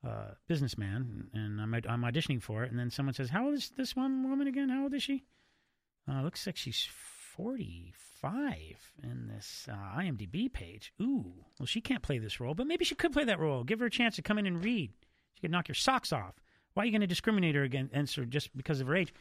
uh, 0.07 0.33
businessman, 0.49 1.29
and 1.33 1.61
I'm 1.61 1.75
I'm 1.75 2.03
auditioning 2.03 2.43
for 2.43 2.63
it, 2.65 2.71
and 2.71 2.79
then 2.79 2.91
someone 2.91 3.15
says, 3.15 3.31
"How 3.31 3.47
old 3.47 3.55
is 3.55 3.71
this 3.77 3.97
one 3.97 4.29
woman 4.29 4.47
again? 4.47 4.69
How 4.69 4.83
old 4.85 4.95
is 4.95 5.03
she?" 5.03 5.25
Uh, 6.07 6.21
looks 6.23 6.47
like 6.47 6.57
she's 6.57 6.87
45 7.37 8.93
in 9.03 9.29
this 9.29 9.67
uh, 9.71 9.99
IMDb 9.99 10.53
page. 10.53 10.93
Ooh, 11.01 11.33
well, 11.59 11.67
she 11.67 11.81
can't 11.81 12.03
play 12.03 12.19
this 12.19 12.41
role, 12.41 12.55
but 12.55 12.67
maybe 12.67 12.85
she 12.85 12.95
could 12.95 13.13
play 13.13 13.25
that 13.25 13.41
role. 13.41 13.65
Give 13.65 13.81
her 13.81 13.87
a 13.87 13.91
chance 13.91 14.17
to 14.17 14.23
come 14.23 14.39
in 14.39 14.47
and 14.47 14.65
read. 14.65 14.93
She 15.35 15.41
could 15.41 15.51
knock 15.51 15.69
your 15.69 15.75
socks 15.75 16.13
off. 16.13 16.35
Why 16.75 16.83
are 16.83 16.87
you 16.87 16.93
going 16.93 17.01
to 17.01 17.07
discriminate 17.07 17.55
her 17.55 17.63
against 17.63 18.17
her 18.17 18.25
just 18.25 18.55
because 18.57 18.81
of 18.81 18.87
her 18.89 18.97
age? 18.97 19.15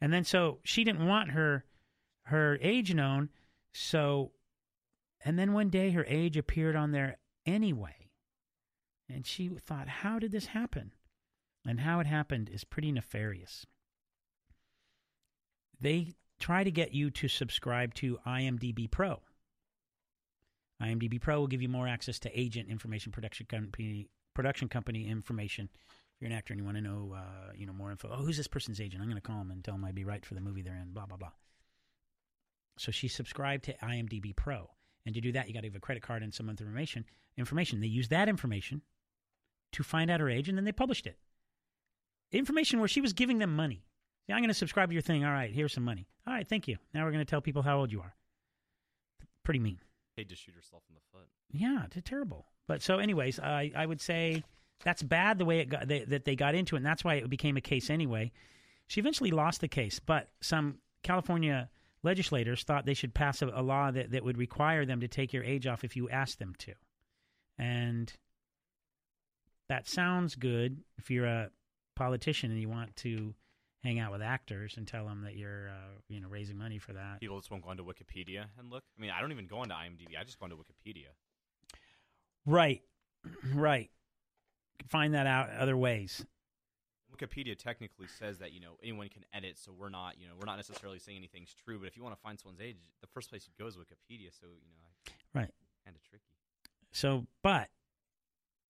And 0.00 0.12
then 0.12 0.24
so 0.24 0.58
she 0.62 0.84
didn't 0.84 1.06
want 1.06 1.30
her 1.30 1.64
her 2.24 2.58
age 2.60 2.92
known, 2.92 3.30
so 3.72 4.32
and 5.24 5.38
then 5.38 5.52
one 5.52 5.70
day 5.70 5.90
her 5.90 6.04
age 6.06 6.36
appeared 6.36 6.76
on 6.76 6.92
there 6.92 7.18
anyway. 7.44 8.10
And 9.08 9.26
she 9.26 9.48
thought, 9.48 9.88
how 9.88 10.18
did 10.18 10.32
this 10.32 10.46
happen? 10.46 10.92
And 11.64 11.80
how 11.80 12.00
it 12.00 12.06
happened 12.06 12.48
is 12.52 12.64
pretty 12.64 12.92
nefarious. 12.92 13.66
They 15.80 16.14
try 16.38 16.64
to 16.64 16.70
get 16.70 16.92
you 16.92 17.10
to 17.10 17.28
subscribe 17.28 17.94
to 17.94 18.18
IMDb 18.26 18.90
Pro. 18.90 19.20
IMDb 20.82 21.20
Pro 21.20 21.40
will 21.40 21.46
give 21.46 21.62
you 21.62 21.68
more 21.68 21.88
access 21.88 22.18
to 22.20 22.38
agent 22.38 22.68
information, 22.68 23.12
production 23.12 23.46
company, 23.46 24.08
production 24.34 24.68
company 24.68 25.08
information. 25.08 25.68
If 26.16 26.22
you're 26.22 26.30
an 26.30 26.36
actor 26.36 26.54
and 26.54 26.60
you 26.60 26.64
want 26.64 26.78
to 26.78 26.82
know, 26.82 27.14
uh, 27.14 27.52
you 27.54 27.66
know, 27.66 27.74
more 27.74 27.90
info. 27.90 28.08
Oh, 28.10 28.24
who's 28.24 28.38
this 28.38 28.46
person's 28.46 28.80
agent? 28.80 29.02
I'm 29.02 29.08
going 29.08 29.20
to 29.20 29.26
call 29.26 29.36
them 29.38 29.50
and 29.50 29.62
tell 29.62 29.74
them 29.74 29.84
I'd 29.84 29.94
be 29.94 30.04
right 30.04 30.24
for 30.24 30.32
the 30.32 30.40
movie 30.40 30.62
they're 30.62 30.76
in. 30.76 30.92
Blah 30.92 31.04
blah 31.04 31.18
blah. 31.18 31.32
So 32.78 32.90
she 32.90 33.08
subscribed 33.08 33.64
to 33.64 33.74
IMDb 33.74 34.34
Pro, 34.34 34.70
and 35.04 35.14
to 35.14 35.20
do 35.20 35.32
that, 35.32 35.46
you 35.46 35.54
got 35.54 35.60
to 35.60 35.66
have 35.66 35.76
a 35.76 35.80
credit 35.80 36.02
card 36.02 36.22
and 36.22 36.32
some 36.32 36.48
information. 36.48 37.04
Information. 37.36 37.80
They 37.80 37.86
use 37.86 38.08
that 38.08 38.30
information 38.30 38.80
to 39.72 39.82
find 39.82 40.10
out 40.10 40.20
her 40.20 40.30
age, 40.30 40.48
and 40.48 40.56
then 40.56 40.64
they 40.64 40.72
published 40.72 41.06
it. 41.06 41.18
Information 42.32 42.78
where 42.78 42.88
she 42.88 43.02
was 43.02 43.12
giving 43.12 43.38
them 43.38 43.54
money. 43.54 43.84
Yeah, 44.26 44.36
I'm 44.36 44.40
going 44.40 44.48
to 44.48 44.54
subscribe 44.54 44.88
to 44.88 44.94
your 44.94 45.02
thing. 45.02 45.22
All 45.24 45.32
right, 45.32 45.52
here's 45.52 45.74
some 45.74 45.84
money. 45.84 46.08
All 46.26 46.32
right, 46.32 46.48
thank 46.48 46.66
you. 46.66 46.76
Now 46.94 47.04
we're 47.04 47.12
going 47.12 47.24
to 47.24 47.30
tell 47.30 47.42
people 47.42 47.62
how 47.62 47.78
old 47.78 47.92
you 47.92 48.00
are. 48.00 48.14
Pretty 49.44 49.60
mean. 49.60 49.78
Paid 50.16 50.30
to 50.30 50.36
shoot 50.36 50.54
herself 50.54 50.82
in 50.88 50.94
the 50.94 51.00
foot. 51.12 51.28
Yeah, 51.52 51.84
it's 51.84 52.08
terrible. 52.08 52.46
But 52.66 52.82
so, 52.82 52.98
anyways, 52.98 53.38
I 53.38 53.70
I 53.76 53.86
would 53.86 54.00
say 54.00 54.42
that's 54.84 55.02
bad 55.02 55.38
the 55.38 55.44
way 55.44 55.60
it 55.60 55.68
got 55.68 55.88
they, 55.88 56.00
that 56.04 56.24
they 56.24 56.36
got 56.36 56.54
into 56.54 56.76
it, 56.76 56.78
and 56.78 56.86
that's 56.86 57.04
why 57.04 57.14
it 57.14 57.30
became 57.30 57.56
a 57.56 57.60
case 57.60 57.90
anyway. 57.90 58.32
She 58.86 59.00
eventually 59.00 59.30
lost 59.30 59.60
the 59.60 59.68
case, 59.68 59.98
but 59.98 60.28
some 60.40 60.78
California 61.02 61.68
legislators 62.02 62.62
thought 62.62 62.86
they 62.86 62.94
should 62.94 63.14
pass 63.14 63.42
a, 63.42 63.48
a 63.48 63.62
law 63.62 63.90
that, 63.90 64.12
that 64.12 64.24
would 64.24 64.38
require 64.38 64.86
them 64.86 65.00
to 65.00 65.08
take 65.08 65.32
your 65.32 65.42
age 65.42 65.66
off 65.66 65.82
if 65.82 65.96
you 65.96 66.08
ask 66.08 66.38
them 66.38 66.54
to, 66.58 66.72
and 67.58 68.12
that 69.68 69.88
sounds 69.88 70.34
good 70.34 70.82
if 70.98 71.10
you're 71.10 71.26
a 71.26 71.50
politician 71.96 72.50
and 72.50 72.60
you 72.60 72.68
want 72.68 72.94
to 72.96 73.34
hang 73.82 73.98
out 73.98 74.10
with 74.10 74.22
actors 74.22 74.76
and 74.76 74.86
tell 74.86 75.06
them 75.06 75.22
that 75.22 75.36
you're 75.36 75.68
uh, 75.68 75.98
you 76.08 76.20
know 76.20 76.28
raising 76.28 76.58
money 76.58 76.78
for 76.78 76.92
that. 76.92 77.20
People 77.20 77.38
just 77.38 77.50
won't 77.50 77.62
go 77.62 77.70
onto 77.70 77.84
Wikipedia 77.84 78.46
and 78.58 78.70
look. 78.70 78.84
I 78.96 79.00
mean, 79.00 79.10
I 79.16 79.20
don't 79.20 79.32
even 79.32 79.46
go 79.46 79.58
onto 79.58 79.74
IMDb. 79.74 80.18
I 80.18 80.24
just 80.24 80.38
go 80.38 80.44
onto 80.44 80.56
Wikipedia. 80.56 81.14
Right, 82.44 82.82
right. 83.54 83.90
Find 84.88 85.14
that 85.14 85.26
out 85.26 85.50
other 85.50 85.76
ways. 85.76 86.24
Wikipedia 87.14 87.56
technically 87.56 88.06
says 88.18 88.38
that 88.38 88.52
you 88.52 88.60
know 88.60 88.76
anyone 88.82 89.08
can 89.08 89.24
edit, 89.32 89.58
so 89.58 89.72
we're 89.72 89.88
not 89.88 90.18
you 90.18 90.26
know 90.26 90.34
we're 90.38 90.46
not 90.46 90.56
necessarily 90.56 90.98
saying 90.98 91.16
anything's 91.16 91.54
true. 91.54 91.78
But 91.78 91.88
if 91.88 91.96
you 91.96 92.02
want 92.02 92.14
to 92.14 92.20
find 92.20 92.38
someone's 92.38 92.60
age, 92.60 92.76
the 93.00 93.06
first 93.06 93.30
place 93.30 93.46
you 93.46 93.52
go 93.62 93.68
is 93.68 93.76
Wikipedia. 93.76 94.30
So 94.38 94.46
you 94.46 94.76
know, 94.76 95.12
Right. 95.34 95.50
kind 95.84 95.96
of 95.96 96.02
tricky. 96.02 96.24
So, 96.92 97.26
but 97.42 97.68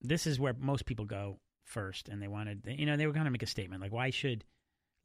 this 0.00 0.26
is 0.26 0.38
where 0.38 0.54
most 0.58 0.86
people 0.86 1.04
go 1.04 1.38
first, 1.64 2.08
and 2.08 2.22
they 2.22 2.28
wanted, 2.28 2.62
you 2.66 2.86
know, 2.86 2.96
they 2.96 3.06
were 3.06 3.12
going 3.12 3.24
to 3.24 3.30
make 3.30 3.42
a 3.42 3.46
statement 3.46 3.82
like, 3.82 3.92
why 3.92 4.10
should 4.10 4.44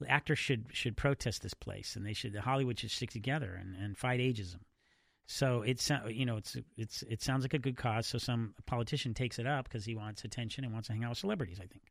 actors 0.08 0.38
should 0.38 0.66
should 0.72 0.96
protest 0.96 1.42
this 1.42 1.54
place, 1.54 1.96
and 1.96 2.04
they 2.06 2.12
should 2.12 2.34
Hollywood 2.36 2.78
should 2.78 2.90
stick 2.90 3.10
together 3.10 3.54
and, 3.54 3.76
and 3.76 3.96
fight 3.96 4.20
ageism. 4.20 4.60
So 5.32 5.62
it's 5.62 5.90
you 6.10 6.26
know 6.26 6.36
it's 6.36 6.58
it's 6.76 7.02
it 7.08 7.22
sounds 7.22 7.42
like 7.42 7.54
a 7.54 7.58
good 7.58 7.78
cause. 7.78 8.06
So 8.06 8.18
some 8.18 8.54
politician 8.66 9.14
takes 9.14 9.38
it 9.38 9.46
up 9.46 9.64
because 9.64 9.82
he 9.82 9.94
wants 9.94 10.24
attention 10.24 10.62
and 10.62 10.74
wants 10.74 10.88
to 10.88 10.92
hang 10.92 11.04
out 11.04 11.12
with 11.12 11.18
celebrities. 11.18 11.58
I 11.58 11.64
think. 11.64 11.84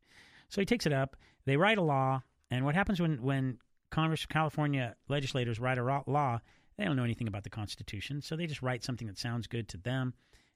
So 0.48 0.60
he 0.60 0.64
takes 0.64 0.86
it 0.86 0.92
up. 0.92 1.16
They 1.44 1.56
write 1.56 1.76
a 1.76 1.82
law, 1.82 2.22
and 2.52 2.64
what 2.64 2.76
happens 2.76 3.00
when 3.00 3.20
when 3.20 3.58
Congress, 3.90 4.26
California 4.26 4.94
legislators 5.08 5.58
write 5.58 5.78
a 5.78 6.02
law? 6.06 6.38
They 6.78 6.84
don't 6.84 6.94
know 6.94 7.02
anything 7.02 7.26
about 7.26 7.42
the 7.42 7.50
Constitution, 7.50 8.22
so 8.22 8.36
they 8.36 8.46
just 8.46 8.62
write 8.62 8.84
something 8.84 9.08
that 9.08 9.18
sounds 9.18 9.48
good 9.48 9.68
to 9.70 9.76
them, 9.76 10.14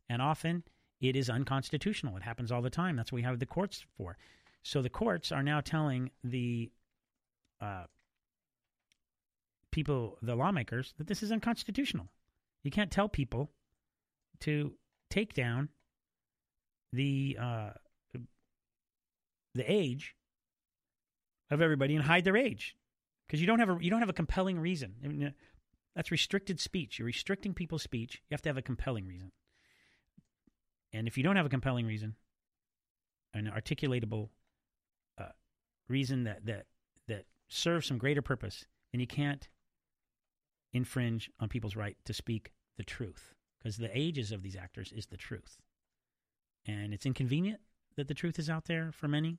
and 0.09 0.23
often 0.23 0.63
it 1.01 1.17
is 1.17 1.29
unconstitutional. 1.29 2.17
It 2.17 2.23
happens 2.23 2.53
all 2.53 2.63
the 2.63 2.71
time. 2.71 2.95
That's 2.95 3.11
what 3.11 3.17
we 3.17 3.23
have 3.23 3.41
the 3.41 3.47
courts 3.47 3.85
for. 3.97 4.17
So 4.63 4.81
the 4.81 4.91
courts 4.91 5.33
are 5.33 5.43
now 5.43 5.61
telling 5.61 6.13
the 6.23 6.71
uh, 7.61 7.87
people, 9.73 10.19
the 10.23 10.37
lawmakers, 10.37 10.95
that 10.99 11.09
this 11.09 11.25
is 11.25 11.33
unconstitutional. 11.33 12.07
You 12.67 12.73
can't 12.73 12.91
tell 12.91 13.09
people 13.09 13.53
to 14.41 14.73
take 15.09 15.35
down 15.35 15.69
the 16.93 17.39
uh, 17.41 17.71
the 19.55 19.73
age 19.73 20.17
of 21.49 21.63
everybody 21.63 21.95
and 21.95 22.05
hide 22.05 22.25
their 22.25 22.37
age 22.37 22.75
because 23.25 23.41
you 23.41 23.47
don't 23.47 23.61
have 23.61 23.71
a 23.71 23.79
you 23.81 23.89
don't 23.89 24.01
have 24.01 24.09
a 24.09 24.13
compelling 24.13 24.59
reason. 24.59 24.97
I 25.05 25.07
mean, 25.07 25.33
that's 25.95 26.11
restricted 26.11 26.59
speech. 26.59 26.99
You're 26.99 27.07
restricting 27.07 27.55
people's 27.55 27.85
speech. 27.85 28.21
You 28.29 28.35
have 28.35 28.43
to 28.43 28.49
have 28.49 28.59
a 28.59 28.63
compelling 28.63 29.07
reason. 29.07 29.31
And 30.93 31.07
if 31.07 31.17
you 31.17 31.23
don't 31.23 31.37
have 31.37 31.47
a 31.47 31.51
compelling 31.51 31.87
reason, 31.87 32.17
an 33.33 33.49
articulatable 33.57 34.31
uh, 35.19 35.29
reason 35.89 36.25
that 36.25 36.47
that 36.47 36.67
that 37.07 37.27
serves 37.47 37.87
some 37.87 37.99
greater 37.99 38.23
purpose, 38.23 38.67
then 38.91 39.01
you 39.01 39.07
can't 39.07 39.47
infringe 40.73 41.31
on 41.39 41.49
people's 41.49 41.77
right 41.77 41.97
to 42.05 42.13
speak 42.13 42.51
the 42.77 42.85
truth 42.85 43.35
because 43.59 43.77
the 43.77 43.97
ages 43.97 44.33
of 44.33 44.43
these 44.43 44.57
actors 44.57 44.93
is 44.93 45.07
the 45.07 45.17
truth. 45.17 45.59
And 46.67 46.93
it's 46.93 47.07
inconvenient 47.07 47.61
that 47.97 48.09
the 48.09 48.15
truth 48.15 48.39
is 48.39 48.51
out 48.51 48.67
there 48.67 48.93
for 48.93 49.09
many, 49.09 49.39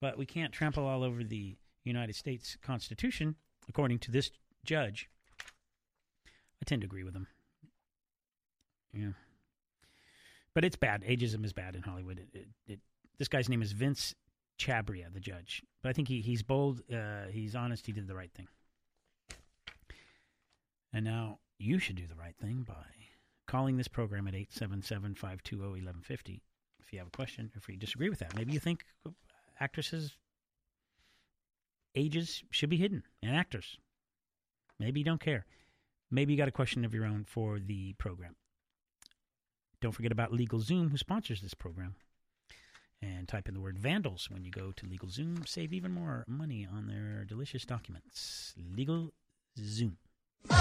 but 0.00 0.18
we 0.18 0.26
can't 0.26 0.52
trample 0.52 0.86
all 0.86 1.02
over 1.02 1.22
the 1.22 1.56
United 1.84 2.16
States 2.16 2.56
Constitution, 2.62 3.36
according 3.68 3.98
to 4.00 4.10
this 4.10 4.30
judge. 4.64 5.08
I 6.26 6.64
tend 6.64 6.82
to 6.82 6.86
agree 6.86 7.04
with 7.04 7.14
him. 7.14 7.28
Yeah. 8.92 9.12
But 10.54 10.64
it's 10.64 10.76
bad. 10.76 11.02
Ageism 11.02 11.44
is 11.44 11.52
bad 11.52 11.76
in 11.76 11.82
Hollywood. 11.82 12.18
It, 12.18 12.28
it, 12.38 12.48
it, 12.66 12.80
this 13.18 13.28
guy's 13.28 13.48
name 13.48 13.62
is 13.62 13.72
Vince 13.72 14.14
Chhabria, 14.58 15.12
the 15.12 15.20
judge. 15.20 15.62
But 15.82 15.90
I 15.90 15.92
think 15.92 16.08
he, 16.08 16.20
he's 16.20 16.42
bold. 16.42 16.82
Uh, 16.92 17.26
he's 17.30 17.54
honest. 17.54 17.86
He 17.86 17.92
did 17.92 18.08
the 18.08 18.14
right 18.14 18.32
thing. 18.32 18.48
And 20.92 21.04
now 21.04 21.40
you 21.58 21.78
should 21.78 21.96
do 21.96 22.06
the 22.06 22.14
right 22.14 22.36
thing 22.36 22.64
by 22.66 22.74
calling 23.46 23.76
this 23.76 23.88
program 23.88 24.26
at 24.26 24.34
877 24.34 25.14
520 25.14 25.62
1150 25.62 26.42
if 26.80 26.92
you 26.92 26.98
have 26.98 27.08
a 27.08 27.16
question, 27.16 27.50
or 27.54 27.58
if 27.58 27.68
you 27.68 27.76
disagree 27.76 28.08
with 28.08 28.20
that. 28.20 28.36
Maybe 28.36 28.52
you 28.52 28.60
think 28.60 28.84
actresses' 29.58 30.16
ages 31.94 32.44
should 32.50 32.70
be 32.70 32.76
hidden 32.76 33.02
and 33.22 33.34
actors. 33.34 33.78
Maybe 34.78 35.00
you 35.00 35.04
don't 35.04 35.20
care. 35.20 35.46
Maybe 36.10 36.32
you 36.32 36.38
got 36.38 36.48
a 36.48 36.52
question 36.52 36.84
of 36.84 36.94
your 36.94 37.04
own 37.04 37.24
for 37.24 37.58
the 37.58 37.94
program. 37.94 38.36
Don't 39.80 39.92
forget 39.92 40.12
about 40.12 40.32
LegalZoom, 40.32 40.90
who 40.90 40.96
sponsors 40.96 41.40
this 41.40 41.54
program. 41.54 41.96
And 43.02 43.28
type 43.28 43.48
in 43.48 43.54
the 43.54 43.60
word 43.60 43.78
vandals 43.78 44.30
when 44.30 44.44
you 44.44 44.50
go 44.50 44.72
to 44.72 44.86
LegalZoom. 44.86 45.46
Save 45.46 45.72
even 45.72 45.92
more 45.92 46.24
money 46.26 46.66
on 46.70 46.86
their 46.86 47.24
delicious 47.24 47.64
documents. 47.64 48.54
LegalZoom. 48.58 49.96
Deep 50.48 50.58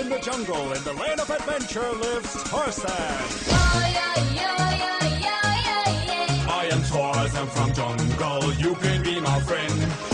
in 0.00 0.08
the 0.08 0.18
jungle, 0.22 0.72
in 0.72 0.82
the 0.84 0.94
land 0.94 1.20
of 1.20 1.28
adventure, 1.30 1.92
lives 1.92 2.42
Tarzan. 2.44 2.90
I 6.48 6.68
am 6.72 6.82
Tarzan 6.82 7.46
from 7.48 7.72
jungle. 7.72 8.52
You 8.54 8.74
can 8.76 9.02
be 9.02 9.20
my 9.20 9.40
friend. 9.40 10.05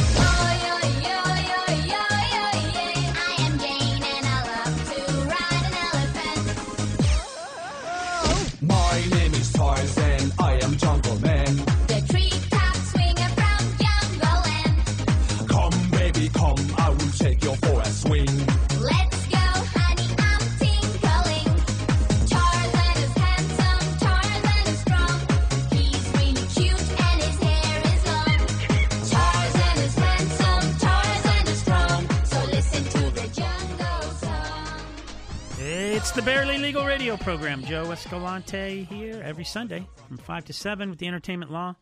Barely 36.33 36.57
Legal 36.57 36.87
Radio 36.87 37.19
program. 37.19 37.63
Joe 37.63 37.91
Escalante 37.91 38.85
here 38.85 39.21
every 39.23 39.45
Sunday 39.45 39.87
from 40.09 40.17
5 40.17 40.47
to 40.47 40.55
7 40.55 40.89
with 40.89 40.99
the 40.99 41.07
entertainment 41.07 41.53
law, 41.53 41.77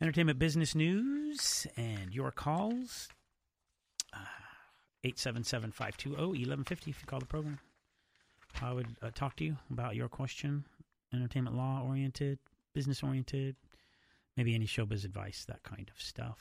entertainment 0.00 0.38
business 0.38 0.74
news, 0.74 1.66
and 1.76 2.10
your 2.10 2.30
calls. 2.30 3.10
Uh, 4.14 4.16
877 5.04 5.72
520 5.72 6.16
1150 6.16 6.90
if 6.90 7.02
you 7.02 7.06
call 7.06 7.20
the 7.20 7.26
program. 7.26 7.58
I 8.62 8.72
would 8.72 8.96
uh, 9.02 9.10
talk 9.14 9.36
to 9.36 9.44
you 9.44 9.58
about 9.70 9.94
your 9.94 10.08
question, 10.08 10.64
entertainment 11.12 11.54
law 11.54 11.82
oriented, 11.86 12.38
business 12.72 13.02
oriented, 13.02 13.56
maybe 14.38 14.54
any 14.54 14.66
showbiz 14.66 15.04
advice, 15.04 15.44
that 15.48 15.62
kind 15.64 15.90
of 15.94 16.00
stuff. 16.00 16.38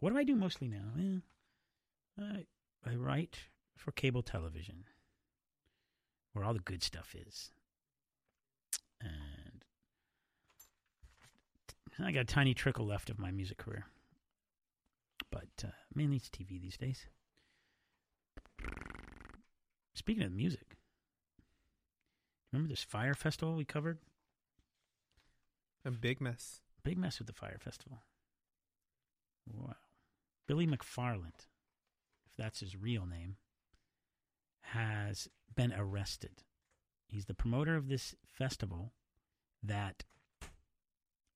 What 0.00 0.12
do 0.12 0.18
I 0.18 0.24
do 0.24 0.34
mostly 0.34 0.66
now? 0.66 0.90
Eh, 0.98 1.18
I, 2.20 2.90
I 2.90 2.96
write 2.96 3.38
for 3.76 3.92
cable 3.92 4.22
television 4.24 4.86
where 6.34 6.44
all 6.44 6.52
the 6.52 6.60
good 6.60 6.82
stuff 6.82 7.14
is. 7.14 7.50
And 11.96 12.06
I 12.06 12.12
got 12.12 12.20
a 12.20 12.24
tiny 12.24 12.54
trickle 12.54 12.86
left 12.86 13.08
of 13.08 13.18
my 13.18 13.30
music 13.30 13.56
career. 13.56 13.86
But 15.30 15.64
uh, 15.64 15.68
mainly 15.94 16.16
it's 16.16 16.28
TV 16.28 16.60
these 16.60 16.76
days. 16.76 17.06
Speaking 19.94 20.24
of 20.24 20.32
music, 20.32 20.76
remember 22.52 22.68
this 22.68 22.82
fire 22.82 23.14
festival 23.14 23.54
we 23.54 23.64
covered? 23.64 23.98
A 25.84 25.90
big 25.90 26.20
mess. 26.20 26.60
Big 26.82 26.98
mess 26.98 27.18
with 27.18 27.28
the 27.28 27.32
fire 27.32 27.58
festival. 27.60 27.98
Wow. 29.52 29.76
Billy 30.46 30.66
McFarland, 30.66 31.46
if 32.26 32.36
that's 32.36 32.60
his 32.60 32.76
real 32.76 33.06
name, 33.06 33.36
has 34.72 35.28
been 35.54 35.72
arrested. 35.72 36.42
He's 37.08 37.26
the 37.26 37.34
promoter 37.34 37.76
of 37.76 37.88
this 37.88 38.14
festival 38.32 38.92
that 39.62 40.04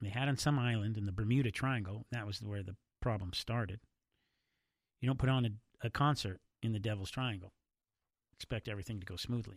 they 0.00 0.08
had 0.08 0.28
on 0.28 0.36
some 0.36 0.58
island 0.58 0.96
in 0.96 1.06
the 1.06 1.12
Bermuda 1.12 1.50
Triangle. 1.50 2.06
That 2.10 2.26
was 2.26 2.42
where 2.42 2.62
the 2.62 2.76
problem 3.00 3.32
started. 3.32 3.80
You 5.00 5.06
don't 5.06 5.18
put 5.18 5.28
on 5.28 5.44
a, 5.44 5.86
a 5.86 5.90
concert 5.90 6.40
in 6.62 6.72
the 6.72 6.80
Devil's 6.80 7.10
Triangle, 7.10 7.52
expect 8.34 8.68
everything 8.68 8.98
to 9.00 9.06
go 9.06 9.16
smoothly. 9.16 9.56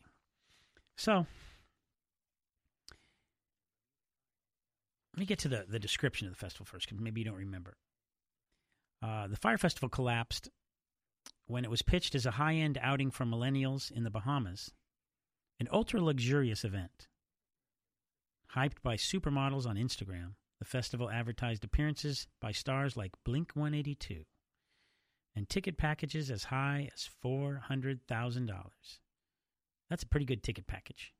So, 0.95 1.25
let 5.13 5.19
me 5.19 5.25
get 5.25 5.39
to 5.39 5.47
the, 5.47 5.65
the 5.67 5.79
description 5.79 6.27
of 6.27 6.33
the 6.33 6.39
festival 6.39 6.65
first, 6.65 6.87
because 6.87 7.01
maybe 7.01 7.21
you 7.21 7.25
don't 7.25 7.35
remember. 7.35 7.77
Uh, 9.01 9.27
the 9.27 9.35
Fire 9.37 9.57
Festival 9.57 9.89
collapsed 9.89 10.49
when 11.51 11.65
it 11.65 11.69
was 11.69 11.81
pitched 11.81 12.15
as 12.15 12.25
a 12.25 12.31
high 12.31 12.55
end 12.55 12.79
outing 12.81 13.11
for 13.11 13.25
millennials 13.25 13.91
in 13.91 14.05
the 14.05 14.09
Bahamas, 14.09 14.71
an 15.59 15.67
ultra 15.69 16.01
luxurious 16.01 16.63
event. 16.63 17.09
Hyped 18.55 18.81
by 18.81 18.95
supermodels 18.95 19.65
on 19.65 19.75
Instagram, 19.75 20.35
the 20.59 20.65
festival 20.65 21.09
advertised 21.09 21.65
appearances 21.65 22.27
by 22.39 22.53
stars 22.53 22.95
like 22.95 23.11
Blink 23.25 23.51
182 23.53 24.23
and 25.35 25.49
ticket 25.49 25.77
packages 25.77 26.31
as 26.31 26.45
high 26.45 26.89
as 26.93 27.09
$400,000. 27.23 27.99
That's 29.89 30.03
a 30.03 30.07
pretty 30.07 30.25
good 30.25 30.43
ticket 30.43 30.67
package. 30.67 31.13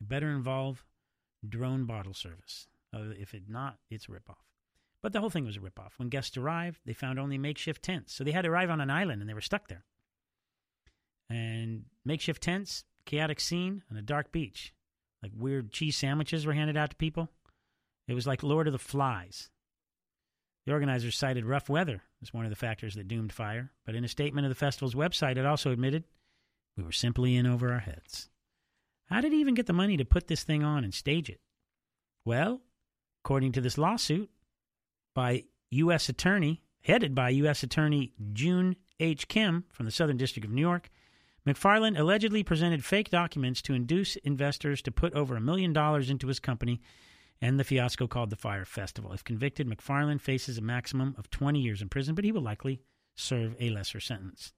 It 0.00 0.08
better 0.08 0.30
involve 0.30 0.84
drone 1.48 1.84
bottle 1.84 2.14
service. 2.14 2.68
Uh, 2.94 3.10
if 3.18 3.34
it 3.34 3.44
not, 3.48 3.78
it's 3.90 4.06
a 4.06 4.12
ripoff. 4.12 4.51
But 5.02 5.12
the 5.12 5.20
whole 5.20 5.30
thing 5.30 5.44
was 5.44 5.56
a 5.56 5.60
ripoff. 5.60 5.92
When 5.96 6.08
guests 6.08 6.36
arrived, 6.36 6.80
they 6.86 6.92
found 6.92 7.18
only 7.18 7.36
makeshift 7.36 7.82
tents. 7.82 8.14
So 8.14 8.22
they 8.22 8.30
had 8.30 8.42
to 8.42 8.50
arrive 8.50 8.70
on 8.70 8.80
an 8.80 8.90
island 8.90 9.20
and 9.20 9.28
they 9.28 9.34
were 9.34 9.40
stuck 9.40 9.68
there. 9.68 9.84
And 11.28 11.86
makeshift 12.04 12.42
tents, 12.42 12.84
chaotic 13.04 13.40
scene, 13.40 13.82
and 13.90 13.98
a 13.98 14.02
dark 14.02 14.30
beach. 14.30 14.72
Like 15.22 15.32
weird 15.36 15.72
cheese 15.72 15.96
sandwiches 15.96 16.46
were 16.46 16.52
handed 16.52 16.76
out 16.76 16.90
to 16.90 16.96
people. 16.96 17.28
It 18.06 18.14
was 18.14 18.26
like 18.26 18.42
Lord 18.42 18.66
of 18.66 18.72
the 18.72 18.78
Flies. 18.78 19.50
The 20.66 20.72
organizers 20.72 21.16
cited 21.16 21.44
rough 21.44 21.68
weather 21.68 22.02
as 22.22 22.32
one 22.32 22.44
of 22.44 22.50
the 22.50 22.56
factors 22.56 22.94
that 22.94 23.08
doomed 23.08 23.32
fire, 23.32 23.72
but 23.84 23.96
in 23.96 24.04
a 24.04 24.08
statement 24.08 24.46
of 24.46 24.50
the 24.50 24.56
festival's 24.56 24.94
website, 24.94 25.36
it 25.36 25.46
also 25.46 25.72
admitted 25.72 26.04
we 26.76 26.84
were 26.84 26.92
simply 26.92 27.36
in 27.36 27.46
over 27.46 27.72
our 27.72 27.80
heads. 27.80 28.28
How 29.06 29.20
did 29.20 29.32
he 29.32 29.40
even 29.40 29.54
get 29.54 29.66
the 29.66 29.72
money 29.72 29.96
to 29.96 30.04
put 30.04 30.28
this 30.28 30.44
thing 30.44 30.62
on 30.62 30.84
and 30.84 30.94
stage 30.94 31.28
it? 31.28 31.40
Well, 32.24 32.60
according 33.24 33.52
to 33.52 33.60
this 33.60 33.76
lawsuit 33.76 34.30
by 35.14 35.44
U.S. 35.70 36.08
Attorney, 36.08 36.62
headed 36.82 37.14
by 37.14 37.30
U.S. 37.30 37.62
Attorney 37.62 38.12
Joon 38.32 38.76
H. 39.00 39.28
Kim 39.28 39.64
from 39.72 39.86
the 39.86 39.92
Southern 39.92 40.16
District 40.16 40.44
of 40.44 40.52
New 40.52 40.60
York, 40.60 40.90
McFarland 41.46 41.98
allegedly 41.98 42.42
presented 42.44 42.84
fake 42.84 43.10
documents 43.10 43.60
to 43.62 43.74
induce 43.74 44.16
investors 44.16 44.80
to 44.82 44.92
put 44.92 45.12
over 45.14 45.34
a 45.34 45.40
million 45.40 45.72
dollars 45.72 46.08
into 46.08 46.28
his 46.28 46.38
company 46.38 46.80
and 47.40 47.58
the 47.58 47.64
fiasco 47.64 48.06
called 48.06 48.30
the 48.30 48.36
Fire 48.36 48.64
Festival. 48.64 49.12
If 49.12 49.24
convicted, 49.24 49.68
McFarland 49.68 50.20
faces 50.20 50.56
a 50.56 50.62
maximum 50.62 51.16
of 51.18 51.30
20 51.30 51.58
years 51.60 51.82
in 51.82 51.88
prison, 51.88 52.14
but 52.14 52.24
he 52.24 52.30
will 52.30 52.42
likely 52.42 52.80
serve 53.16 53.56
a 53.58 53.70
lesser 53.70 53.98
sentence. 53.98 54.52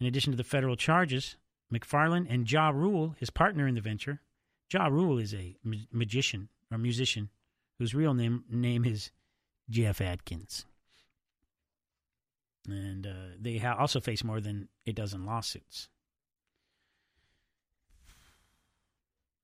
In 0.00 0.06
addition 0.06 0.32
to 0.32 0.36
the 0.36 0.44
federal 0.44 0.74
charges, 0.74 1.36
McFarland 1.72 2.26
and 2.28 2.50
Ja 2.50 2.70
Rule, 2.70 3.14
his 3.18 3.30
partner 3.30 3.68
in 3.68 3.76
the 3.76 3.80
venture, 3.80 4.20
Ja 4.72 4.86
Rule 4.86 5.18
is 5.18 5.32
a 5.32 5.56
ma- 5.62 5.76
magician 5.92 6.48
or 6.72 6.78
musician 6.78 7.30
whose 7.78 7.94
real 7.94 8.14
name 8.14 8.44
name 8.50 8.84
is 8.84 9.12
Jeff 9.70 10.00
Atkins. 10.00 10.64
And 12.68 13.06
uh, 13.06 13.34
they 13.40 13.58
ha- 13.58 13.76
also 13.78 14.00
face 14.00 14.22
more 14.22 14.40
than 14.40 14.68
a 14.86 14.92
dozen 14.92 15.24
lawsuits. 15.24 15.88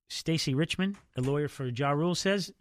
Stacy 0.09 0.55
Richmond, 0.55 0.97
a 1.17 1.23
lawyer 1.23 1.49
for 1.49 1.67
Ja 1.67 1.91
Rule, 1.91 2.15
says 2.15 2.53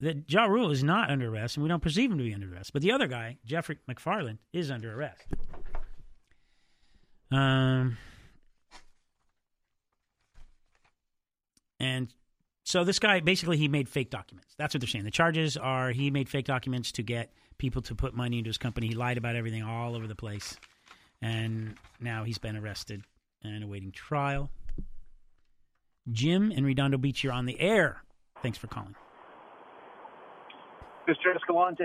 that 0.00 0.30
Ja 0.30 0.44
Rule 0.44 0.70
is 0.70 0.84
not 0.84 1.10
under 1.10 1.28
arrest, 1.32 1.56
and 1.56 1.62
we 1.62 1.68
don't 1.68 1.82
perceive 1.82 2.10
him 2.10 2.18
to 2.18 2.24
be 2.24 2.34
under 2.34 2.52
arrest. 2.52 2.72
But 2.72 2.82
the 2.82 2.92
other 2.92 3.06
guy, 3.06 3.38
Jeffrey 3.44 3.78
McFarland, 3.90 4.38
is 4.52 4.70
under 4.70 4.94
arrest. 4.94 5.26
Um, 7.30 7.96
and 11.80 12.12
So 12.64 12.82
this 12.82 12.98
guy 12.98 13.20
basically 13.20 13.56
he 13.58 13.68
made 13.68 13.88
fake 13.88 14.10
documents. 14.10 14.54
That's 14.56 14.74
what 14.74 14.80
they're 14.80 14.88
saying. 14.88 15.04
The 15.04 15.10
charges 15.10 15.56
are 15.56 15.90
he 15.90 16.10
made 16.10 16.28
fake 16.28 16.46
documents 16.46 16.90
to 16.92 17.02
get 17.02 17.30
people 17.58 17.82
to 17.82 17.94
put 17.94 18.14
money 18.14 18.38
into 18.38 18.48
his 18.48 18.58
company. 18.58 18.88
He 18.88 18.94
lied 18.94 19.18
about 19.18 19.36
everything 19.36 19.62
all 19.62 19.94
over 19.94 20.06
the 20.06 20.14
place, 20.14 20.56
and 21.22 21.76
now 22.00 22.24
he's 22.24 22.38
been 22.38 22.56
arrested 22.56 23.02
and 23.42 23.62
awaiting 23.62 23.92
trial. 23.92 24.50
Jim 26.10 26.50
in 26.50 26.64
Redondo 26.64 26.98
Beach, 26.98 27.22
you're 27.22 27.32
on 27.32 27.46
the 27.46 27.60
air. 27.60 28.02
Thanks 28.42 28.58
for 28.58 28.66
calling. 28.66 28.94
Mr. 31.08 31.34
Escalante, 31.36 31.84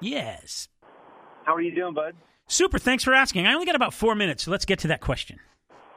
Yes. 0.00 0.68
how 1.44 1.54
are 1.54 1.60
you 1.60 1.74
doing, 1.74 1.92
bud? 1.92 2.14
Super. 2.46 2.78
Thanks 2.78 3.02
for 3.04 3.12
asking. 3.14 3.46
I 3.46 3.52
only 3.54 3.66
got 3.66 3.74
about 3.74 3.92
four 3.94 4.14
minutes, 4.14 4.44
so 4.44 4.50
let's 4.50 4.64
get 4.64 4.78
to 4.80 4.88
that 4.88 5.00
question. 5.00 5.38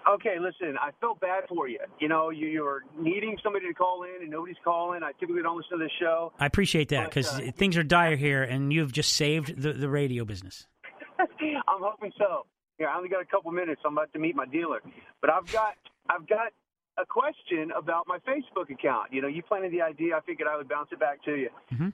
Okay, 0.08 0.36
listen, 0.40 0.76
I 0.80 0.92
felt 1.00 1.20
bad 1.20 1.44
for 1.48 1.68
you. 1.68 1.80
You 2.00 2.10
know, 2.10 2.30
you, 2.30 2.48
you're 2.48 2.84
needing 2.98 3.38
somebody 3.44 3.68
to 3.68 3.74
call 3.74 4.04
in, 4.04 4.22
and 4.22 4.30
nobody's 4.30 4.58
calling. 4.64 5.02
I 5.04 5.12
typically 5.20 5.42
don't 5.42 5.58
listen 5.58 5.80
to 5.80 5.84
the 5.84 5.90
show. 6.00 6.34
I 6.40 6.46
appreciate 6.46 6.90
that 6.90 7.10
because 7.10 7.28
uh, 7.28 7.52
things 7.56 7.78
are 7.78 7.84
dire 7.84 8.16
here, 8.16 8.44
and 8.44 8.74
you've 8.74 8.92
just 8.92 9.16
saved 9.16 9.62
the, 9.62 9.74
the 9.74 9.90
radio 9.90 10.26
business. 10.26 10.68
I'm 11.20 11.82
hoping 11.82 12.12
so. 12.18 12.46
Yeah, 12.80 12.88
I 12.88 12.98
only 12.98 13.10
got 13.10 13.22
a 13.22 13.26
couple 13.26 13.52
minutes. 13.52 13.82
I'm 13.86 13.94
about 13.94 14.12
to 14.14 14.20
meet 14.20 14.36
my 14.36 14.46
dealer, 14.46 14.82
but 15.22 15.30
I've 15.30 15.50
got 15.52 15.76
I've 16.10 16.28
got 16.28 16.52
a 16.98 17.06
question 17.06 17.72
about 17.78 18.06
my 18.08 18.18
Facebook 18.20 18.70
account. 18.72 19.14
You 19.14 19.22
know, 19.22 19.28
you 19.28 19.42
planted 19.44 19.72
the 19.72 19.82
idea. 19.82 20.16
I 20.16 20.22
figured 20.22 20.48
I 20.52 20.58
would 20.58 20.68
bounce 20.68 20.90
it 20.92 21.00
back 21.00 21.24
to 21.26 21.36
you. 21.36 21.50
Mm-hmm. 21.74 21.90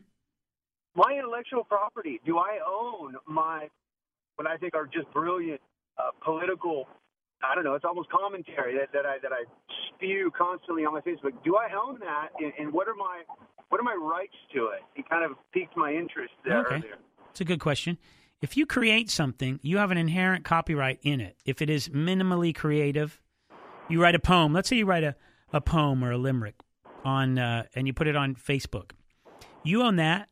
My 0.96 1.14
intellectual 1.18 1.64
property. 1.64 2.20
Do 2.26 2.38
I 2.38 2.60
own 2.68 3.16
my 3.28 3.68
what 4.36 4.48
I 4.48 4.58
think 4.58 4.74
are 4.74 4.86
just 4.86 5.12
brilliant 5.14 5.62
uh, 5.98 6.12
political? 6.24 6.88
I 7.44 7.56
don't 7.56 7.64
know. 7.64 7.76
It's 7.76 7.86
almost 7.86 8.10
commentary 8.10 8.78
that, 8.78 8.92
that 8.94 9.06
I 9.06 9.18
that 9.24 9.32
I 9.32 9.44
spew 9.88 10.32
constantly 10.38 10.86
on 10.86 10.94
my 10.94 11.02
Facebook. 11.02 11.32
Do 11.44 11.56
I 11.56 11.70
own 11.74 12.00
that? 12.00 12.30
And, 12.40 12.54
and 12.60 12.74
what 12.74 12.88
are 12.88 12.96
my 12.96 13.24
what 13.70 13.80
are 13.80 13.84
my 13.84 13.96
rights 13.96 14.36
to 14.54 14.68
it? 14.68 14.82
It 14.96 15.10
kind 15.10 15.24
of 15.24 15.38
piqued 15.54 15.78
my 15.78 15.94
interest 15.94 16.34
there. 16.44 16.66
Okay. 16.66 16.76
earlier. 16.76 16.98
It's 17.32 17.42
a 17.42 17.46
good 17.46 17.60
question. 17.60 17.98
If 18.42 18.56
you 18.56 18.66
create 18.66 19.10
something, 19.10 19.60
you 19.62 19.78
have 19.78 19.92
an 19.92 19.98
inherent 19.98 20.46
copyright 20.46 21.00
in 21.02 21.20
it. 21.20 21.38
If 21.46 21.62
it 21.62 21.70
is 21.70 21.90
minimally 21.90 22.56
creative, 22.56 23.22
you 23.90 24.02
write 24.02 24.16
a 24.16 24.20
poem. 24.20 24.54
Let's 24.54 24.70
say 24.70 24.78
you 24.78 24.86
write 24.86 25.04
a, 25.04 25.16
a 25.52 25.60
poem 25.60 26.04
or 26.04 26.12
a 26.12 26.18
limerick 26.18 26.56
on 27.04 27.38
uh, 27.38 27.64
and 27.76 27.88
you 27.88 27.94
put 27.94 28.08
it 28.08 28.16
on 28.16 28.36
Facebook. 28.36 28.92
You 29.64 29.84
own 29.84 29.98
that, 29.98 30.30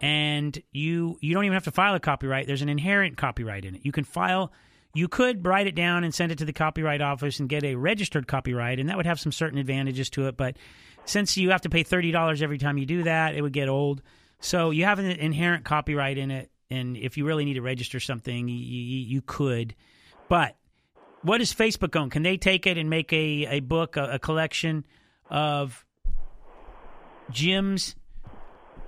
and 0.00 0.60
you 0.72 1.18
you 1.20 1.34
don't 1.34 1.44
even 1.44 1.54
have 1.54 1.64
to 1.64 1.72
file 1.72 1.94
a 1.94 2.00
copyright. 2.00 2.46
There's 2.46 2.62
an 2.62 2.68
inherent 2.68 3.16
copyright 3.16 3.64
in 3.64 3.74
it. 3.74 3.84
You 3.84 3.92
can 3.92 4.04
file. 4.04 4.52
You 4.94 5.08
could 5.08 5.46
write 5.46 5.66
it 5.66 5.74
down 5.74 6.02
and 6.02 6.14
send 6.14 6.32
it 6.32 6.38
to 6.38 6.44
the 6.44 6.52
copyright 6.52 7.00
office 7.00 7.40
and 7.40 7.48
get 7.48 7.62
a 7.62 7.74
registered 7.74 8.26
copyright, 8.26 8.80
and 8.80 8.88
that 8.88 8.96
would 8.96 9.06
have 9.06 9.20
some 9.20 9.32
certain 9.32 9.58
advantages 9.58 10.08
to 10.10 10.26
it. 10.28 10.36
But 10.36 10.56
since 11.04 11.36
you 11.36 11.50
have 11.50 11.60
to 11.62 11.68
pay 11.68 11.82
thirty 11.82 12.10
dollars 12.10 12.42
every 12.42 12.58
time 12.58 12.78
you 12.78 12.86
do 12.86 13.02
that, 13.04 13.34
it 13.34 13.42
would 13.42 13.52
get 13.52 13.68
old. 13.68 14.02
So 14.40 14.70
you 14.70 14.84
have 14.84 14.98
an 14.98 15.06
inherent 15.06 15.64
copyright 15.64 16.16
in 16.16 16.30
it, 16.30 16.50
and 16.70 16.96
if 16.96 17.16
you 17.16 17.26
really 17.26 17.44
need 17.44 17.54
to 17.54 17.62
register 17.62 18.00
something, 18.00 18.48
you, 18.48 18.56
you, 18.56 19.22
could. 19.22 19.74
But 20.28 20.56
what 21.22 21.38
does 21.38 21.52
Facebook 21.52 21.96
own? 21.96 22.10
Can 22.10 22.22
they 22.22 22.36
take 22.36 22.66
it 22.66 22.78
and 22.78 22.88
make 22.88 23.12
a, 23.12 23.46
a 23.46 23.60
book, 23.60 23.96
a, 23.96 24.12
a 24.12 24.18
collection 24.18 24.86
of 25.28 25.84
Jim's 27.30 27.96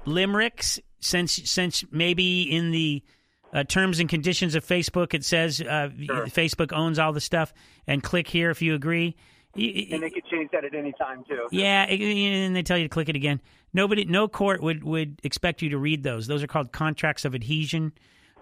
limericks? 0.05 0.79
Since 1.03 1.51
since 1.51 1.83
maybe 1.91 2.43
in 2.43 2.73
the 2.73 3.03
uh, 3.53 3.65
terms 3.65 4.01
and 4.01 4.09
conditions 4.09 4.55
of 4.55 4.65
Facebook 4.65 5.15
it 5.15 5.25
says 5.25 5.61
uh, 5.61 5.91
Facebook 6.29 6.73
owns 6.73 6.99
all 6.99 7.13
the 7.13 7.21
stuff, 7.21 7.53
and 7.87 8.03
click 8.03 8.29
here 8.29 8.51
if 8.51 8.63
you 8.63 8.75
agree. 8.75 9.17
And 9.55 10.03
they 10.03 10.11
could 10.11 10.27
change 10.31 10.51
that 10.53 10.65
at 10.65 10.75
any 10.75 10.93
time 10.93 11.25
too. 11.29 11.49
yeah, 11.51 11.83
and 11.85 12.55
they 12.55 12.63
tell 12.63 12.79
you 12.79 12.85
to 12.85 12.89
click 12.89 13.09
it 13.09 13.17
again. 13.17 13.41
Nobody, 13.73 14.05
no 14.05 14.29
court 14.29 14.63
would 14.63 14.85
would 14.85 15.21
expect 15.25 15.63
you 15.63 15.71
to 15.71 15.79
read 15.79 16.03
those. 16.03 16.27
Those 16.27 16.43
are 16.43 16.47
called 16.47 16.73
contracts 16.73 17.25
of 17.25 17.35
adhesion. 17.35 17.93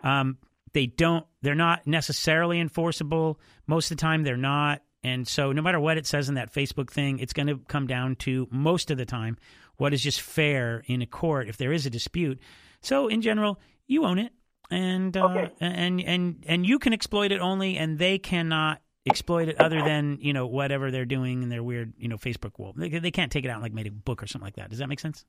Um, 0.03 0.39
they 0.73 0.87
don't. 0.87 1.27
They're 1.43 1.55
not 1.55 1.87
necessarily 1.87 2.61
enforceable. 2.61 3.41
Most 3.67 3.91
of 3.91 3.97
the 3.97 4.01
time, 4.01 4.23
they're 4.23 4.37
not. 4.37 4.83
And 5.03 5.27
so, 5.27 5.53
no 5.53 5.63
matter 5.63 5.81
what 5.81 5.97
it 5.97 6.07
says 6.07 6.29
in 6.29 6.35
that 6.35 6.53
Facebook 6.53 6.91
thing, 6.91 7.21
it's 7.21 7.33
going 7.33 7.47
to 7.47 7.59
come 7.69 7.87
down 7.87 8.17
to 8.17 8.49
most 8.51 8.91
of 8.91 8.99
the 8.99 9.07
time 9.07 9.37
what 9.77 9.95
is 9.95 10.03
just 10.03 10.21
fair 10.21 10.83
in 10.87 11.03
a 11.03 11.07
court 11.07 11.49
if 11.49 11.57
there 11.57 11.73
is 11.73 11.87
a 11.87 11.91
dispute. 11.91 12.41
So, 12.81 13.09
in 13.09 13.23
general, 13.23 13.61
you 13.87 14.05
own 14.05 14.19
it, 14.19 14.33
and 14.71 15.17
uh, 15.17 15.49
and 15.61 16.01
and 16.01 16.45
and 16.47 16.67
you 16.67 16.79
can 16.79 16.93
exploit 16.93 17.33
it 17.33 17.41
only, 17.41 17.77
and 17.77 17.99
they 17.99 18.19
cannot 18.19 18.81
exploit 19.07 19.49
it 19.49 19.61
other 19.61 19.83
than 19.83 20.19
you 20.21 20.33
know 20.33 20.47
whatever 20.47 20.91
they're 20.91 21.07
doing 21.07 21.43
in 21.43 21.49
their 21.49 21.63
weird 21.63 21.93
you 21.99 22.09
know 22.09 22.17
Facebook 22.17 22.59
wall. 22.59 22.75
They, 22.77 22.89
they 22.89 23.11
can't 23.11 23.33
take 23.33 23.45
it 23.45 23.49
out 23.49 23.55
and 23.55 23.63
like 23.63 23.73
make 23.73 23.87
a 23.87 23.91
book 23.91 24.23
or 24.23 24.27
something 24.27 24.47
like 24.47 24.57
that. 24.57 24.71
Does 24.71 24.79
that 24.79 24.89
make 24.89 25.01
sense? 25.01 25.25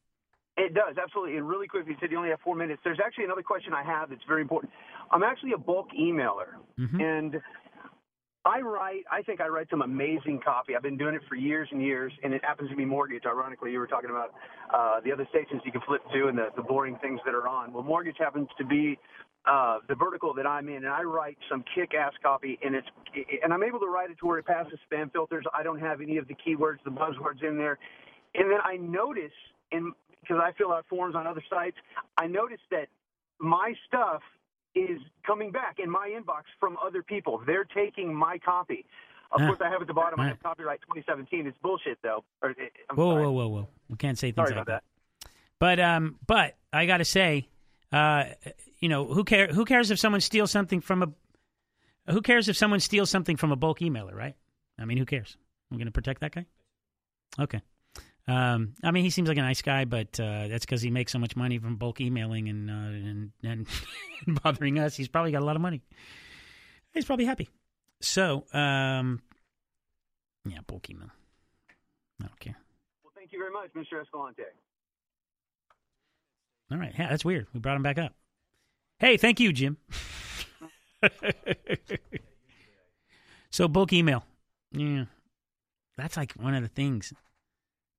It 0.57 0.73
does, 0.73 0.97
absolutely. 1.01 1.37
And 1.37 1.47
really 1.47 1.67
quick, 1.67 1.85
you 1.87 1.95
said 2.01 2.11
you 2.11 2.17
only 2.17 2.31
have 2.31 2.41
four 2.41 2.55
minutes. 2.55 2.81
There's 2.83 2.99
actually 3.03 3.23
another 3.23 3.43
question 3.43 3.73
I 3.73 3.83
have 3.83 4.09
that's 4.09 4.23
very 4.27 4.41
important. 4.41 4.73
I'm 5.09 5.23
actually 5.23 5.53
a 5.53 5.57
bulk 5.57 5.87
emailer. 5.97 6.59
Mm-hmm. 6.77 6.99
And 6.99 7.41
I 8.43 8.59
write, 8.59 9.03
I 9.09 9.21
think 9.21 9.39
I 9.39 9.47
write 9.47 9.67
some 9.69 9.81
amazing 9.81 10.41
copy. 10.43 10.75
I've 10.75 10.83
been 10.83 10.97
doing 10.97 11.15
it 11.15 11.21
for 11.29 11.35
years 11.35 11.69
and 11.71 11.81
years, 11.81 12.11
and 12.23 12.33
it 12.33 12.43
happens 12.43 12.69
to 12.71 12.75
be 12.75 12.83
mortgage. 12.83 13.23
Ironically, 13.25 13.71
you 13.71 13.79
were 13.79 13.87
talking 13.87 14.09
about 14.09 14.33
uh, 14.73 14.99
the 14.99 15.13
other 15.13 15.25
stations 15.29 15.61
you 15.63 15.71
can 15.71 15.81
flip 15.87 16.01
to 16.13 16.27
and 16.27 16.37
the, 16.37 16.47
the 16.57 16.61
boring 16.61 16.97
things 17.01 17.21
that 17.25 17.33
are 17.33 17.47
on. 17.47 17.71
Well, 17.71 17.83
mortgage 17.83 18.17
happens 18.17 18.49
to 18.57 18.65
be 18.65 18.97
uh, 19.45 19.79
the 19.87 19.95
vertical 19.95 20.33
that 20.35 20.45
I'm 20.45 20.67
in, 20.69 20.77
and 20.77 20.87
I 20.87 21.01
write 21.03 21.37
some 21.49 21.63
kick-ass 21.73 22.13
copy, 22.21 22.59
and 22.63 22.75
it's 22.75 22.87
and 23.43 23.53
I'm 23.53 23.63
able 23.63 23.79
to 23.79 23.87
write 23.87 24.11
it 24.11 24.17
to 24.19 24.27
where 24.27 24.37
it 24.39 24.45
passes 24.45 24.77
spam 24.91 25.11
filters. 25.11 25.45
I 25.53 25.63
don't 25.63 25.79
have 25.79 26.01
any 26.01 26.17
of 26.17 26.27
the 26.27 26.35
keywords, 26.35 26.77
the 26.83 26.91
buzzwords 26.91 27.43
in 27.43 27.57
there, 27.57 27.77
and 28.35 28.51
then 28.51 28.59
I 28.63 28.77
notice, 28.77 29.31
in 29.71 29.93
because 30.21 30.37
I 30.43 30.51
fill 30.57 30.71
out 30.73 30.85
forms 30.89 31.15
on 31.15 31.25
other 31.25 31.43
sites, 31.49 31.77
I 32.17 32.27
notice 32.27 32.59
that 32.71 32.87
my 33.39 33.73
stuff 33.87 34.21
is 34.75 34.99
coming 35.25 35.51
back 35.51 35.77
in 35.81 35.89
my 35.89 36.09
inbox 36.15 36.43
from 36.59 36.77
other 36.85 37.01
people. 37.01 37.41
They're 37.47 37.63
taking 37.63 38.13
my 38.13 38.37
copy. 38.37 38.85
Of 39.31 39.41
Ah, 39.41 39.47
course, 39.47 39.59
I 39.63 39.69
have 39.69 39.81
at 39.81 39.87
the 39.87 39.93
bottom. 39.93 40.19
I 40.19 40.27
have 40.27 40.41
copyright 40.43 40.81
2017. 40.81 41.47
It's 41.47 41.57
bullshit, 41.59 41.99
though. 42.03 42.23
Or, 42.41 42.49
eh, 42.51 42.53
whoa, 42.93 43.11
sorry. 43.11 43.23
whoa, 43.23 43.31
whoa, 43.31 43.47
whoa! 43.47 43.67
We 43.87 43.95
can't 43.95 44.17
say 44.17 44.31
things 44.31 44.47
Sorry 44.49 44.55
like 44.57 44.63
about 44.67 44.83
that. 44.83 45.31
But 45.59 45.79
um, 45.79 46.17
but 46.27 46.55
I 46.73 46.85
got 46.85 46.97
to 46.97 47.05
say, 47.05 47.47
uh, 47.91 48.25
you 48.79 48.89
know, 48.89 49.05
who 49.05 49.23
care? 49.23 49.47
Who 49.47 49.65
cares 49.65 49.91
if 49.91 49.99
someone 49.99 50.21
steals 50.21 50.51
something 50.51 50.81
from 50.81 51.03
a? 51.03 52.11
Who 52.11 52.21
cares 52.21 52.49
if 52.49 52.57
someone 52.57 52.79
steals 52.79 53.09
something 53.09 53.37
from 53.37 53.51
a 53.51 53.55
bulk 53.55 53.79
emailer, 53.79 54.13
right? 54.13 54.35
I 54.79 54.85
mean, 54.85 54.97
who 54.97 55.05
cares? 55.05 55.37
I'm 55.71 55.77
going 55.77 55.87
to 55.87 55.91
protect 55.91 56.21
that 56.21 56.33
guy. 56.33 56.45
Okay. 57.39 57.61
Um, 58.27 58.73
I 58.83 58.91
mean, 58.91 59.03
he 59.03 59.09
seems 59.09 59.27
like 59.27 59.37
a 59.37 59.41
nice 59.41 59.61
guy, 59.61 59.85
but 59.85 60.19
uh, 60.19 60.47
that's 60.47 60.65
because 60.65 60.81
he 60.81 60.91
makes 60.91 61.11
so 61.11 61.19
much 61.19 61.35
money 61.35 61.57
from 61.57 61.77
bulk 61.77 61.99
emailing 61.99 62.47
and 62.47 62.69
uh, 62.69 62.73
and 62.73 63.31
and 64.25 64.43
bothering 64.43 64.79
us. 64.79 64.95
He's 64.95 65.07
probably 65.07 65.31
got 65.31 65.41
a 65.41 65.45
lot 65.45 65.55
of 65.55 65.61
money. 65.61 65.81
He's 66.93 67.05
probably 67.05 67.25
happy. 67.25 67.49
So, 68.01 68.45
um, 68.53 69.21
yeah, 70.45 70.59
bulk 70.65 70.89
email. 70.89 71.09
I 72.21 72.27
don't 72.27 72.39
care. 72.39 72.55
Well, 73.03 73.13
thank 73.15 73.31
you 73.31 73.39
very 73.39 73.51
much, 73.51 73.71
Mr. 73.75 74.01
Escalante. 74.01 74.43
All 76.71 76.77
right. 76.77 76.93
Yeah, 76.97 77.09
that's 77.09 77.25
weird. 77.25 77.47
We 77.53 77.59
brought 77.59 77.75
him 77.77 77.83
back 77.83 77.97
up. 77.97 78.13
Hey, 78.99 79.17
thank 79.17 79.39
you, 79.39 79.53
Jim. 79.53 79.77
so 83.51 83.67
bulk 83.67 83.93
email. 83.93 84.23
Yeah. 84.71 85.05
That's 85.97 86.17
like 86.17 86.33
one 86.33 86.53
of 86.53 86.61
the 86.63 86.69
things 86.69 87.13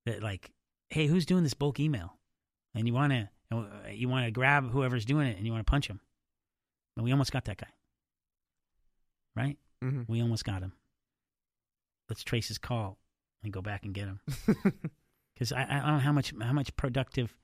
that 0.06 0.22
like, 0.22 0.50
hey, 0.90 1.06
who's 1.06 1.26
doing 1.26 1.42
this 1.42 1.54
bulk 1.54 1.80
email? 1.80 2.14
And 2.74 2.86
you 2.86 2.94
want 2.94 3.12
to 3.12 3.28
you 3.92 4.08
want 4.08 4.26
to 4.26 4.30
grab 4.30 4.70
whoever's 4.70 5.04
doing 5.04 5.26
it 5.26 5.36
and 5.36 5.44
you 5.44 5.52
want 5.52 5.66
to 5.66 5.70
punch 5.70 5.88
him. 5.88 6.00
And 6.96 7.04
we 7.04 7.10
almost 7.12 7.32
got 7.32 7.46
that 7.46 7.56
guy. 7.56 7.66
Right? 9.34 9.58
Mhm. 9.82 10.08
We 10.08 10.20
almost 10.20 10.44
got 10.44 10.62
him. 10.62 10.72
Let's 12.08 12.22
trace 12.22 12.48
his 12.48 12.58
call 12.58 12.98
and 13.42 13.52
go 13.52 13.62
back 13.62 13.84
and 13.84 13.94
get 13.94 14.06
him. 14.06 14.20
Cuz 15.38 15.52
I, 15.52 15.62
I 15.62 15.78
don't 15.80 15.94
know 15.94 15.98
how 15.98 16.12
much 16.12 16.32
how 16.40 16.52
much 16.52 16.76
productive 16.76 17.36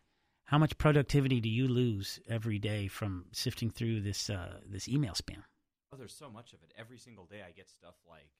how 0.46 0.58
much 0.58 0.76
productivity 0.78 1.40
do 1.40 1.48
you 1.48 1.68
lose 1.68 2.18
every 2.28 2.58
day 2.58 2.88
from 2.88 3.26
sifting 3.32 3.70
through 3.70 4.00
this 4.00 4.30
uh, 4.30 4.58
this 4.66 4.88
email 4.88 5.12
spam? 5.12 5.42
Oh, 5.92 5.96
there's 5.96 6.14
so 6.14 6.30
much 6.30 6.52
of 6.52 6.60
it. 6.62 6.72
Every 6.78 6.98
single 6.98 7.26
day, 7.26 7.42
I 7.46 7.52
get 7.52 7.68
stuff 7.68 7.94
like 8.08 8.30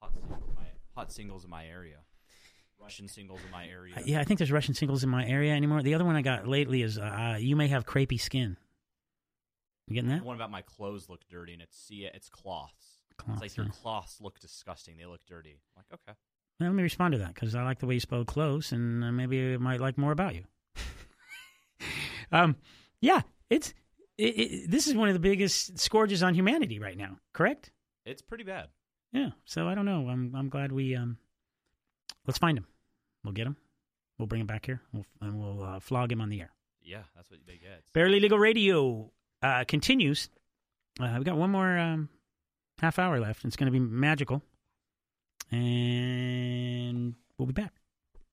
hot 0.00 0.14
singles 0.14 0.42
in 0.48 0.54
my, 0.54 0.62
hot 0.94 1.12
singles 1.12 1.44
in 1.44 1.50
my 1.50 1.66
area, 1.66 1.96
Russian 2.80 3.08
singles 3.08 3.40
in 3.44 3.50
my 3.50 3.66
area. 3.66 3.94
Uh, 3.96 4.02
Yeah, 4.04 4.20
I 4.20 4.24
think 4.24 4.38
there's 4.38 4.52
Russian 4.52 4.74
singles 4.74 5.02
in 5.02 5.10
my 5.10 5.26
area 5.26 5.52
anymore. 5.54 5.82
The 5.82 5.94
other 5.94 6.04
one 6.04 6.16
I 6.16 6.22
got 6.22 6.46
lately 6.46 6.82
is 6.82 6.98
uh, 6.98 7.36
you 7.40 7.56
may 7.56 7.68
have 7.68 7.84
crepey 7.86 8.20
skin. 8.20 8.56
You 9.86 9.94
getting 9.94 10.10
that? 10.10 10.22
One 10.22 10.36
about 10.36 10.50
my 10.50 10.62
clothes 10.62 11.08
look 11.08 11.20
dirty, 11.30 11.54
and 11.54 11.62
it's 11.62 11.78
see 11.78 12.08
it's 12.12 12.28
cloths. 12.28 12.98
Cloths, 13.16 13.42
it's 13.42 13.56
like 13.56 13.56
your 13.56 13.72
cloths 13.74 14.20
look 14.20 14.38
disgusting. 14.38 14.96
They 14.98 15.06
look 15.06 15.20
dirty. 15.26 15.58
I'm 15.76 15.82
like 15.90 16.00
okay. 16.06 16.16
Well, 16.60 16.68
let 16.68 16.74
me 16.76 16.82
respond 16.82 17.12
to 17.12 17.18
that 17.18 17.34
because 17.34 17.54
I 17.54 17.62
like 17.62 17.78
the 17.78 17.86
way 17.86 17.94
you 17.94 18.00
spelled 18.00 18.26
clothes, 18.26 18.72
and 18.72 19.02
uh, 19.02 19.12
maybe 19.12 19.54
I 19.54 19.56
might 19.56 19.80
like 19.80 19.96
more 19.96 20.12
about 20.12 20.34
you. 20.34 20.44
Um, 22.32 22.56
yeah, 23.00 23.22
it's 23.50 23.74
it, 24.16 24.38
it, 24.38 24.70
this 24.70 24.86
is 24.86 24.94
one 24.94 25.08
of 25.08 25.14
the 25.14 25.20
biggest 25.20 25.78
scourges 25.78 26.22
on 26.22 26.34
humanity 26.34 26.78
right 26.78 26.96
now. 26.96 27.18
Correct? 27.32 27.70
It's 28.04 28.22
pretty 28.22 28.44
bad. 28.44 28.68
Yeah. 29.12 29.30
So 29.44 29.68
I 29.68 29.74
don't 29.74 29.86
know. 29.86 30.08
I'm 30.08 30.34
I'm 30.34 30.48
glad 30.48 30.72
we 30.72 30.94
um. 30.96 31.18
Let's 32.26 32.38
find 32.38 32.58
him. 32.58 32.66
We'll 33.24 33.32
get 33.32 33.46
him. 33.46 33.56
We'll 34.18 34.26
bring 34.26 34.40
him 34.40 34.46
back 34.46 34.66
here, 34.66 34.82
we'll, 34.92 35.06
and 35.20 35.40
we'll 35.40 35.62
uh, 35.62 35.80
flog 35.80 36.10
him 36.10 36.20
on 36.20 36.28
the 36.28 36.40
air. 36.40 36.50
Yeah, 36.82 37.02
that's 37.14 37.30
what 37.30 37.40
they 37.46 37.56
get. 37.56 37.84
Barely 37.92 38.18
Legal 38.18 38.38
Radio 38.38 39.10
uh, 39.42 39.64
continues. 39.68 40.28
Uh, 41.00 41.12
we've 41.14 41.24
got 41.24 41.36
one 41.36 41.50
more 41.50 41.78
um, 41.78 42.08
half 42.80 42.98
hour 42.98 43.20
left. 43.20 43.44
It's 43.44 43.56
going 43.56 43.72
to 43.72 43.78
be 43.78 43.78
magical. 43.78 44.42
And 45.52 47.14
we'll 47.38 47.46
be 47.46 47.52
back. 47.52 47.72